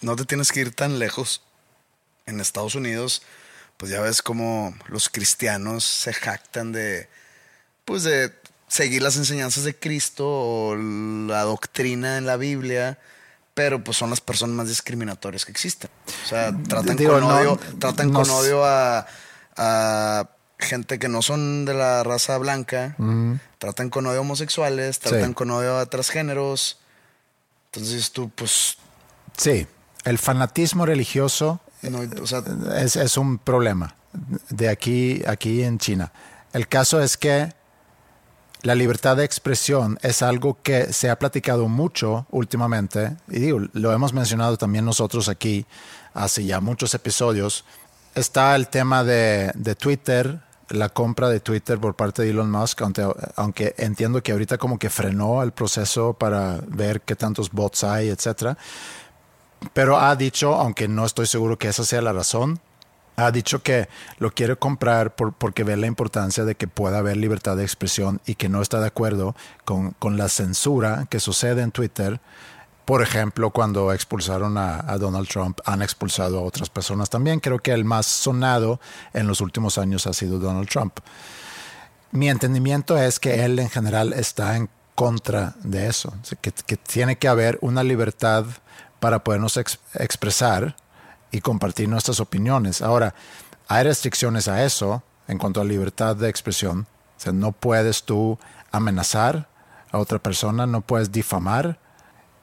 no 0.00 0.16
te 0.16 0.24
tienes 0.24 0.52
que 0.52 0.60
ir 0.60 0.74
tan 0.74 0.98
lejos. 0.98 1.42
En 2.26 2.40
Estados 2.40 2.74
Unidos, 2.74 3.22
pues 3.76 3.92
ya 3.92 4.00
ves 4.00 4.20
cómo 4.20 4.74
los 4.88 5.08
cristianos 5.08 5.84
se 5.84 6.12
jactan 6.12 6.72
de, 6.72 7.08
pues 7.84 8.02
de 8.02 8.32
seguir 8.68 9.02
las 9.02 9.16
enseñanzas 9.16 9.64
de 9.64 9.76
Cristo 9.76 10.26
o 10.26 10.74
la 10.76 11.42
doctrina 11.42 12.18
en 12.18 12.26
la 12.26 12.36
Biblia 12.36 12.98
pero 13.56 13.82
pues 13.82 13.96
son 13.96 14.10
las 14.10 14.20
personas 14.20 14.54
más 14.54 14.68
discriminatorias 14.68 15.46
que 15.46 15.50
existen. 15.50 15.88
O 16.26 16.28
sea, 16.28 16.54
tratan 16.68 16.94
Digo, 16.94 17.12
con 17.14 17.22
no, 17.22 17.28
odio, 17.38 17.58
tratan 17.78 18.12
con 18.12 18.28
odio 18.28 18.62
a, 18.62 19.06
a, 19.56 20.28
gente 20.58 20.98
que 20.98 21.08
no 21.08 21.22
son 21.22 21.64
de 21.64 21.72
la 21.72 22.02
raza 22.04 22.36
blanca, 22.36 22.94
Mm. 22.98 23.36
tratan 23.56 23.88
con 23.88 24.06
odio 24.06 24.18
a 24.18 24.20
homosexuales, 24.20 24.98
tratan 25.00 25.30
Sí. 25.30 25.34
con 25.34 25.50
odio 25.50 25.78
a 25.78 25.86
transgéneros. 25.86 26.78
Entonces 27.72 28.12
tú, 28.12 28.28
pues, 28.28 28.76
Sí, 29.38 29.66
el 30.04 30.18
fanatismo 30.18 30.84
religioso 30.84 31.60
no, 31.80 32.00
o 32.22 32.26
sea, 32.26 32.42
es, 32.78 32.96
es 32.96 33.16
un 33.16 33.38
problema 33.38 33.94
de 34.50 34.68
aquí, 34.68 35.22
aquí 35.26 35.62
en 35.62 35.78
China. 35.78 36.12
El 36.52 36.68
caso 36.68 37.00
es 37.00 37.16
que 37.16 37.54
la 38.66 38.74
libertad 38.74 39.16
de 39.16 39.24
expresión 39.24 39.96
es 40.02 40.22
algo 40.22 40.58
que 40.60 40.92
se 40.92 41.08
ha 41.08 41.20
platicado 41.20 41.68
mucho 41.68 42.26
últimamente, 42.32 43.16
y 43.30 43.50
lo 43.50 43.92
hemos 43.92 44.12
mencionado 44.12 44.56
también 44.56 44.84
nosotros 44.84 45.28
aquí 45.28 45.64
hace 46.14 46.44
ya 46.44 46.60
muchos 46.60 46.92
episodios. 46.92 47.64
Está 48.16 48.56
el 48.56 48.66
tema 48.66 49.04
de, 49.04 49.52
de 49.54 49.76
Twitter, 49.76 50.40
la 50.70 50.88
compra 50.88 51.28
de 51.28 51.38
Twitter 51.38 51.78
por 51.78 51.94
parte 51.94 52.22
de 52.22 52.30
Elon 52.30 52.50
Musk, 52.50 52.82
aunque, 52.82 53.06
aunque 53.36 53.74
entiendo 53.78 54.20
que 54.20 54.32
ahorita 54.32 54.58
como 54.58 54.80
que 54.80 54.90
frenó 54.90 55.44
el 55.44 55.52
proceso 55.52 56.14
para 56.14 56.58
ver 56.66 57.02
qué 57.02 57.14
tantos 57.14 57.52
bots 57.52 57.84
hay, 57.84 58.08
etcétera. 58.08 58.58
Pero 59.74 59.96
ha 59.96 60.16
dicho, 60.16 60.56
aunque 60.56 60.88
no 60.88 61.06
estoy 61.06 61.28
seguro 61.28 61.56
que 61.56 61.68
esa 61.68 61.84
sea 61.84 62.02
la 62.02 62.12
razón, 62.12 62.58
ha 63.16 63.30
dicho 63.30 63.62
que 63.62 63.88
lo 64.18 64.30
quiere 64.30 64.56
comprar 64.56 65.14
por, 65.14 65.32
porque 65.32 65.64
ve 65.64 65.76
la 65.76 65.86
importancia 65.86 66.44
de 66.44 66.54
que 66.54 66.68
pueda 66.68 66.98
haber 66.98 67.16
libertad 67.16 67.56
de 67.56 67.64
expresión 67.64 68.20
y 68.26 68.34
que 68.34 68.48
no 68.48 68.62
está 68.62 68.78
de 68.80 68.86
acuerdo 68.86 69.34
con, 69.64 69.92
con 69.92 70.16
la 70.16 70.28
censura 70.28 71.06
que 71.08 71.18
sucede 71.18 71.62
en 71.62 71.72
Twitter. 71.72 72.20
Por 72.84 73.02
ejemplo, 73.02 73.50
cuando 73.50 73.92
expulsaron 73.92 74.56
a, 74.58 74.96
Donald 74.98 75.28
Trump, 75.28 75.58
han 75.64 75.82
expulsado 75.82 76.38
a 76.38 76.42
otras 76.42 76.70
personas 76.70 77.10
también. 77.10 77.40
Creo 77.40 77.58
que 77.58 77.72
el 77.72 77.84
más 77.84 78.06
sonado 78.06 78.80
en 79.12 79.26
los 79.26 79.40
últimos 79.40 79.78
años 79.78 80.06
ha 80.06 80.12
sido 80.12 80.38
Donald 80.38 80.68
Trump. 80.68 80.98
Mi 82.12 82.28
entendimiento 82.28 82.96
es 82.96 83.18
que 83.18 83.44
él 83.44 83.58
en 83.58 83.70
general 83.70 84.12
está 84.12 84.56
en 84.56 84.68
contra 84.94 85.54
de 85.64 85.88
eso, 85.88 86.14
que, 86.40 86.52
que 86.52 86.76
tiene 86.76 87.16
que 87.16 87.28
haber 87.28 87.58
una 87.60 87.82
libertad 87.82 88.46
para 89.00 89.24
podernos 89.24 89.56
ex 89.56 89.78
expresar 89.94 90.76
y 91.30 91.40
compartir 91.40 91.88
nuestras 91.88 92.20
opiniones. 92.20 92.82
Ahora, 92.82 93.14
hay 93.68 93.84
restricciones 93.84 94.48
a 94.48 94.64
eso 94.64 95.02
en 95.28 95.38
cuanto 95.38 95.60
a 95.60 95.64
libertad 95.64 96.16
de 96.16 96.28
expresión. 96.28 96.86
O 97.16 97.20
sea, 97.20 97.32
no 97.32 97.52
puedes 97.52 98.04
tú 98.04 98.38
amenazar 98.70 99.48
a 99.90 99.98
otra 99.98 100.18
persona, 100.18 100.66
no 100.66 100.82
puedes 100.82 101.12
difamar 101.12 101.78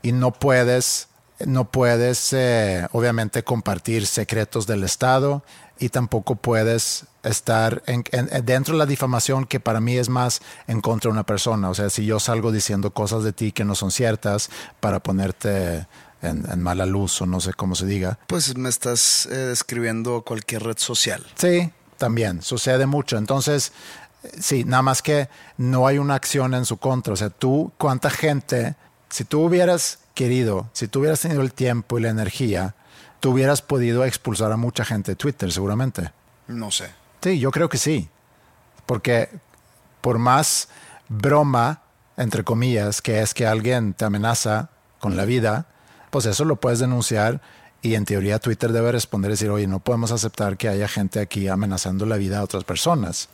y 0.01 0.11
no 0.11 0.31
puedes, 0.31 1.07
no 1.45 1.65
puedes 1.65 2.33
eh, 2.33 2.87
obviamente 2.91 3.43
compartir 3.43 4.05
secretos 4.07 4.67
del 4.67 4.83
Estado 4.83 5.43
y 5.79 5.89
tampoco 5.89 6.35
puedes 6.35 7.05
estar 7.23 7.83
en, 7.87 8.03
en, 8.11 8.45
dentro 8.45 8.73
de 8.73 8.79
la 8.79 8.85
difamación 8.85 9.45
que 9.45 9.59
para 9.59 9.79
mí 9.79 9.97
es 9.97 10.09
más 10.09 10.41
en 10.67 10.81
contra 10.81 11.09
de 11.09 11.13
una 11.13 11.25
persona. 11.25 11.69
O 11.69 11.73
sea, 11.73 11.89
si 11.89 12.05
yo 12.05 12.19
salgo 12.19 12.51
diciendo 12.51 12.91
cosas 12.91 13.23
de 13.23 13.33
ti 13.33 13.51
que 13.51 13.65
no 13.65 13.75
son 13.75 13.91
ciertas 13.91 14.49
para 14.79 14.99
ponerte 15.01 15.87
en, 16.23 16.49
en, 16.49 16.61
mala 16.61 16.85
luz 16.85 17.21
o 17.21 17.25
no 17.25 17.39
sé 17.39 17.53
cómo 17.53 17.75
se 17.75 17.85
diga. 17.85 18.17
Pues 18.27 18.57
me 18.57 18.69
estás 18.69 19.27
eh, 19.27 19.35
describiendo 19.35 20.23
cualquier 20.23 20.63
red 20.63 20.77
social. 20.77 21.25
Sí, 21.35 21.71
también 21.97 22.41
sucede 22.41 22.85
mucho. 22.85 23.17
Entonces, 23.17 23.71
sí, 24.39 24.63
nada 24.63 24.81
más 24.81 25.01
que 25.01 25.29
no 25.57 25.87
hay 25.87 25.97
una 25.97 26.15
acción 26.15 26.53
en 26.53 26.65
su 26.65 26.77
contra. 26.77 27.13
O 27.13 27.17
sea, 27.17 27.29
tú, 27.29 27.71
cuánta 27.77 28.09
gente, 28.09 28.75
si 29.09 29.23
tú 29.23 29.41
hubieras 29.41 29.99
querido, 30.13 30.69
si 30.73 30.87
tú 30.87 30.99
hubieras 30.99 31.21
tenido 31.21 31.41
el 31.41 31.53
tiempo 31.53 31.97
y 31.97 32.01
la 32.01 32.09
energía, 32.09 32.75
tú 33.19 33.31
hubieras 33.31 33.61
podido 33.61 34.05
expulsar 34.05 34.51
a 34.51 34.57
mucha 34.57 34.85
gente 34.85 35.11
de 35.11 35.15
Twitter, 35.15 35.51
seguramente. 35.51 36.11
No 36.47 36.71
sé. 36.71 36.89
Sí, 37.21 37.39
yo 37.39 37.51
creo 37.51 37.69
que 37.69 37.77
sí. 37.77 38.09
Porque 38.85 39.29
por 40.01 40.19
más 40.19 40.67
broma, 41.07 41.83
entre 42.17 42.43
comillas, 42.43 43.01
que 43.01 43.21
es 43.21 43.33
que 43.33 43.47
alguien 43.47 43.93
te 43.93 44.05
amenaza 44.05 44.69
con 44.99 45.15
la 45.15 45.25
vida, 45.25 45.67
pues 46.13 46.27
eso 46.27 46.45
lo 46.45 46.57
puedes 46.57 46.77
denunciar 46.77 47.41
y 47.81 47.95
en 47.95 48.05
teoría 48.05 48.37
Twitter 48.37 48.71
debe 48.71 48.91
responder 48.91 49.31
y 49.31 49.33
decir, 49.33 49.49
oye, 49.49 49.65
no 49.65 49.79
podemos 49.79 50.11
aceptar 50.11 50.57
que 50.57 50.69
haya 50.69 50.87
gente 50.87 51.19
aquí 51.19 51.47
amenazando 51.47 52.05
la 52.05 52.17
vida 52.17 52.37
a 52.37 52.43
otras 52.43 52.63
personas. 52.63 53.29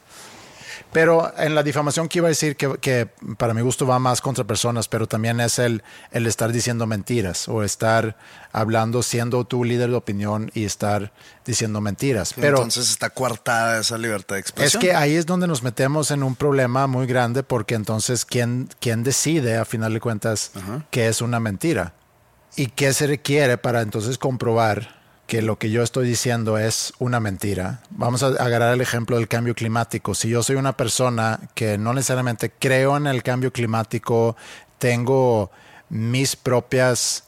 Pero 0.94 1.34
en 1.38 1.56
la 1.56 1.62
difamación 1.62 2.08
que 2.08 2.20
iba 2.20 2.28
a 2.28 2.30
decir 2.30 2.56
que, 2.56 2.78
que, 2.80 3.10
para 3.38 3.54
mi 3.54 3.62
gusto 3.62 3.86
va 3.86 4.00
más 4.00 4.22
contra 4.22 4.46
personas, 4.46 4.88
pero 4.88 5.08
también 5.08 5.42
es 5.42 5.60
el, 5.60 5.84
el 6.12 6.26
estar 6.26 6.54
diciendo 6.54 6.88
mentiras 6.88 7.50
o 7.50 7.64
estar 7.64 8.16
hablando, 8.54 9.04
siendo 9.04 9.44
tú 9.44 9.66
líder 9.66 9.90
de 9.90 9.98
opinión 9.98 10.50
y 10.54 10.64
estar 10.64 11.12
diciendo 11.46 11.82
mentiras. 11.82 12.34
Pero 12.34 12.60
Entonces 12.60 12.90
está 12.90 13.10
coartada 13.10 13.82
esa 13.82 13.98
libertad 13.98 14.36
de 14.36 14.40
es 14.40 14.46
expresión. 14.46 14.82
que 14.82 14.94
ahí 14.94 15.16
es 15.16 15.26
donde 15.26 15.48
nos 15.48 15.64
metemos 15.64 16.12
en 16.12 16.24
un 16.24 16.38
problema 16.38 16.88
muy 16.88 17.08
grande 17.08 17.44
porque 17.44 17.76
entonces 17.76 18.24
¿quién, 18.24 18.70
quién 18.80 19.04
decide 19.04 19.58
a 19.58 19.66
final 19.66 19.94
de 19.94 20.00
cuentas 20.00 20.54
qué 20.92 21.10
es 21.10 21.22
una 21.22 21.42
mentira? 21.42 21.94
¿Y 22.60 22.68
qué 22.68 22.92
se 22.92 23.08
requiere 23.08 23.58
para 23.58 23.82
entonces 23.82 24.18
comprobar 24.18 25.00
que 25.28 25.42
lo 25.42 25.58
que 25.58 25.72
yo 25.72 25.82
estoy 25.82 26.06
diciendo 26.06 26.58
es 26.58 26.92
una 27.00 27.22
mentira? 27.22 27.84
Vamos 27.90 28.22
a 28.22 28.28
agarrar 28.28 28.74
el 28.74 28.82
ejemplo 28.82 29.16
del 29.16 29.30
cambio 29.30 29.56
climático. 29.56 30.14
Si 30.14 30.28
yo 30.28 30.44
soy 30.44 30.58
una 30.58 30.76
persona 30.76 31.40
que 31.56 31.78
no 31.78 31.94
necesariamente 31.94 32.52
creo 32.52 32.98
en 32.98 33.08
el 33.08 33.24
cambio 33.24 33.54
climático, 33.54 34.36
tengo 34.78 35.52
mis 35.88 36.36
propias 36.36 37.24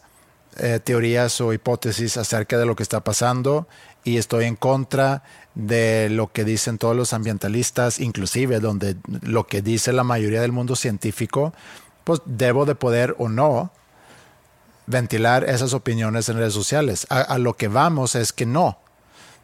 eh, 0.57 0.81
teorías 0.83 1.39
o 1.39 1.53
hipótesis 1.53 2.17
acerca 2.17 2.57
de 2.57 2.65
lo 2.65 2.75
que 2.75 2.83
está 2.83 2.99
pasando 3.01 3.69
y 4.03 4.17
estoy 4.17 4.43
en 4.43 4.57
contra 4.57 5.23
de 5.55 6.09
lo 6.09 6.33
que 6.33 6.43
dicen 6.43 6.77
todos 6.77 6.93
los 6.97 7.13
ambientalistas, 7.13 8.01
inclusive 8.01 8.59
donde 8.59 8.97
lo 9.21 9.47
que 9.47 9.61
dice 9.61 9.93
la 9.93 10.03
mayoría 10.03 10.41
del 10.41 10.51
mundo 10.51 10.75
científico, 10.75 11.53
pues 12.03 12.19
debo 12.25 12.65
de 12.65 12.75
poder 12.75 13.15
o 13.17 13.29
no 13.29 13.71
ventilar 14.91 15.43
esas 15.49 15.73
opiniones 15.73 16.29
en 16.29 16.37
redes 16.37 16.53
sociales. 16.53 17.07
A, 17.09 17.21
a 17.21 17.37
lo 17.39 17.55
que 17.55 17.67
vamos 17.67 18.13
es 18.15 18.31
que 18.33 18.45
no. 18.45 18.77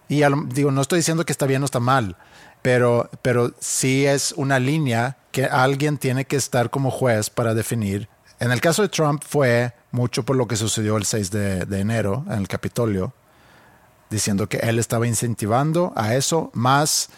Y 0.08 0.20
lo- 0.22 0.44
digo, 0.48 0.72
no 0.72 0.82
estoy 0.82 1.00
diciendo 1.00 1.26
que 1.26 1.32
está 1.32 1.46
bien 1.48 1.62
o 1.64 1.66
está 1.66 1.80
mal, 1.80 2.16
pero, 2.62 3.10
pero 3.22 3.54
sí 3.60 4.06
es 4.06 4.34
una 4.38 4.60
línea 4.60 5.18
que 5.32 5.46
alguien 5.46 5.98
tiene 5.98 6.26
que 6.26 6.36
estar 6.36 6.70
como 6.70 6.92
juez 6.92 7.30
para 7.30 7.54
definir. 7.54 8.08
En 8.40 8.52
el 8.52 8.62
caso 8.62 8.84
de 8.84 8.90
Trump 8.90 9.24
fue 9.28 9.74
mucho 9.92 10.24
por 10.24 10.36
lo 10.36 10.48
que 10.48 10.56
sucedió 10.56 10.96
el 10.98 11.06
6 11.06 11.32
de, 11.32 11.66
de 11.66 11.80
enero 11.80 12.24
en 12.28 12.34
el 12.40 12.48
Capitolio, 12.48 13.14
diciendo 14.10 14.48
que 14.48 14.58
él 14.58 14.80
estaba 14.80 15.08
incentivando 15.08 15.92
a 15.96 16.16
eso, 16.16 16.50
más 16.54 17.10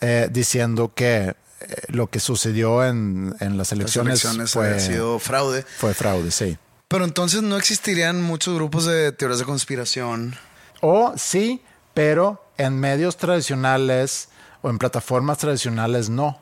eh, 0.00 0.28
diciendo 0.30 0.92
que 0.94 1.34
eh, 1.60 1.74
lo 1.88 2.06
que 2.08 2.20
sucedió 2.20 2.84
en, 2.84 3.34
en 3.40 3.56
las 3.56 3.68
Las 3.68 3.72
elecciones, 3.72 4.24
elecciones 4.24 4.52
fue, 4.52 4.78
sido 4.78 5.18
fraude. 5.18 5.62
fue 5.78 5.94
fraude, 5.94 6.30
sí. 6.30 6.56
Pero 6.88 7.04
entonces 7.04 7.42
no 7.42 7.56
existirían 7.56 8.22
muchos 8.22 8.54
grupos 8.54 8.86
de 8.86 9.12
teorías 9.12 9.38
de 9.40 9.44
conspiración. 9.44 10.36
O 10.80 11.12
sí, 11.16 11.62
pero 11.94 12.42
en 12.56 12.78
medios 12.80 13.16
tradicionales 13.18 14.28
o 14.62 14.70
en 14.70 14.78
plataformas 14.78 15.38
tradicionales 15.38 16.08
no. 16.08 16.38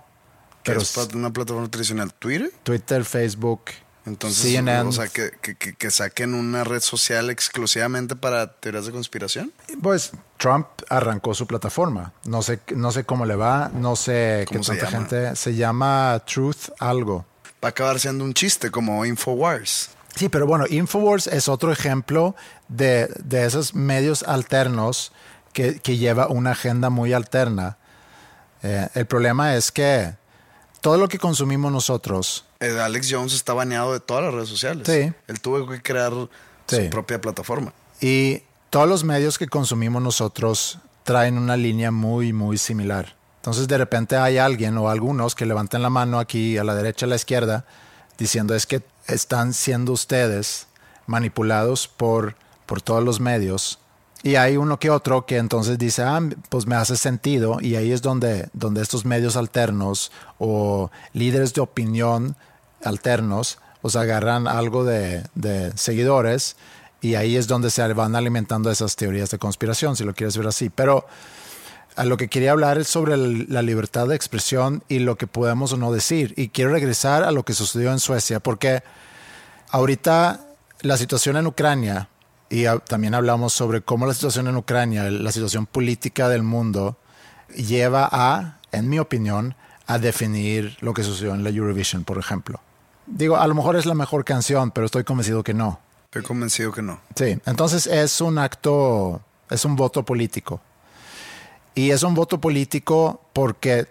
Pero 0.62 0.80
es 0.80 0.96
una 1.14 1.32
plataforma 1.32 1.68
tradicional. 1.70 2.12
Twitter. 2.14 2.50
Twitter, 2.62 3.04
Facebook, 3.04 3.62
Entonces, 4.04 4.42
CNN. 4.52 4.88
o 4.88 4.92
sea, 4.92 5.08
que, 5.08 5.30
que- 5.42 5.56
que- 5.56 5.74
que 5.74 5.90
saquen 5.90 6.34
una 6.34 6.62
red 6.64 6.80
social 6.80 7.28
exclusivamente 7.30 8.14
para 8.14 8.52
teorías 8.52 8.86
de 8.86 8.92
conspiración. 8.92 9.52
Pues 9.82 10.12
Trump 10.38 10.66
arrancó 10.88 11.34
su 11.34 11.46
plataforma. 11.48 12.12
No 12.24 12.42
sé, 12.42 12.60
no 12.74 12.92
sé 12.92 13.04
cómo 13.04 13.26
le 13.26 13.34
va, 13.36 13.68
no 13.74 13.96
sé 13.96 14.44
qué 14.48 14.54
¿Cómo 14.54 14.64
se 14.64 14.76
tanta 14.76 14.90
llama? 14.90 15.06
gente. 15.08 15.36
Se 15.36 15.54
llama 15.56 16.22
Truth 16.24 16.70
algo. 16.78 17.26
Va 17.64 17.68
a 17.68 17.70
acabar 17.70 17.98
siendo 17.98 18.22
un 18.24 18.32
chiste 18.34 18.70
como 18.70 19.04
Infowars. 19.04 19.90
Sí, 20.16 20.28
pero 20.28 20.46
bueno, 20.46 20.64
Infowars 20.68 21.26
es 21.28 21.46
otro 21.48 21.70
ejemplo 21.70 22.34
de, 22.68 23.06
de 23.22 23.44
esos 23.46 23.74
medios 23.74 24.22
alternos 24.24 25.12
que, 25.52 25.78
que 25.80 25.96
lleva 25.98 26.26
una 26.28 26.50
agenda 26.52 26.90
muy 26.90 27.12
alterna. 27.12 27.76
Eh, 28.62 28.88
el 28.94 29.06
problema 29.06 29.54
es 29.56 29.70
que 29.70 30.14
todo 30.80 30.96
lo 30.96 31.06
que 31.08 31.18
consumimos 31.18 31.70
nosotros, 31.70 32.44
Eh, 32.60 32.78
Alex 32.80 33.08
Jones 33.10 33.34
está 33.34 33.52
baneado 33.52 33.92
de 33.92 34.00
todas 34.00 34.24
las 34.24 34.32
redes 34.34 34.48
sociales. 34.48 34.86
Sí. 34.86 35.12
Él 35.28 35.40
tuvo 35.40 35.68
que 35.68 35.82
crear 35.82 36.12
Sí. 36.66 36.84
su 36.84 36.90
propia 36.90 37.20
plataforma. 37.20 37.72
Y 38.00 38.42
todos 38.70 38.88
los 38.88 39.04
medios 39.04 39.36
que 39.38 39.46
consumimos 39.46 40.02
nosotros 40.02 40.78
traen 41.04 41.36
una 41.38 41.56
línea 41.56 41.90
muy, 41.90 42.32
muy 42.32 42.56
similar. 42.58 43.14
Entonces 43.36 43.68
de 43.68 43.76
repente 43.78 44.16
hay 44.16 44.38
alguien 44.38 44.76
o 44.78 44.88
algunos 44.88 45.34
que 45.34 45.44
levantan 45.46 45.82
la 45.82 45.90
mano 45.90 46.18
aquí 46.18 46.56
a 46.58 46.64
la 46.64 46.74
derecha, 46.74 47.04
a 47.06 47.08
la 47.10 47.14
izquierda, 47.16 47.64
diciendo 48.18 48.54
es 48.54 48.66
que 48.66 48.80
están 49.06 49.52
siendo 49.52 49.92
ustedes 49.92 50.66
manipulados 51.06 51.88
por, 51.88 52.36
por 52.66 52.82
todos 52.82 53.02
los 53.02 53.20
medios. 53.20 53.78
Y 54.22 54.36
hay 54.36 54.56
uno 54.56 54.78
que 54.78 54.90
otro 54.90 55.26
que 55.26 55.36
entonces 55.36 55.78
dice, 55.78 56.02
ah, 56.02 56.20
pues 56.48 56.66
me 56.66 56.74
hace 56.74 56.96
sentido. 56.96 57.58
Y 57.60 57.76
ahí 57.76 57.92
es 57.92 58.02
donde, 58.02 58.48
donde 58.52 58.82
estos 58.82 59.04
medios 59.04 59.36
alternos 59.36 60.10
o 60.38 60.90
líderes 61.12 61.54
de 61.54 61.60
opinión 61.60 62.36
alternos, 62.82 63.58
os 63.82 63.94
agarran 63.96 64.48
algo 64.48 64.84
de, 64.84 65.24
de 65.34 65.76
seguidores 65.76 66.56
y 67.00 67.14
ahí 67.14 67.36
es 67.36 67.46
donde 67.46 67.70
se 67.70 67.86
van 67.92 68.16
alimentando 68.16 68.70
esas 68.70 68.96
teorías 68.96 69.30
de 69.30 69.38
conspiración, 69.38 69.96
si 69.96 70.04
lo 70.04 70.14
quieres 70.14 70.36
ver 70.36 70.48
así. 70.48 70.70
Pero 70.70 71.06
a 71.96 72.04
lo 72.04 72.16
que 72.16 72.28
quería 72.28 72.52
hablar 72.52 72.78
es 72.78 72.88
sobre 72.88 73.16
la 73.16 73.62
libertad 73.62 74.06
de 74.06 74.14
expresión 74.14 74.84
y 74.88 74.98
lo 74.98 75.16
que 75.16 75.26
podemos 75.26 75.72
o 75.72 75.76
no 75.76 75.90
decir. 75.90 76.34
Y 76.36 76.48
quiero 76.48 76.70
regresar 76.70 77.24
a 77.24 77.32
lo 77.32 77.44
que 77.44 77.54
sucedió 77.54 77.90
en 77.90 77.98
Suecia, 77.98 78.38
porque 78.38 78.82
ahorita 79.70 80.46
la 80.82 80.96
situación 80.98 81.36
en 81.38 81.46
Ucrania, 81.46 82.08
y 82.50 82.64
también 82.86 83.14
hablamos 83.14 83.54
sobre 83.54 83.80
cómo 83.80 84.06
la 84.06 84.14
situación 84.14 84.46
en 84.46 84.56
Ucrania, 84.56 85.10
la 85.10 85.32
situación 85.32 85.66
política 85.66 86.28
del 86.28 86.42
mundo, 86.42 86.98
lleva 87.56 88.08
a, 88.12 88.60
en 88.72 88.88
mi 88.88 88.98
opinión, 88.98 89.54
a 89.86 89.98
definir 89.98 90.76
lo 90.80 90.92
que 90.92 91.02
sucedió 91.02 91.34
en 91.34 91.44
la 91.44 91.50
Eurovision, 91.50 92.04
por 92.04 92.18
ejemplo. 92.18 92.60
Digo, 93.06 93.36
a 93.36 93.46
lo 93.46 93.54
mejor 93.54 93.76
es 93.76 93.86
la 93.86 93.94
mejor 93.94 94.24
canción, 94.24 94.70
pero 94.70 94.86
estoy 94.86 95.04
convencido 95.04 95.42
que 95.42 95.54
no. 95.54 95.80
Estoy 96.06 96.22
convencido 96.22 96.72
que 96.72 96.82
no. 96.82 97.00
Sí, 97.14 97.38
entonces 97.46 97.86
es 97.86 98.20
un 98.20 98.38
acto, 98.38 99.22
es 99.48 99.64
un 99.64 99.76
voto 99.76 100.04
político. 100.04 100.60
Y 101.76 101.90
es 101.90 102.02
un 102.02 102.14
voto 102.14 102.40
político 102.40 103.20
porque 103.34 103.86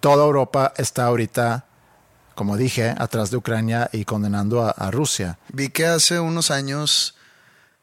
toda 0.00 0.26
Europa 0.26 0.74
está 0.76 1.06
ahorita, 1.06 1.64
como 2.34 2.58
dije, 2.58 2.94
atrás 2.98 3.30
de 3.30 3.38
Ucrania 3.38 3.88
y 3.90 4.04
condenando 4.04 4.62
a, 4.62 4.70
a 4.70 4.90
Rusia. 4.90 5.38
Vi 5.48 5.70
que 5.70 5.86
hace 5.86 6.20
unos 6.20 6.50
años 6.50 7.16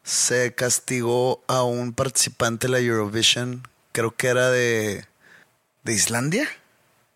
se 0.04 0.54
castigó 0.54 1.42
a 1.48 1.64
un 1.64 1.94
participante 1.94 2.68
de 2.68 2.74
la 2.74 2.78
Eurovision, 2.78 3.66
creo 3.90 4.14
que 4.14 4.28
era 4.28 4.50
de, 4.50 5.04
de 5.82 5.92
Islandia, 5.92 6.46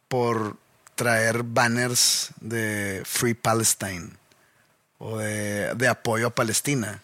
por 0.08 0.56
traer 0.96 1.44
banners 1.44 2.30
de 2.40 3.02
Free 3.04 3.34
Palestine 3.34 4.10
o 4.98 5.18
de, 5.18 5.72
de 5.76 5.86
apoyo 5.86 6.26
a 6.26 6.34
Palestina. 6.34 7.00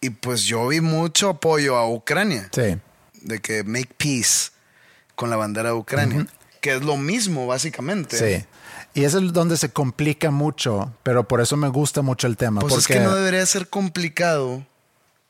Y 0.00 0.10
pues 0.10 0.42
yo 0.42 0.66
vi 0.66 0.80
mucho 0.80 1.28
apoyo 1.28 1.76
a 1.76 1.88
Ucrania, 1.88 2.48
Sí, 2.52 2.76
de 3.22 3.40
que 3.40 3.64
make 3.64 3.90
peace 3.96 4.50
con 5.14 5.30
la 5.30 5.36
bandera 5.36 5.70
de 5.70 5.74
Ucrania, 5.76 6.26
que 6.60 6.74
es 6.76 6.82
lo 6.82 6.96
mismo 6.96 7.46
básicamente. 7.46 8.16
sí. 8.18 8.46
Y 8.92 9.04
eso 9.04 9.20
es 9.20 9.32
donde 9.32 9.56
se 9.56 9.68
complica 9.70 10.32
mucho, 10.32 10.92
pero 11.04 11.28
por 11.28 11.40
eso 11.40 11.56
me 11.56 11.68
gusta 11.68 12.02
mucho 12.02 12.26
el 12.26 12.36
tema. 12.36 12.60
Pues 12.60 12.72
porque 12.74 12.92
es 12.94 12.98
que 12.98 13.04
no 13.04 13.14
debería 13.14 13.46
ser 13.46 13.68
complicado, 13.68 14.66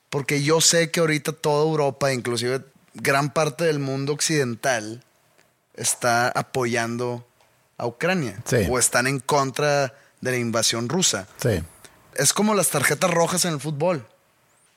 porque 0.09 0.43
yo 0.43 0.63
sé 0.63 0.91
que 0.91 1.01
ahorita 1.01 1.33
toda 1.33 1.65
Europa, 1.69 2.11
inclusive 2.11 2.65
gran 2.95 3.31
parte 3.35 3.65
del 3.65 3.79
mundo 3.79 4.15
occidental, 4.15 5.05
está 5.75 6.29
apoyando 6.29 7.27
a 7.77 7.87
Ucrania 7.87 8.39
Sí. 8.47 8.67
o 8.71 8.79
están 8.79 9.07
en 9.07 9.21
contra 9.21 9.93
de 10.23 10.31
la 10.31 10.39
invasión 10.39 10.89
rusa. 10.89 11.27
Sí, 11.43 11.63
Es 12.15 12.33
como 12.33 12.55
las 12.55 12.71
tarjetas 12.71 13.11
rojas 13.11 13.45
en 13.45 13.53
el 13.53 13.61
fútbol. 13.61 14.07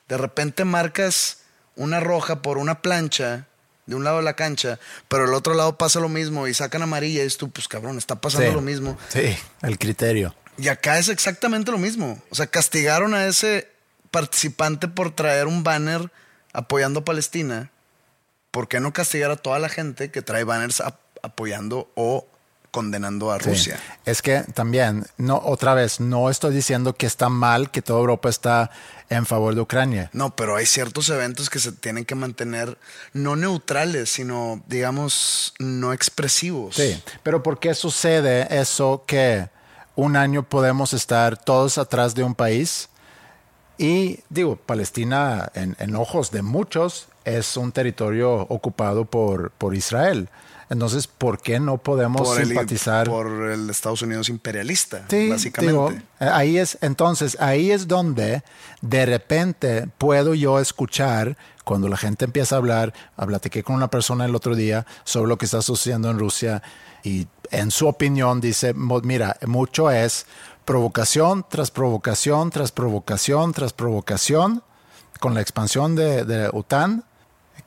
De 0.10 0.18
repente 0.18 0.66
marcas 0.66 1.38
una 1.76 2.00
roja 2.00 2.42
por 2.42 2.58
una 2.58 2.82
plancha 2.82 3.48
de 3.86 3.96
un 3.96 4.04
lado 4.04 4.18
de 4.18 4.24
la 4.24 4.36
cancha, 4.36 4.80
pero 5.10 5.26
el 5.26 5.34
otro 5.34 5.54
lado 5.56 5.78
pasa 5.78 6.00
lo 6.00 6.08
mismo 6.10 6.48
y 6.48 6.54
sacan 6.54 6.82
amarilla 6.84 7.24
y 7.24 7.28
es 7.28 7.38
tú, 7.38 7.50
pues 7.50 7.68
cabrón, 7.68 7.98
está 7.98 8.16
pasando 8.22 8.48
sí. 8.50 8.54
lo 8.56 8.62
mismo. 8.62 8.98
Sí, 9.10 9.36
el 9.62 9.78
criterio. 9.78 10.34
Y 10.58 10.68
acá 10.70 10.98
es 11.00 11.10
exactamente 11.10 11.72
lo 11.72 11.78
mismo. 11.78 12.22
O 12.30 12.36
sea, 12.36 12.48
castigaron 12.48 13.14
a 13.14 13.26
ese 13.26 13.68
participante 14.12 14.88
por 14.88 15.12
traer 15.12 15.48
un 15.48 15.64
banner 15.64 16.12
apoyando 16.54 17.00
a 17.02 17.06
Palestina. 17.06 17.72
¿Por 18.52 18.68
qué 18.68 18.80
no 18.80 18.94
castigar 18.94 19.32
a 19.32 19.36
toda 19.36 19.58
la 19.60 19.68
gente 19.68 20.12
que 20.12 20.22
trae 20.22 20.44
banners 20.44 20.80
ap- 20.80 21.00
apoyando 21.24 21.92
o 21.96 22.28
condenando 22.74 23.32
a 23.32 23.40
Sí. 23.40 23.50
Rusia? 23.50 23.80
Es 24.04 24.22
que 24.24 24.42
también, 24.54 25.06
no, 25.18 25.38
otra 25.46 25.76
vez, 25.76 26.00
no 26.00 26.30
estoy 26.30 26.54
diciendo 26.56 26.94
que 26.96 27.06
está 27.06 27.30
mal 27.30 27.70
que 27.70 27.82
toda 27.84 28.00
Europa 28.00 28.30
está 28.30 28.72
en 29.10 29.26
favor 29.28 29.54
de 29.54 29.62
Ucrania. 29.62 30.10
No, 30.12 30.36
pero 30.36 30.56
hay 30.56 30.66
ciertos 30.66 31.08
eventos 31.10 31.50
que 31.52 31.60
se 31.60 31.72
tienen 31.72 32.04
que 32.04 32.16
mantener 32.16 32.78
no 33.14 33.36
neutrales, 33.36 34.10
sino, 34.10 34.64
digamos, 34.68 35.54
no 35.60 35.94
expresivos. 35.94 36.76
Sí, 36.76 37.00
pero 37.22 37.44
¿por 37.44 37.60
qué 37.60 37.76
sucede 37.76 38.48
eso 38.60 39.04
que 39.06 39.50
un 39.96 40.16
año 40.18 40.42
podemos 40.42 40.94
estar 40.94 41.38
todos 41.38 41.78
atrás 41.78 42.16
de 42.16 42.24
un 42.24 42.34
país 42.34 42.90
Y 43.78 44.20
digo, 44.30 44.56
Palestina 44.56 45.52
en, 45.56 45.76
en 45.80 45.96
ojos 45.96 46.32
de 46.32 46.42
muchos 46.42 47.08
es 47.26 47.56
un 47.58 47.72
territorio 47.72 48.34
ocupado 48.50 49.06
por, 49.06 49.52
por 49.52 49.76
Israel. 49.76 50.30
Entonces, 50.70 51.08
¿por 51.08 51.40
qué 51.42 51.60
no 51.60 51.78
podemos 51.78 52.22
Por 52.28 52.40
el, 52.42 52.48
simpatizar? 52.48 53.08
por 53.10 53.28
el 53.52 53.70
Estados 53.70 54.02
Unidos 54.02 54.30
imperialista, 54.30 55.06
Sí, 55.10 55.30
básicamente. 55.30 55.72
digo, 55.72 55.90
eh, 55.92 56.30
ahí 56.32 56.58
es, 56.58 56.78
entonces, 56.82 57.38
ahí 57.40 57.72
es 57.72 57.88
donde 57.88 58.44
de 58.82 59.06
repente 59.06 59.88
puedo 59.98 60.34
yo 60.34 60.60
escuchar 60.60 61.38
cuando 61.64 61.88
la 61.88 61.98
gente 61.98 62.26
empieza 62.26 62.56
a 62.56 62.58
hablar, 62.60 62.94
ah, 63.18 63.26
platiqué 63.26 63.64
con 63.64 63.76
una 63.76 63.90
persona 63.90 64.26
el 64.26 64.36
otro 64.36 64.56
día 64.56 64.86
sobre 65.04 65.30
lo 65.30 65.38
que 65.38 65.46
está 65.46 65.62
sucediendo 65.62 66.10
en 66.10 66.20
Rusia 66.20 66.62
y 67.04 67.28
en 67.52 67.70
su 67.72 67.88
opinión 67.88 68.42
dice, 68.42 68.74
"Mo- 68.74 69.02
mira, 69.02 69.38
mucho 69.46 69.92
es 69.92 70.26
provocación 70.66 71.46
tras 71.50 71.72
provocación, 71.72 72.50
tras 72.50 72.72
provocación, 72.72 73.54
tras 73.54 73.74
provocación, 73.74 74.64
con 75.20 75.34
la 75.34 75.42
expansión 75.42 75.96
de, 75.96 76.26
de 76.26 76.50
OTAN, 76.52 77.04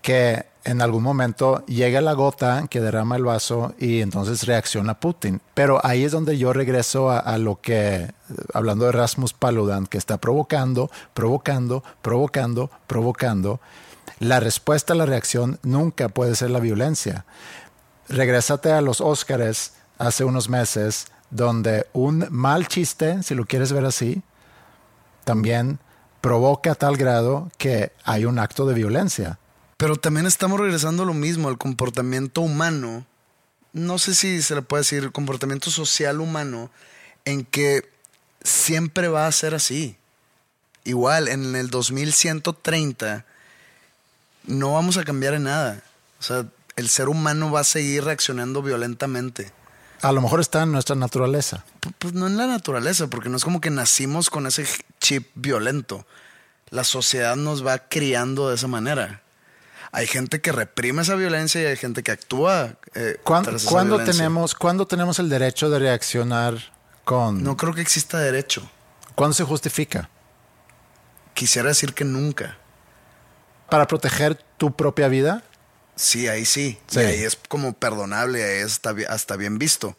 que 0.02 0.46
en 0.66 0.82
algún 0.82 1.04
momento 1.04 1.64
llega 1.66 2.00
la 2.00 2.12
gota 2.12 2.66
que 2.68 2.80
derrama 2.80 3.14
el 3.16 3.24
vaso 3.24 3.74
y 3.78 4.00
entonces 4.00 4.46
reacciona 4.46 4.98
Putin. 4.98 5.40
Pero 5.54 5.80
ahí 5.84 6.02
es 6.02 6.10
donde 6.10 6.38
yo 6.38 6.52
regreso 6.52 7.10
a, 7.10 7.38
lo 7.38 7.60
que, 7.60 8.10
hablando 8.52 8.86
de 8.86 8.92
Rasmus 8.92 9.32
Paludan, 9.32 9.86
que 9.86 9.96
está 9.96 10.18
provocando, 10.18 10.90
provocando, 11.14 11.84
provocando, 12.02 12.70
provocando. 12.88 13.60
La 14.18 14.40
respuesta 14.40 14.92
a 14.92 14.96
la 14.96 15.06
reacción 15.06 15.60
nunca 15.62 16.08
puede 16.08 16.34
ser 16.34 16.50
la 16.50 16.58
violencia. 16.58 17.24
Regrésate 18.08 18.72
a 18.72 18.80
los 18.80 19.00
Óscares 19.00 19.74
hace 19.98 20.24
unos 20.24 20.48
meses, 20.48 21.06
donde 21.30 21.86
un 21.92 22.26
mal 22.30 22.66
chiste, 22.66 23.22
si 23.22 23.36
lo 23.36 23.44
quieres 23.44 23.72
ver 23.72 23.84
así, 23.84 24.22
también 25.22 25.78
provoca 26.20 26.72
a 26.72 26.74
tal 26.74 26.96
grado 26.96 27.52
que 27.56 27.92
hay 28.04 28.24
un 28.24 28.40
acto 28.40 28.66
de 28.66 28.74
violencia. 28.74 29.38
Pero 29.76 29.96
también 29.96 30.26
estamos 30.26 30.58
regresando 30.58 31.02
a 31.02 31.06
lo 31.06 31.14
mismo, 31.14 31.48
al 31.48 31.58
comportamiento 31.58 32.40
humano. 32.40 33.06
No 33.72 33.98
sé 33.98 34.14
si 34.14 34.40
se 34.42 34.54
le 34.54 34.62
puede 34.62 34.80
decir 34.82 35.12
comportamiento 35.12 35.70
social 35.70 36.20
humano, 36.20 36.70
en 37.24 37.44
que 37.44 37.88
siempre 38.42 39.08
va 39.08 39.26
a 39.26 39.32
ser 39.32 39.54
así. 39.54 39.96
Igual, 40.84 41.28
en 41.28 41.54
el 41.56 41.68
2130 41.68 43.24
no 44.44 44.72
vamos 44.74 44.96
a 44.96 45.04
cambiar 45.04 45.34
en 45.34 45.42
nada. 45.44 45.82
O 46.20 46.22
sea, 46.22 46.46
el 46.76 46.88
ser 46.88 47.08
humano 47.08 47.50
va 47.50 47.60
a 47.60 47.64
seguir 47.64 48.04
reaccionando 48.04 48.62
violentamente. 48.62 49.52
A 50.02 50.12
lo 50.12 50.20
mejor 50.20 50.40
está 50.40 50.62
en 50.62 50.72
nuestra 50.72 50.94
naturaleza. 50.94 51.64
Pu- 51.80 51.92
Pues 51.98 52.14
no 52.14 52.26
en 52.26 52.36
la 52.36 52.46
naturaleza, 52.46 53.08
porque 53.08 53.28
no 53.28 53.36
es 53.36 53.44
como 53.44 53.60
que 53.60 53.70
nacimos 53.70 54.30
con 54.30 54.46
ese 54.46 54.66
chip 55.00 55.28
violento. 55.34 56.06
La 56.70 56.84
sociedad 56.84 57.34
nos 57.36 57.66
va 57.66 57.88
criando 57.88 58.48
de 58.48 58.54
esa 58.54 58.68
manera. 58.68 59.22
Hay 59.96 60.06
gente 60.06 60.42
que 60.42 60.52
reprime 60.52 61.00
esa 61.00 61.14
violencia 61.14 61.62
y 61.62 61.64
hay 61.64 61.76
gente 61.78 62.02
que 62.02 62.12
actúa. 62.12 62.74
Eh, 62.94 63.16
¿Cuán- 63.24 63.44
tras 63.44 63.62
esa 63.62 63.70
¿Cuándo, 63.70 64.04
tenemos, 64.04 64.54
¿Cuándo 64.54 64.86
tenemos 64.86 65.18
el 65.18 65.30
derecho 65.30 65.70
de 65.70 65.78
reaccionar 65.78 66.58
con... 67.06 67.42
No 67.42 67.56
creo 67.56 67.72
que 67.72 67.80
exista 67.80 68.18
derecho. 68.18 68.70
¿Cuándo 69.14 69.32
se 69.32 69.44
justifica? 69.44 70.10
Quisiera 71.32 71.68
decir 71.68 71.94
que 71.94 72.04
nunca. 72.04 72.58
¿Para 73.70 73.86
proteger 73.86 74.34
tu 74.58 74.76
propia 74.76 75.08
vida? 75.08 75.42
Sí, 75.94 76.28
ahí 76.28 76.44
sí. 76.44 76.78
Sí. 76.88 77.00
Y 77.00 77.02
ahí 77.02 77.22
es 77.22 77.38
como 77.48 77.72
perdonable, 77.72 78.44
ahí 78.44 78.60
está, 78.60 78.94
hasta 79.08 79.36
bien 79.36 79.56
visto. 79.58 79.96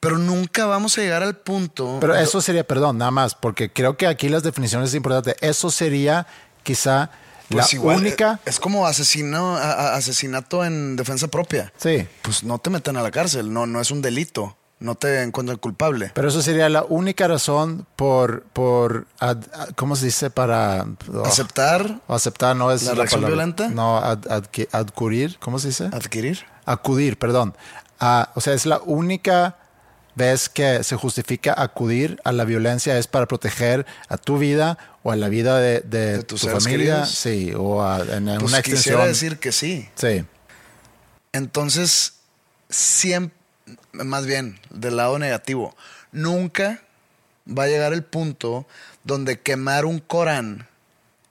Pero 0.00 0.16
nunca 0.16 0.64
vamos 0.64 0.96
a 0.96 1.02
llegar 1.02 1.22
al 1.22 1.36
punto. 1.36 1.98
Pero 2.00 2.14
eso 2.16 2.40
sería, 2.40 2.66
perdón, 2.66 2.96
nada 2.96 3.10
más, 3.10 3.34
porque 3.34 3.70
creo 3.70 3.98
que 3.98 4.06
aquí 4.06 4.30
las 4.30 4.42
definiciones 4.42 4.88
es 4.88 4.94
importante. 4.94 5.36
Eso 5.46 5.70
sería 5.70 6.26
quizá 6.62 7.10
Pues 7.48 7.72
la 7.72 7.76
igual, 7.78 7.96
única... 7.98 8.34
eh, 8.44 8.50
Es 8.50 8.58
como 8.60 8.86
asesino, 8.86 9.56
a- 9.56 9.94
asesinato 9.96 10.64
en 10.64 10.96
defensa 10.96 11.28
propia. 11.28 11.72
Sí, 11.76 12.06
Pues 12.22 12.42
no 12.44 12.58
te 12.58 12.70
meten 12.70 12.96
a 12.96 13.02
la 13.02 13.10
cárcel, 13.10 13.52
no, 13.52 13.66
no 13.66 13.80
es 13.80 13.90
un 13.90 14.00
delito. 14.02 14.56
No 14.80 14.96
te 14.96 15.22
encuentran 15.22 15.56
culpable. 15.58 16.10
pero 16.14 16.28
eso 16.28 16.42
sería 16.42 16.68
la 16.68 16.82
única 16.82 17.26
razón 17.28 17.86
por, 17.96 18.42
por 18.52 19.06
ad- 19.20 19.44
¿cómo 19.76 19.94
se 19.96 20.06
dice? 20.06 20.30
Para... 20.30 20.84
oh, 21.14 21.24
Aceptar, 21.24 22.00
aceptar 22.08 22.54
no 22.56 22.70
es 22.72 22.82
¿La 22.82 22.92
reacción 22.94 23.20
palabra. 23.22 23.36
violenta? 23.36 23.68
No, 23.68 23.96
ad- 23.98 24.26
adqui- 24.26 24.68
adcurir, 24.72 25.38
¿cómo 25.38 25.58
se 25.58 25.68
dice? 25.68 25.84
adquirir. 25.92 26.44
acudir, 26.66 27.18
perdón. 27.18 27.54
Ah, 28.00 28.30
o 28.34 28.40
sea, 28.42 28.52
es 28.52 28.66
la 28.66 28.80
única 28.84 29.56
vez 30.16 30.48
que 30.48 30.84
se 30.84 30.96
justifica 30.96 31.54
acudir 31.56 32.20
a 32.24 32.32
la 32.32 32.44
violencia 32.44 32.96
es 32.98 33.06
para 33.06 33.26
proteger 33.26 33.84
a 34.08 34.16
tu 34.16 34.38
vida 34.38 34.78
o 35.02 35.10
a 35.12 35.16
la 35.16 35.28
vida 35.28 35.58
de, 35.58 35.80
de 35.80 36.18
¿De 36.18 36.22
tus 36.22 36.42
tu 36.42 36.48
familia, 36.48 36.68
queridos? 37.02 37.10
sí, 37.10 37.52
o 37.56 37.82
a- 37.82 38.00
en 38.00 38.24
Pues 38.26 38.42
una 38.42 38.62
quisiera 38.62 39.04
extensión. 39.04 39.08
decir 39.08 39.38
que 39.38 39.52
sí. 39.52 39.88
Sí, 39.96 40.24
Entonces, 41.32 42.14
siempre, 42.70 43.36
más 43.92 44.26
bien, 44.26 44.58
del 44.70 44.96
lado 44.96 45.18
negativo, 45.18 45.76
nunca 46.12 46.82
va 47.46 47.64
a 47.64 47.66
llegar 47.68 47.92
el 47.92 48.04
punto 48.04 48.66
donde 49.02 49.40
quemar 49.40 49.84
un 49.84 49.98
Corán 49.98 50.66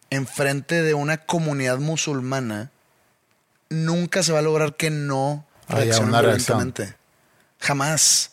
enfrente 0.10 0.82
de 0.84 0.94
una 0.94 1.18
comunidad 1.18 1.80
musulmana 1.80 2.70
nunca 3.70 4.22
se 4.22 4.32
va 4.32 4.40
a 4.40 4.44
lograr 4.44 4.76
que 4.76 4.92
no 4.92 5.46
reaccionen 5.68 6.12
violentamente. 6.12 6.96
Jamás. 7.60 8.33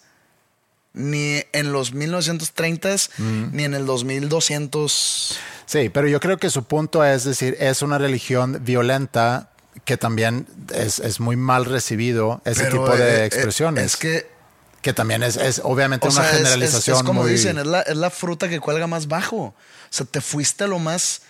Ni 0.93 1.43
en 1.53 1.73
los 1.73 1.95
1930s, 1.95 3.11
Mm. 3.19 3.45
ni 3.53 3.65
en 3.65 3.75
el 3.75 3.87
2200. 3.87 5.39
sí, 5.67 5.89
pero 5.89 6.09
yo 6.09 6.19
creo 6.21 6.39
que 6.39 6.51
su 6.51 6.65
punto 6.65 7.05
es 7.05 7.25
decir, 7.25 7.57
es 7.61 7.83
una 7.83 7.99
religión 7.99 8.59
violenta 8.65 9.51
que 9.85 9.97
también 9.97 10.47
es, 10.75 10.99
es 10.99 11.21
muy 11.21 11.37
mal 11.37 11.65
recibido 11.65 12.43
ese 12.45 12.65
Pero, 12.65 12.83
tipo 12.85 12.97
de 12.97 13.05
eh, 13.05 13.23
eh, 13.23 13.25
expresiones. 13.27 13.85
es 13.85 13.97
que 13.97 14.41
que 14.83 14.95
también 14.95 15.23
es, 15.23 15.37
es 15.37 15.61
obviamente 15.63 16.09
una 16.09 16.23
sea, 16.23 16.25
es- 16.25 16.33
es- 16.33 16.39
generalización 16.39 16.97
Es, 16.97 17.03
como 17.03 17.23
muy... 17.23 17.33
dicen, 17.33 17.59
es 17.59 17.67
la, 17.67 17.83
es 17.83 17.97
la 17.97 18.09
fruta 18.09 18.49
que 18.49 18.61
cuelga 18.61 18.87
más 18.87 19.09
bajo. 19.09 19.37
O 19.37 19.55
sea, 19.91 20.07
te 20.07 20.23
fuiste 20.23 20.65
a 20.65 20.67
lo 20.69 20.79
más, 20.79 21.21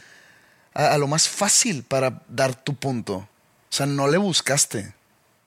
a, 0.73 0.93
a 0.95 0.99
lo 0.99 1.09
más 1.09 1.29
fácil 1.29 1.83
para 1.83 2.23
dar 2.29 2.55
tu 2.55 2.77
punto. 2.77 3.15
O 3.17 3.27
sea, 3.71 3.87
no 3.87 4.07
le 4.07 4.19
buscaste. 4.19 4.95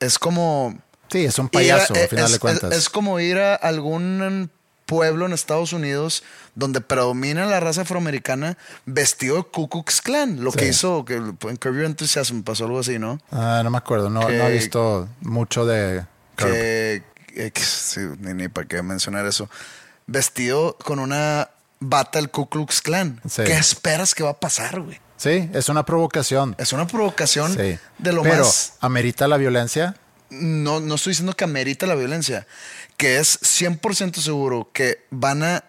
Es 0.02 0.20
como. 0.20 0.78
Sí, 1.14 1.24
es 1.26 1.40
un 1.40 1.46
a- 1.46 1.50
payaso, 1.50 1.94
al 1.94 2.08
final 2.10 2.26
es, 2.26 2.32
de 2.34 2.40
cuentas. 2.40 2.72
Es, 2.74 2.78
es 2.80 2.90
como 2.90 3.20
ir 3.22 3.38
a 3.40 3.56
algún 3.56 4.50
pueblo 4.86 5.26
en 5.26 5.32
Estados 5.32 5.72
Unidos 5.72 6.24
donde 6.56 6.82
predomina 6.82 7.46
la 7.46 7.62
raza 7.62 7.82
afroamericana 7.84 8.58
vestido 8.86 9.38
de 9.38 9.44
Ku 9.44 9.70
Klux 9.70 10.02
Klan. 10.02 10.44
Lo 10.44 10.52
Sí. 10.52 10.58
que 10.60 10.68
hizo 10.68 11.06
que 11.06 11.14
en 11.16 11.38
Curb 11.38 11.76
Your 11.76 11.86
Enthusiasm 11.86 12.42
pasó 12.42 12.66
algo 12.66 12.80
así, 12.80 13.00
¿no? 13.00 13.20
Ah, 13.32 13.62
no 13.64 13.70
me 13.70 13.78
acuerdo, 13.78 14.10
no, 14.10 14.28
que- 14.28 14.38
no 14.38 14.48
he 14.48 14.52
visto 14.52 15.08
mucho 15.22 15.66
de... 15.66 16.06
Curb. 16.38 16.52
que, 16.52 17.04
eh, 17.36 17.52
que- 17.52 17.62
sí, 17.62 18.02
ni, 18.20 18.34
ni 18.34 18.48
para 18.50 18.68
qué 18.68 18.82
mencionar 18.84 19.26
eso. 19.26 19.50
Vestido 20.06 20.78
con 20.84 21.00
una 21.00 21.50
bata 21.80 22.20
del 22.20 22.30
Ku 22.30 22.50
Klux 22.50 22.82
Klan. 22.82 23.22
Sí. 23.30 23.44
¿Qué 23.46 23.54
esperas 23.54 24.14
que 24.14 24.24
va 24.24 24.32
a 24.32 24.40
pasar, 24.40 24.82
güey? 24.82 25.00
Sí, 25.16 25.50
es 25.54 25.70
una 25.70 25.86
provocación. 25.86 26.56
Es 26.58 26.74
una 26.74 26.88
provocación 26.88 27.54
Sí. 27.54 27.78
de 28.00 28.14
lo 28.14 28.22
Pero, 28.24 28.44
más. 28.44 28.74
¿amerita 28.82 29.28
la 29.28 29.38
violencia? 29.38 29.96
No, 30.30 30.80
no 30.80 30.96
estoy 30.96 31.12
diciendo 31.12 31.34
que 31.36 31.44
amerita 31.44 31.86
la 31.86 31.96
violencia, 31.96 32.48
que 32.98 33.18
es 33.20 33.40
100% 33.42 34.16
seguro 34.22 34.70
que 34.74 35.06
van 35.12 35.44
a 35.44 35.64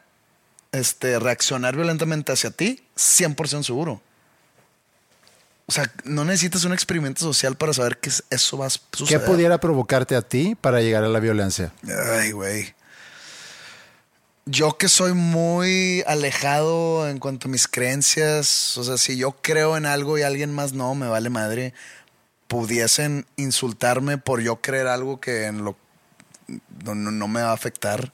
este, 0.73 1.19
reaccionar 1.19 1.77
violentamente 1.77 2.33
hacia 2.33 2.51
ti, 2.51 2.83
100% 2.97 3.63
seguro. 3.65 4.03
O 5.67 5.73
sea, 5.73 5.91
no 6.05 6.25
necesitas 6.25 6.65
un 6.65 6.73
experimento 6.75 7.21
social 7.21 7.57
para 7.57 7.73
saber 7.73 7.99
que 7.99 8.11
es- 8.11 8.25
eso 8.31 8.59
va 8.59 8.67
a 8.67 8.71
¿Qué 8.71 8.99
suceder. 8.99 9.25
pudiera 9.25 9.59
provocarte 9.59 10.15
a 10.17 10.23
ti 10.23 10.55
para 10.55 10.81
llegar 10.81 11.05
a 11.05 11.09
la 11.09 11.21
violencia? 11.21 11.73
Ay, 12.19 12.33
güey. 12.33 12.75
Yo 14.47 14.77
que 14.77 14.91
soy 14.91 15.15
muy 15.15 16.05
alejado 16.07 17.09
en 17.09 17.19
cuanto 17.19 17.49
a 17.49 17.51
mis 17.51 17.67
creencias, 17.67 18.77
o 18.77 18.85
sea, 18.85 18.99
si 18.99 19.17
yo 19.17 19.33
creo 19.41 19.79
en 19.79 19.87
algo 19.87 20.19
y 20.19 20.23
alguien 20.23 20.53
más 20.53 20.75
no, 20.75 20.95
me 20.95 21.07
vale 21.09 21.31
madre, 21.31 21.73
pudiesen 22.55 23.27
insultarme 23.35 24.17
por 24.17 24.41
yo 24.41 24.61
creer 24.61 24.87
algo 24.87 25.19
que 25.21 25.47
en 25.47 25.65
lo 25.65 25.75
no, 26.85 26.95
no- 26.95 27.27
me 27.27 27.43
va 27.43 27.51
a 27.51 27.55
afectar. 27.55 28.13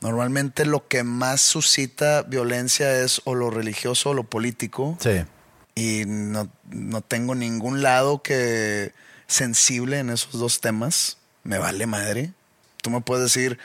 Normalmente 0.00 0.64
lo 0.64 0.86
que 0.86 1.02
más 1.02 1.40
suscita 1.40 2.22
violencia 2.22 3.00
es 3.02 3.20
o 3.24 3.34
lo 3.34 3.50
religioso 3.50 4.10
o 4.10 4.14
lo 4.14 4.22
político 4.24 4.96
Sí. 5.00 5.24
y 5.74 6.04
no, 6.06 6.48
no 6.70 7.00
tengo 7.00 7.34
ningún 7.34 7.82
lado 7.82 8.22
que 8.22 8.92
sensible 9.26 9.98
en 9.98 10.10
esos 10.10 10.34
dos 10.38 10.60
temas. 10.60 11.18
Me 11.42 11.58
vale 11.58 11.86
madre. 11.86 12.32
Tú 12.80 12.90
me 12.90 13.00
puedes 13.00 13.24
decir 13.24 13.58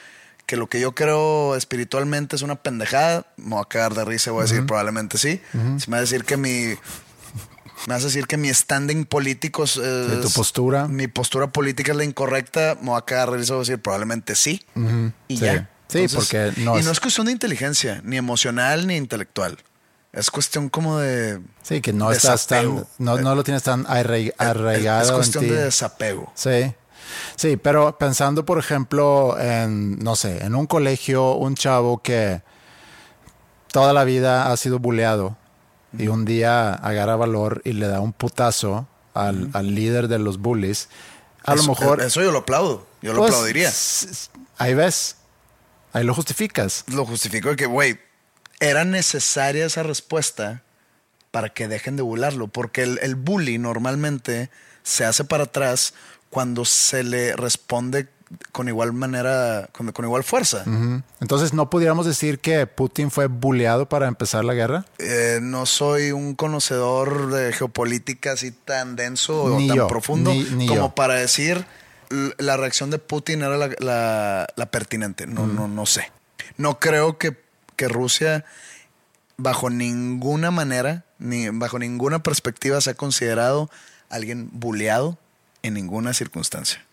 que 0.47 0.57
lo 0.57 0.67
que 0.67 0.79
yo 0.79 0.93
creo 0.95 1.55
espiritualmente 1.55 2.35
es 2.35 2.41
una 2.41 2.55
pendejada. 2.55 3.27
Me 3.37 3.51
voy 3.55 3.61
a 3.61 3.69
cagar 3.69 3.93
de 3.93 4.05
risa 4.05 4.31
y 4.31 4.33
voy 4.33 4.41
a 4.41 4.47
decir 4.47 4.65
probablemente 4.65 5.17
sí. 5.19 5.39
Si 5.53 5.89
me 5.91 5.97
vas 5.97 5.99
a 5.99 6.01
decir 6.01 6.25
que 6.25 6.35
mi... 6.37 6.73
Me 7.87 7.93
vas 7.93 8.03
a 8.03 8.07
decir 8.07 8.25
que 8.27 8.37
mi 8.37 8.53
standing 8.53 9.05
político 9.05 9.63
es... 9.63 9.75
¿De 9.75 10.17
tu 10.21 10.31
postura? 10.31 10.87
Mi 10.87 11.07
postura 11.07 11.47
política 11.47 11.91
es 11.91 11.97
la 11.97 12.03
incorrecta. 12.03 12.77
Me 12.81 12.89
voy 12.89 12.97
a 12.97 13.01
cagar 13.01 13.31
risa 13.31 13.53
y 13.53 13.55
voy 13.55 13.57
a 13.57 13.61
decir 13.61 13.81
probablemente 13.81 14.35
sí. 14.35 14.65
Y 15.27 15.37
Sí. 15.37 15.43
ya. 15.43 15.69
Sí, 15.87 16.07
porque 16.13 16.51
no 16.57 16.79
y 16.79 16.83
no 16.83 16.91
es 16.91 16.99
cuestión 16.99 17.27
de 17.27 17.31
inteligencia, 17.31 18.01
ni 18.03 18.17
emocional 18.17 18.87
ni 18.87 18.95
intelectual. 18.95 19.57
Es 20.13 20.31
cuestión 20.31 20.69
como 20.69 20.97
de. 20.97 21.41
Sí, 21.61 21.81
que 21.81 21.93
no 21.93 22.11
estás 22.11 22.47
tan. 22.47 22.85
No, 22.97 23.17
no, 23.17 23.35
lo 23.35 23.43
tienes 23.43 23.63
tan 23.63 23.85
arraigado. 23.87 24.71
Es, 25.01 25.11
cuestión 25.11 25.47
de 25.47 25.65
desapego. 25.65 26.31
Sí. 26.33 26.73
Sí, 27.35 27.57
pero 27.57 27.97
pensando, 27.97 28.45
por 28.45 28.57
ejemplo, 28.57 29.37
en, 29.39 29.99
no 29.99 30.15
sé, 30.15 30.43
en 30.43 30.55
un 30.55 30.65
colegio, 30.65 31.35
un 31.35 31.55
chavo 31.55 32.01
que 32.01 32.41
toda 33.71 33.93
la 33.93 34.05
vida 34.05 34.51
ha 34.51 34.57
sido 34.57 34.79
buleado 34.79 35.37
y 35.97 36.07
un 36.07 36.25
día 36.25 36.73
agarra 36.73 37.15
valor 37.15 37.61
y 37.65 37.73
le 37.73 37.87
da 37.87 37.99
un 37.99 38.13
putazo 38.13 38.87
al, 39.13 39.51
líder 39.75 40.07
de 40.07 40.19
los 40.19 40.39
bullies, 40.39 40.89
a 41.43 41.55
lo 41.55 41.63
mejor... 41.63 42.01
Eso 42.01 42.21
yo 42.21 42.31
lo 42.31 42.39
aplaudo, 42.39 42.87
yo 43.01 43.13
lo 43.13 43.19
pues, 43.19 43.31
aplaudiría. 43.31 43.71
Ahí 44.57 44.73
ves, 44.73 45.17
ahí 45.93 46.03
lo 46.03 46.13
justificas. 46.13 46.83
Lo 46.87 47.05
justifico 47.05 47.49
de 47.49 47.55
que, 47.55 47.65
güey, 47.65 47.99
era 48.59 48.83
necesaria 48.83 49.65
esa 49.65 49.83
respuesta 49.83 50.63
para 51.31 51.49
que 51.49 51.67
dejen 51.67 51.95
de 51.95 52.03
burlarlo, 52.03 52.47
porque 52.47 52.83
el, 52.83 52.99
el 53.01 53.15
bully 53.15 53.57
normalmente 53.57 54.49
se 54.83 55.05
hace 55.05 55.23
para 55.23 55.45
atrás 55.45 55.93
cuando 56.29 56.65
se 56.65 57.03
le 57.03 57.35
responde 57.35 58.07
con 58.51 58.67
igual 58.67 58.93
manera, 58.93 59.69
con, 59.71 60.05
igual 60.05 60.23
fuerza. 60.23 60.63
Entonces, 61.21 61.53
¿no 61.53 61.69
pudiéramos 61.69 62.05
decir 62.05 62.39
que 62.39 62.65
Putin 62.67 63.11
fue 63.11 63.27
bulleado 63.27 63.87
para 63.87 64.07
empezar 64.07 64.43
la 64.43 64.53
guerra? 64.53 64.85
Eh, 64.97 65.39
no 65.41 65.65
soy 65.65 66.11
un 66.11 66.35
conocedor 66.35 67.31
de 67.31 67.53
geopolítica 67.53 68.33
así 68.33 68.51
tan 68.51 68.95
denso 68.95 69.43
o 69.43 69.67
tan 69.67 69.87
profundo 69.87 70.33
como 70.67 70.95
para 70.95 71.15
decir 71.15 71.65
la 72.37 72.57
reacción 72.57 72.89
de 72.89 72.99
Putin 72.99 73.41
era 73.41 73.57
la, 73.57 74.69
pertinente. 74.71 75.27
No, 75.27 75.47
no, 75.47 75.67
no 75.67 75.85
sé. 75.85 76.11
No 76.57 76.79
creo 76.79 77.17
que, 77.17 77.37
que 77.75 77.87
Rusia, 77.87 78.45
bajo 79.37 79.69
ninguna 79.69 80.51
manera, 80.51 81.05
ni 81.19 81.49
bajo 81.49 81.79
ninguna 81.79 82.23
perspectiva, 82.23 82.79
se 82.81 82.91
ha 82.91 82.93
considerado 82.95 83.69
alguien 84.09 84.49
bulleado 84.51 85.17
en 85.63 85.73
ninguna 85.73 86.13
circunstancia. 86.13 86.85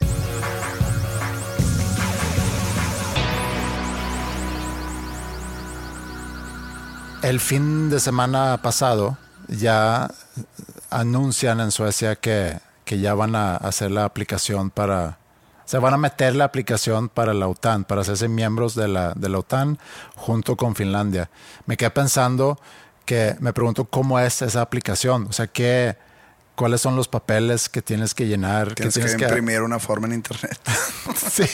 El 7.23 7.39
fin 7.39 7.89
de 7.89 8.01
semana 8.01 8.59
pasado 8.63 9.17
ya 9.47 10.11
anuncian 10.91 11.61
en 11.61 11.71
Suecia 11.71 12.17
que, 12.17 12.59
ya 12.85 13.15
van 13.15 13.37
a 13.37 13.57
hacer 13.57 13.93
la 13.93 14.05
aplicación 14.05 14.71
para, 14.71 15.19
se 15.65 15.79
van 15.79 15.95
a 15.95 15.99
meter 15.99 16.35
la 16.35 16.45
aplicación 16.45 17.09
para 17.09 17.33
la 17.33 17.47
OTAN, 17.47 17.85
para 17.85 18.01
hacerse 18.01 18.29
miembros 18.29 18.75
de 18.75 18.89
la, 18.89 19.15
de 19.15 19.29
la 19.29 19.39
OTAN 19.39 19.79
junto 20.17 20.57
con 20.57 20.75
Finlandia. 20.75 21.31
Me 21.65 21.77
quedé 21.77 21.91
pensando 21.91 22.59
que 23.07 23.37
me 23.39 23.53
pregunto 23.53 23.85
cómo 23.85 24.19
es 24.19 24.43
esa 24.43 24.61
aplicación, 24.61 25.29
o 25.31 25.33
sea, 25.33 25.47
qué 25.47 25.97
cuáles 26.55 26.81
son 26.81 26.97
los 26.97 27.09
papeles 27.09 27.69
que 27.69 27.83
tienes 27.83 28.15
que 28.15 28.27
llenar. 28.27 28.75
Tienes, 28.75 28.95
que, 28.95 29.01
tienes 29.01 29.17
que, 29.17 29.25
imprimir 29.25 29.63
una 29.63 29.79
forma 29.79 30.07
en 30.07 30.15
internet. 30.15 30.59
sí. 31.33 31.45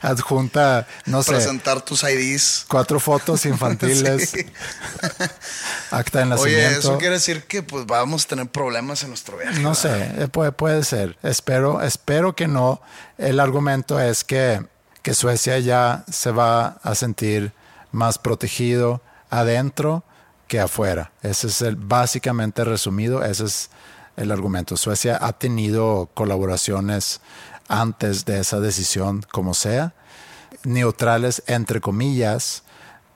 Adjunta, 0.00 0.86
no 1.06 1.22
sé. 1.22 1.32
Presentar 1.32 1.80
tus 1.82 2.02
IDs. 2.04 2.66
Cuatro 2.68 3.00
fotos 3.00 3.44
infantiles. 3.46 4.34
Acta 5.90 6.20
de 6.20 6.26
nacimiento. 6.26 6.68
Oye, 6.68 6.78
eso 6.78 6.98
quiere 6.98 7.14
decir 7.14 7.44
que 7.44 7.62
pues 7.62 7.86
vamos 7.86 8.24
a 8.24 8.28
tener 8.28 8.48
problemas 8.48 9.02
en 9.02 9.10
nuestro 9.10 9.38
viaje. 9.38 9.60
No 9.60 9.74
sé, 9.74 10.12
eh, 10.22 10.28
puede, 10.28 10.52
puede 10.52 10.84
ser. 10.84 11.16
Espero, 11.22 11.82
espero 11.82 12.34
que 12.34 12.48
no. 12.48 12.80
El 13.16 13.40
argumento 13.40 14.00
es 14.00 14.24
que, 14.24 14.64
que 15.02 15.14
Suecia 15.14 15.58
ya 15.58 16.04
se 16.10 16.30
va 16.30 16.78
a 16.82 16.94
sentir 16.94 17.52
más 17.92 18.18
protegido 18.18 19.02
adentro 19.30 20.04
que 20.46 20.60
afuera. 20.60 21.12
Ese 21.22 21.48
es 21.48 21.62
el 21.62 21.76
básicamente 21.76 22.64
resumido, 22.64 23.22
ese 23.22 23.44
es 23.44 23.70
el 24.18 24.32
argumento. 24.32 24.76
Suecia 24.76 25.18
ha 25.20 25.32
tenido 25.32 26.10
colaboraciones 26.14 27.20
antes 27.68 28.24
de 28.24 28.40
esa 28.40 28.60
decisión, 28.60 29.24
como 29.30 29.54
sea, 29.54 29.94
neutrales 30.64 31.42
entre 31.46 31.80
comillas, 31.80 32.64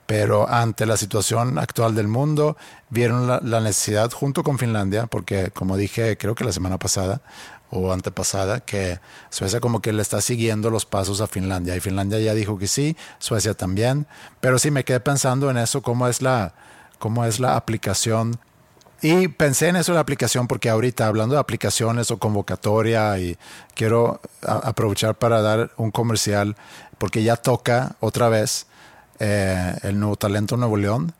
pero 0.05 0.49
ante 0.49 0.85
la 0.85 0.97
situación 0.97 1.57
actual 1.57 1.95
del 1.95 2.07
mundo 2.07 2.57
vieron 2.89 3.27
la, 3.27 3.59
necesidad 3.61 4.11
junto 4.11 4.43
con 4.43 4.57
Finlandia, 4.57 5.07
porque 5.07 5.51
como 5.51 5.77
dije 5.77 6.17
creo 6.17 6.35
que 6.35 6.43
la 6.43 6.51
semana 6.51 6.77
pasada 6.77 7.21
o 7.69 7.91
antepasada, 7.91 8.59
que 8.59 8.99
Suecia 9.29 9.59
como 9.59 9.81
que 9.81 9.93
le 9.93 10.01
está 10.01 10.21
siguiendo 10.21 10.69
los 10.69 10.85
pasos 10.85 11.21
a 11.21 11.27
Finlandia 11.27 11.75
y 11.75 11.79
Finlandia 11.79 12.19
ya 12.19 12.33
dijo 12.35 12.59
que 12.59 12.67
sí, 12.67 12.95
Suecia 13.17 13.55
también, 13.55 14.05
pero 14.39 14.59
sí 14.59 14.69
me 14.69 14.83
quedé 14.83 14.99
pensando 14.99 15.49
en 15.49 15.57
eso, 15.57 15.81
cómo 15.81 16.07
es 16.07 16.21
la, 16.21 16.53
cómo 16.99 17.25
es 17.25 17.39
la 17.39 17.55
aplicación 17.55 18.37
y 19.03 19.27
pensé 19.27 19.67
en 19.67 19.75
eso 19.75 19.91
de 19.91 19.95
la 19.95 20.01
aplicación 20.01 20.47
porque 20.47 20.69
ahorita 20.69 21.05
hablando 21.07 21.35
de 21.35 21.41
aplicaciones 21.41 22.09
o 22.09 22.19
convocatoria 22.19 23.19
y 23.19 23.37
quiero 23.75 24.21
aprovechar 24.41 25.15
para 25.15 25.41
dar 25.41 25.71
un 25.75 25.91
comercial 25.91 26.55
porque 26.97 27.21
ya 27.21 27.35
toca 27.35 27.97
otra 27.99 28.29
vez 28.29 28.65
eh, 29.19 29.75
el 29.83 29.99
nuevo 29.99 30.15
talento 30.15 30.55
Nuevo 30.55 30.77
León 30.77 31.13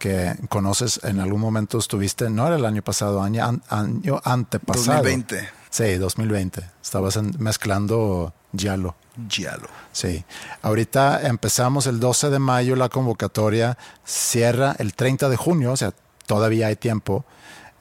que 0.00 0.34
conoces 0.48 0.98
en 1.04 1.20
algún 1.20 1.40
momento 1.40 1.78
estuviste, 1.78 2.28
no 2.28 2.44
era 2.48 2.56
el 2.56 2.64
año 2.64 2.82
pasado, 2.82 3.22
año, 3.22 3.60
año 3.68 4.20
antepasado. 4.24 4.96
2020. 4.96 5.48
Sí, 5.70 5.94
2020. 5.94 6.60
Estabas 6.82 7.22
mezclando 7.38 8.34
Yalo. 8.50 8.96
Yalo. 9.28 9.68
Sí. 9.92 10.24
Ahorita 10.62 11.24
empezamos 11.24 11.86
el 11.86 12.00
12 12.00 12.30
de 12.30 12.40
mayo 12.40 12.74
la 12.74 12.88
convocatoria, 12.88 13.78
cierra 14.04 14.74
el 14.80 14.94
30 14.94 15.28
de 15.28 15.36
junio, 15.36 15.70
o 15.70 15.76
sea, 15.76 15.92
todavía 16.26 16.68
hay 16.68 16.76
tiempo. 16.76 17.24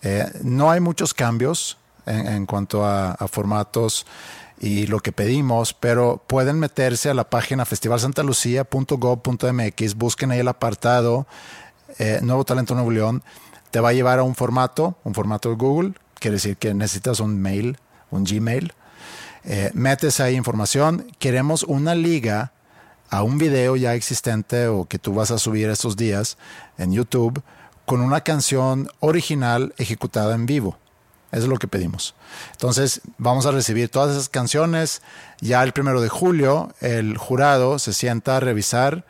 Eh, 0.01 0.25
no 0.43 0.71
hay 0.71 0.79
muchos 0.79 1.13
cambios 1.13 1.77
en, 2.05 2.45
cuanto 2.45 2.85
a, 2.85 3.15
formatos 3.27 4.05
y 4.59 4.87
lo 4.87 4.99
que 4.99 5.11
pedimos, 5.11 5.73
pero 5.73 6.23
pueden 6.27 6.59
meterse 6.59 7.09
a 7.09 7.13
la 7.13 7.29
página 7.29 7.65
festivalsantalucia.gov.mx, 7.65 9.95
busquen 9.95 10.31
ahí 10.31 10.39
el 10.39 10.47
apartado 10.47 11.27
eh, 11.99 12.19
Nuevo 12.21 12.45
Talento 12.45 12.73
Nuevo 12.73 12.91
León, 12.91 13.21
te 13.71 13.79
va 13.79 13.89
a 13.89 13.93
llevar 13.93 14.19
a 14.19 14.23
un 14.23 14.35
formato, 14.35 14.97
un 15.03 15.13
formato 15.13 15.49
de 15.49 15.55
Google, 15.55 15.93
quiere 16.19 16.35
decir 16.35 16.57
que 16.57 16.73
necesitas 16.73 17.19
un 17.19 17.41
mail, 17.41 17.77
un 18.11 18.23
Gmail, 18.23 18.73
eh, 19.43 19.71
metes 19.73 20.19
ahí 20.19 20.35
información, 20.35 21.07
queremos 21.17 21.63
una 21.63 21.95
liga 21.95 22.51
a 23.09 23.23
un 23.23 23.37
video 23.37 23.75
ya 23.75 23.95
existente 23.95 24.67
o 24.67 24.85
que 24.85 24.99
tú 24.99 25.13
vas 25.13 25.31
a 25.31 25.39
subir 25.39 25.69
estos 25.69 25.97
días 25.97 26.37
en 26.77 26.93
YouTube 26.93 27.41
con 27.91 27.99
una 27.99 28.21
canción 28.21 28.89
original 29.01 29.73
ejecutada 29.77 30.33
en 30.33 30.45
vivo. 30.45 30.77
Eso 31.33 31.41
es 31.41 31.49
lo 31.49 31.57
que 31.57 31.67
pedimos. 31.67 32.15
Entonces, 32.53 33.01
vamos 33.17 33.45
a 33.45 33.51
recibir 33.51 33.89
todas 33.89 34.11
esas 34.11 34.29
canciones. 34.29 35.01
Ya 35.41 35.61
el 35.61 35.73
primero 35.73 35.99
de 35.99 36.07
julio, 36.07 36.73
el 36.79 37.17
jurado 37.17 37.79
se 37.79 37.91
sienta 37.91 38.37
a 38.37 38.39
revisar 38.39 39.03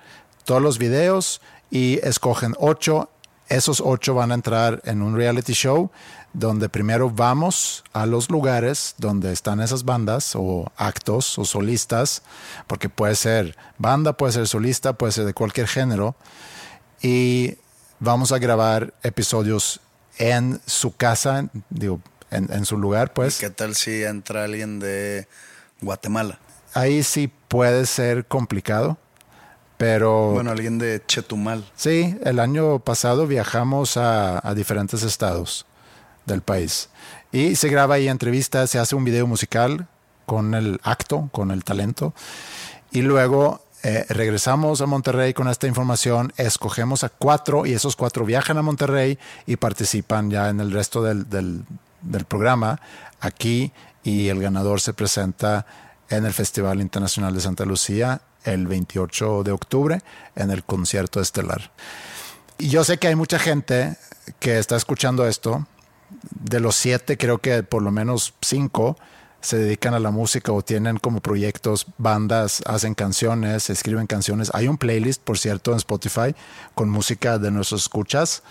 todos 0.45 0.63
los 0.63 0.79
videos 0.79 1.41
y 1.69 1.99
escogen 2.01 2.55
ocho. 2.57 3.11
Esos 3.49 3.84
ocho 3.86 4.15
van 4.15 4.32
a 4.32 4.34
entrar 4.34 4.82
en 4.86 5.03
un 5.03 5.15
reality 5.15 5.53
show 5.53 5.91
donde 6.34 6.67
primero 6.67 7.11
vamos 7.11 7.84
a 7.93 8.07
los 8.07 8.32
lugares 8.32 8.95
donde 8.97 9.32
están 9.32 9.61
esas 9.61 9.86
bandas 9.86 10.36
o 10.36 10.71
actos 10.75 11.38
o 11.38 11.45
solistas, 11.45 12.23
porque 12.65 12.89
puede 12.89 13.13
ser 13.13 13.55
banda, 13.77 14.13
puede 14.13 14.34
ser 14.34 14.47
solista, 14.47 14.93
puede 14.93 15.11
ser 15.11 15.25
de 15.25 15.36
cualquier 15.36 15.67
género. 15.67 16.15
Y 17.03 17.57
vamos 18.02 18.32
a 18.32 18.39
grabar 18.39 18.93
episodios 19.04 19.80
en 20.18 20.60
su 20.66 20.93
casa, 20.93 21.47
digo, 21.70 22.02
en, 22.32 22.66
su 22.66 22.78
lugar, 22.78 23.14
pues. 23.14 23.38
¿Qué 23.38 23.49
tal 23.49 23.76
si 23.76 24.04
entra 24.04 24.43
alguien 24.43 24.80
de 24.80 25.28
Guatemala? 25.82 26.39
Ahí 26.74 27.04
sí 27.04 27.32
puede 27.47 27.86
ser 27.86 28.26
complicado, 28.26 28.97
pero... 29.78 30.32
Bueno, 30.32 30.52
alguien 30.52 30.78
de 30.80 31.02
Chetumal. 31.06 31.70
Sí, 31.76 32.18
el 32.24 32.39
año 32.39 32.80
pasado 32.80 33.28
viajamos 33.28 33.97
a, 33.97 34.45
a 34.47 34.54
diferentes 34.56 35.04
estados 35.04 35.66
del 36.26 36.41
país 36.41 36.89
y 37.32 37.56
se 37.56 37.70
graba 37.70 37.95
ahí 37.95 38.08
entrevistas, 38.08 38.70
se 38.70 38.80
hace 38.80 38.95
un 38.95 39.04
video 39.04 39.28
musical 39.28 39.88
con 40.26 40.54
el 40.54 40.80
acto, 40.84 41.30
con 41.32 41.52
el 41.52 41.64
talento 41.64 42.14
y 42.91 43.02
luego 43.02 43.62
eh, 43.84 44.05
regresamos 44.09 44.79
a 44.82 44.86
Monterrey 44.86 45.34
con 45.34 45.47
esta 45.47 45.65
información, 45.65 46.34
escogemos 46.38 47.03
a 47.03 47.09
cuatro 47.09 47.65
y 47.65 47.73
esos 47.73 47.95
cuatro 47.95 48.25
viajan 48.25 48.59
a 48.59 48.61
Monterrey 48.61 49.17
y 49.47 49.55
participan 49.55 50.29
ya 50.29 50.49
en 50.49 50.59
el 50.59 50.71
resto 50.71 51.01
del, 51.01 51.27
del, 51.29 51.65
programa 52.27 52.79
aquí 53.19 53.71
y 54.03 54.27
el 54.27 54.39
ganador 54.39 54.82
se 54.82 54.93
presenta 54.93 55.65
en 56.09 56.25
el 56.25 56.34
Festival 56.34 56.79
Internacional 56.79 57.34
de 57.34 57.41
Santa 57.41 57.65
Lucía 57.65 58.21
el 58.43 58.67
28 58.67 59.43
de 59.43 59.51
octubre 59.51 60.01
en 60.36 60.51
el 60.51 60.63
concierto 60.63 61.19
estelar. 61.19 61.71
Y 62.59 62.69
yo 62.69 62.84
sé 62.84 62.99
que 62.99 63.07
hay 63.07 63.15
mucha 63.15 63.39
gente 63.39 63.97
que 64.39 64.59
está 64.59 64.75
escuchando 64.75 65.27
esto. 65.27 65.65
De 66.29 66.59
los 66.59 66.75
siete, 66.75 67.17
creo 67.17 67.39
que 67.39 67.63
por 67.63 67.82
lo 67.82 67.89
menos 67.89 68.34
cinco 68.41 68.97
se 69.42 69.58
dedican 69.58 69.94
a 69.94 70.00
la 70.00 70.12
música 70.12 70.52
o 70.52 70.62
tienen 70.62 70.98
como 70.98 71.20
proyectos, 71.20 71.88
bandas, 71.98 72.62
hacen 72.66 72.94
canciones, 72.94 73.70
escriben 73.70 74.08
canciones. 74.08 74.52
Hay 74.54 74.68
un 74.68 74.78
playlist, 74.78 75.22
por 75.22 75.38
cierto, 75.38 75.72
en 75.72 75.78
Spotify 75.78 76.36
con 76.76 76.89
música 76.89 77.39
de 77.39 77.52
nuestros 77.52 77.84
escuchas 77.84 78.44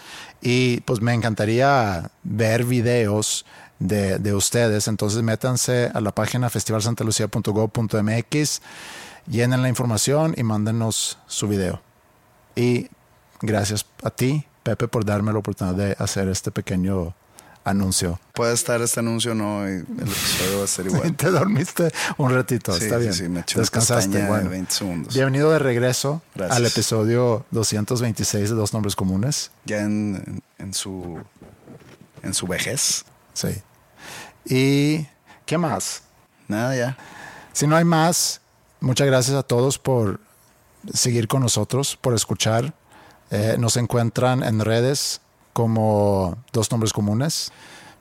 y 0.43 0.81
pues 0.81 1.01
me 1.01 1.15
encantaría 1.15 2.11
ver 2.25 2.65
videos 2.65 3.47
de, 3.79 4.19
de 4.19 4.35
ustedes. 4.35 4.89
Entonces 4.89 5.23
métanse 5.23 5.91
a 5.95 6.01
la 6.01 6.13
página 6.13 6.51
festivalsantalucia.gov.mx, 6.51 8.63
llenen 9.29 9.63
la 9.63 9.69
información 9.69 10.35
y 10.37 10.43
mándenos 10.43 11.19
su 11.27 11.47
video. 11.47 11.81
Y 12.57 12.89
gracias 13.41 13.87
a 14.03 14.11
ti, 14.11 14.45
Pepe, 14.65 14.89
por 14.89 15.05
darme 15.05 15.33
la 15.33 15.39
oportunidad 15.39 15.77
de 15.77 15.95
hacer 15.99 16.29
este 16.29 16.51
pequeño 16.51 17.15
anuncio. 17.65 18.19
Puede 18.33 18.55
estar 18.55 18.81
este 18.81 19.01
anuncio 19.01 19.35
no 19.35 19.69
y 19.69 19.73
el 19.73 19.81
episodio 19.99 20.59
va 20.59 20.65
a 20.65 20.67
ser 20.67 20.87
igual. 20.89 21.15
Te 21.17 21.31
dormiste 21.31 21.93
un 22.17 22.33
ratito, 22.35 22.73
Sí, 22.73 22.85
está 22.85 22.97
sí, 22.97 23.03
bien. 23.03 23.15
sí, 23.15 23.29
me 23.29 23.41
eché 23.41 23.57
una 23.57 23.63
Descansaste. 23.63 24.27
Bueno. 24.27 24.51
20 24.51 24.73
segundos. 24.73 25.15
Bienvenido 25.15 25.51
de 25.51 25.59
regreso 25.59 26.23
Gracias. 26.35 26.57
al 26.57 26.67
episodio 26.67 27.45
226 27.51 28.51
de 28.51 28.55
Dos 28.57 28.73
Nombres 28.73 28.97
Comunes. 28.97 29.51
Ya 29.65 29.81
en, 29.81 30.23
en- 30.27 30.43
en 30.59 30.75
su 30.75 31.21
en 32.23 32.35
su 32.35 32.47
vejez. 32.47 33.05
Sí. 33.35 33.49
¿Y 34.45 35.07
qué 35.47 35.59
más? 35.59 36.03
Nada 36.49 36.75
ya. 36.77 36.97
Si 37.53 37.67
no 37.67 37.77
hay 37.77 37.85
más, 37.85 38.41
muchas 38.81 39.07
gracias 39.07 39.37
a 39.37 39.43
todos 39.43 39.79
por 39.79 40.21
seguir 40.93 41.29
con 41.29 41.43
nosotros, 41.43 41.97
por 42.01 42.15
escuchar. 42.15 42.75
Eh, 43.31 43.57
nos 43.59 43.77
encuentran 43.77 44.43
en 44.43 44.61
redes 44.61 45.21
como 45.53 46.37
Dos 46.53 46.71
Nombres 46.71 46.93
Comunes. 46.93 47.53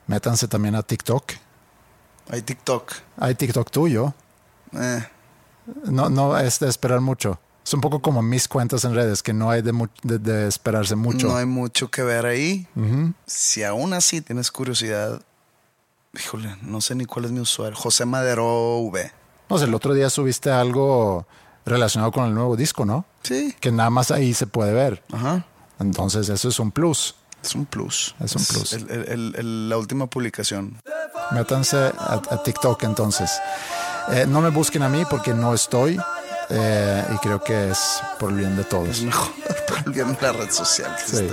Métanse 0.06 0.48
también 0.48 0.74
a 0.74 0.82
TikTok. 0.82 1.32
Hay 2.30 2.42
TikTok. 2.42 2.92
Hay 3.18 3.34
TikTok 3.34 3.70
tuyo. 3.70 4.14
Eh, 4.72 5.04
No, 5.84 6.08
no 6.08 6.36
es 6.38 6.58
de 6.60 6.68
esperar 6.68 7.00
mucho. 7.00 7.38
Es 7.64 7.74
un 7.74 7.80
poco 7.80 8.00
como 8.00 8.22
mis 8.22 8.48
cuentas 8.48 8.84
en 8.84 8.94
redes, 8.94 9.22
que 9.22 9.32
no 9.32 9.50
hay 9.50 9.62
de, 9.62 9.72
de- 10.02 10.18
de 10.18 10.48
esperarse 10.48 10.96
mucho. 10.96 11.28
No 11.28 11.36
hay 11.36 11.46
mucho 11.46 11.90
que 11.90 12.02
ver 12.02 12.26
ahí. 12.26 12.66
Si 13.26 13.62
aún 13.62 13.92
así 13.92 14.20
tienes 14.22 14.50
curiosidad, 14.50 15.20
híjole, 16.14 16.56
no 16.62 16.80
sé 16.80 16.94
ni 16.94 17.04
cuál 17.04 17.26
es 17.26 17.30
mi 17.30 17.40
usuario. 17.40 17.76
José 17.76 18.04
Madero 18.06 18.78
V. 18.78 19.12
No 19.48 19.58
sé, 19.58 19.64
el 19.66 19.74
otro 19.74 19.94
día 19.94 20.10
subiste 20.10 20.50
algo 20.50 21.26
relacionado 21.66 22.10
con 22.10 22.24
el 22.26 22.34
nuevo 22.34 22.56
disco, 22.56 22.84
¿no? 22.84 23.04
Sí. 23.22 23.54
Que 23.60 23.70
nada 23.70 23.90
más 23.90 24.10
ahí 24.10 24.32
se 24.34 24.46
puede 24.46 24.72
ver. 24.72 25.04
Ajá. 25.12 25.44
Entonces, 25.78 26.28
eso 26.28 26.48
es 26.48 26.58
un 26.58 26.72
plus. 26.72 27.14
Es 27.42 27.54
un 27.54 27.64
plus. 27.66 28.14
Es 28.22 28.34
un 28.36 28.44
plus. 28.44 28.72
el- 28.74 28.90
el- 28.90 29.08
el- 29.08 29.34
el- 29.38 29.68
la 29.68 29.76
última 29.78 30.06
publicación. 30.08 30.76
Métanse 31.32 31.76
a, 31.76 32.20
a 32.30 32.42
TikTok 32.42 32.82
entonces. 32.84 33.30
Eh, 34.12 34.26
no 34.28 34.40
me 34.40 34.50
busquen 34.50 34.82
a 34.82 34.88
mí 34.88 35.04
porque 35.08 35.32
no 35.32 35.54
estoy 35.54 35.98
eh, 36.50 37.04
y 37.14 37.16
creo 37.18 37.42
que 37.42 37.70
es 37.70 38.02
por 38.18 38.30
el 38.30 38.36
bien 38.38 38.56
de 38.56 38.64
todos. 38.64 38.88
Es 38.88 39.02
mejor 39.02 39.30
para 39.68 39.80
el 39.86 39.92
bien 39.92 40.14
de 40.14 40.20
la 40.20 40.32
red 40.32 40.50
social. 40.50 40.94
que 40.96 41.16
Sí. 41.16 41.30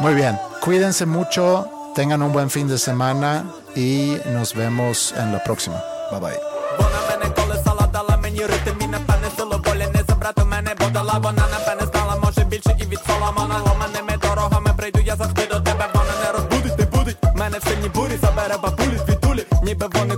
Muy 0.00 0.14
bien, 0.14 0.38
cuídense 0.60 1.06
mucho, 1.06 1.68
tengan 1.94 2.22
un 2.22 2.32
buen 2.32 2.50
fin 2.50 2.68
de 2.68 2.78
semana 2.78 3.44
y 3.74 4.16
nos 4.26 4.54
vemos 4.54 5.12
en 5.16 5.32
la 5.32 5.42
próxima. 5.42 5.82
Bye 6.10 6.20
bye. 6.20 6.38
зайду, 14.92 15.06
я 15.06 15.16
завжди 15.16 15.46
до 15.46 15.60
тебе, 15.60 15.86
вона 15.94 16.12
не 16.24 16.32
розбудить, 16.32 16.78
не 16.78 16.84
будить. 16.84 17.16
Мене 17.34 17.58
в 17.58 17.68
сильні 17.68 17.88
бурі, 17.88 18.16
забере 18.22 18.56
бабулі, 18.62 18.98
світулі, 19.06 19.44
ніби 19.62 19.86
вони. 19.92 20.17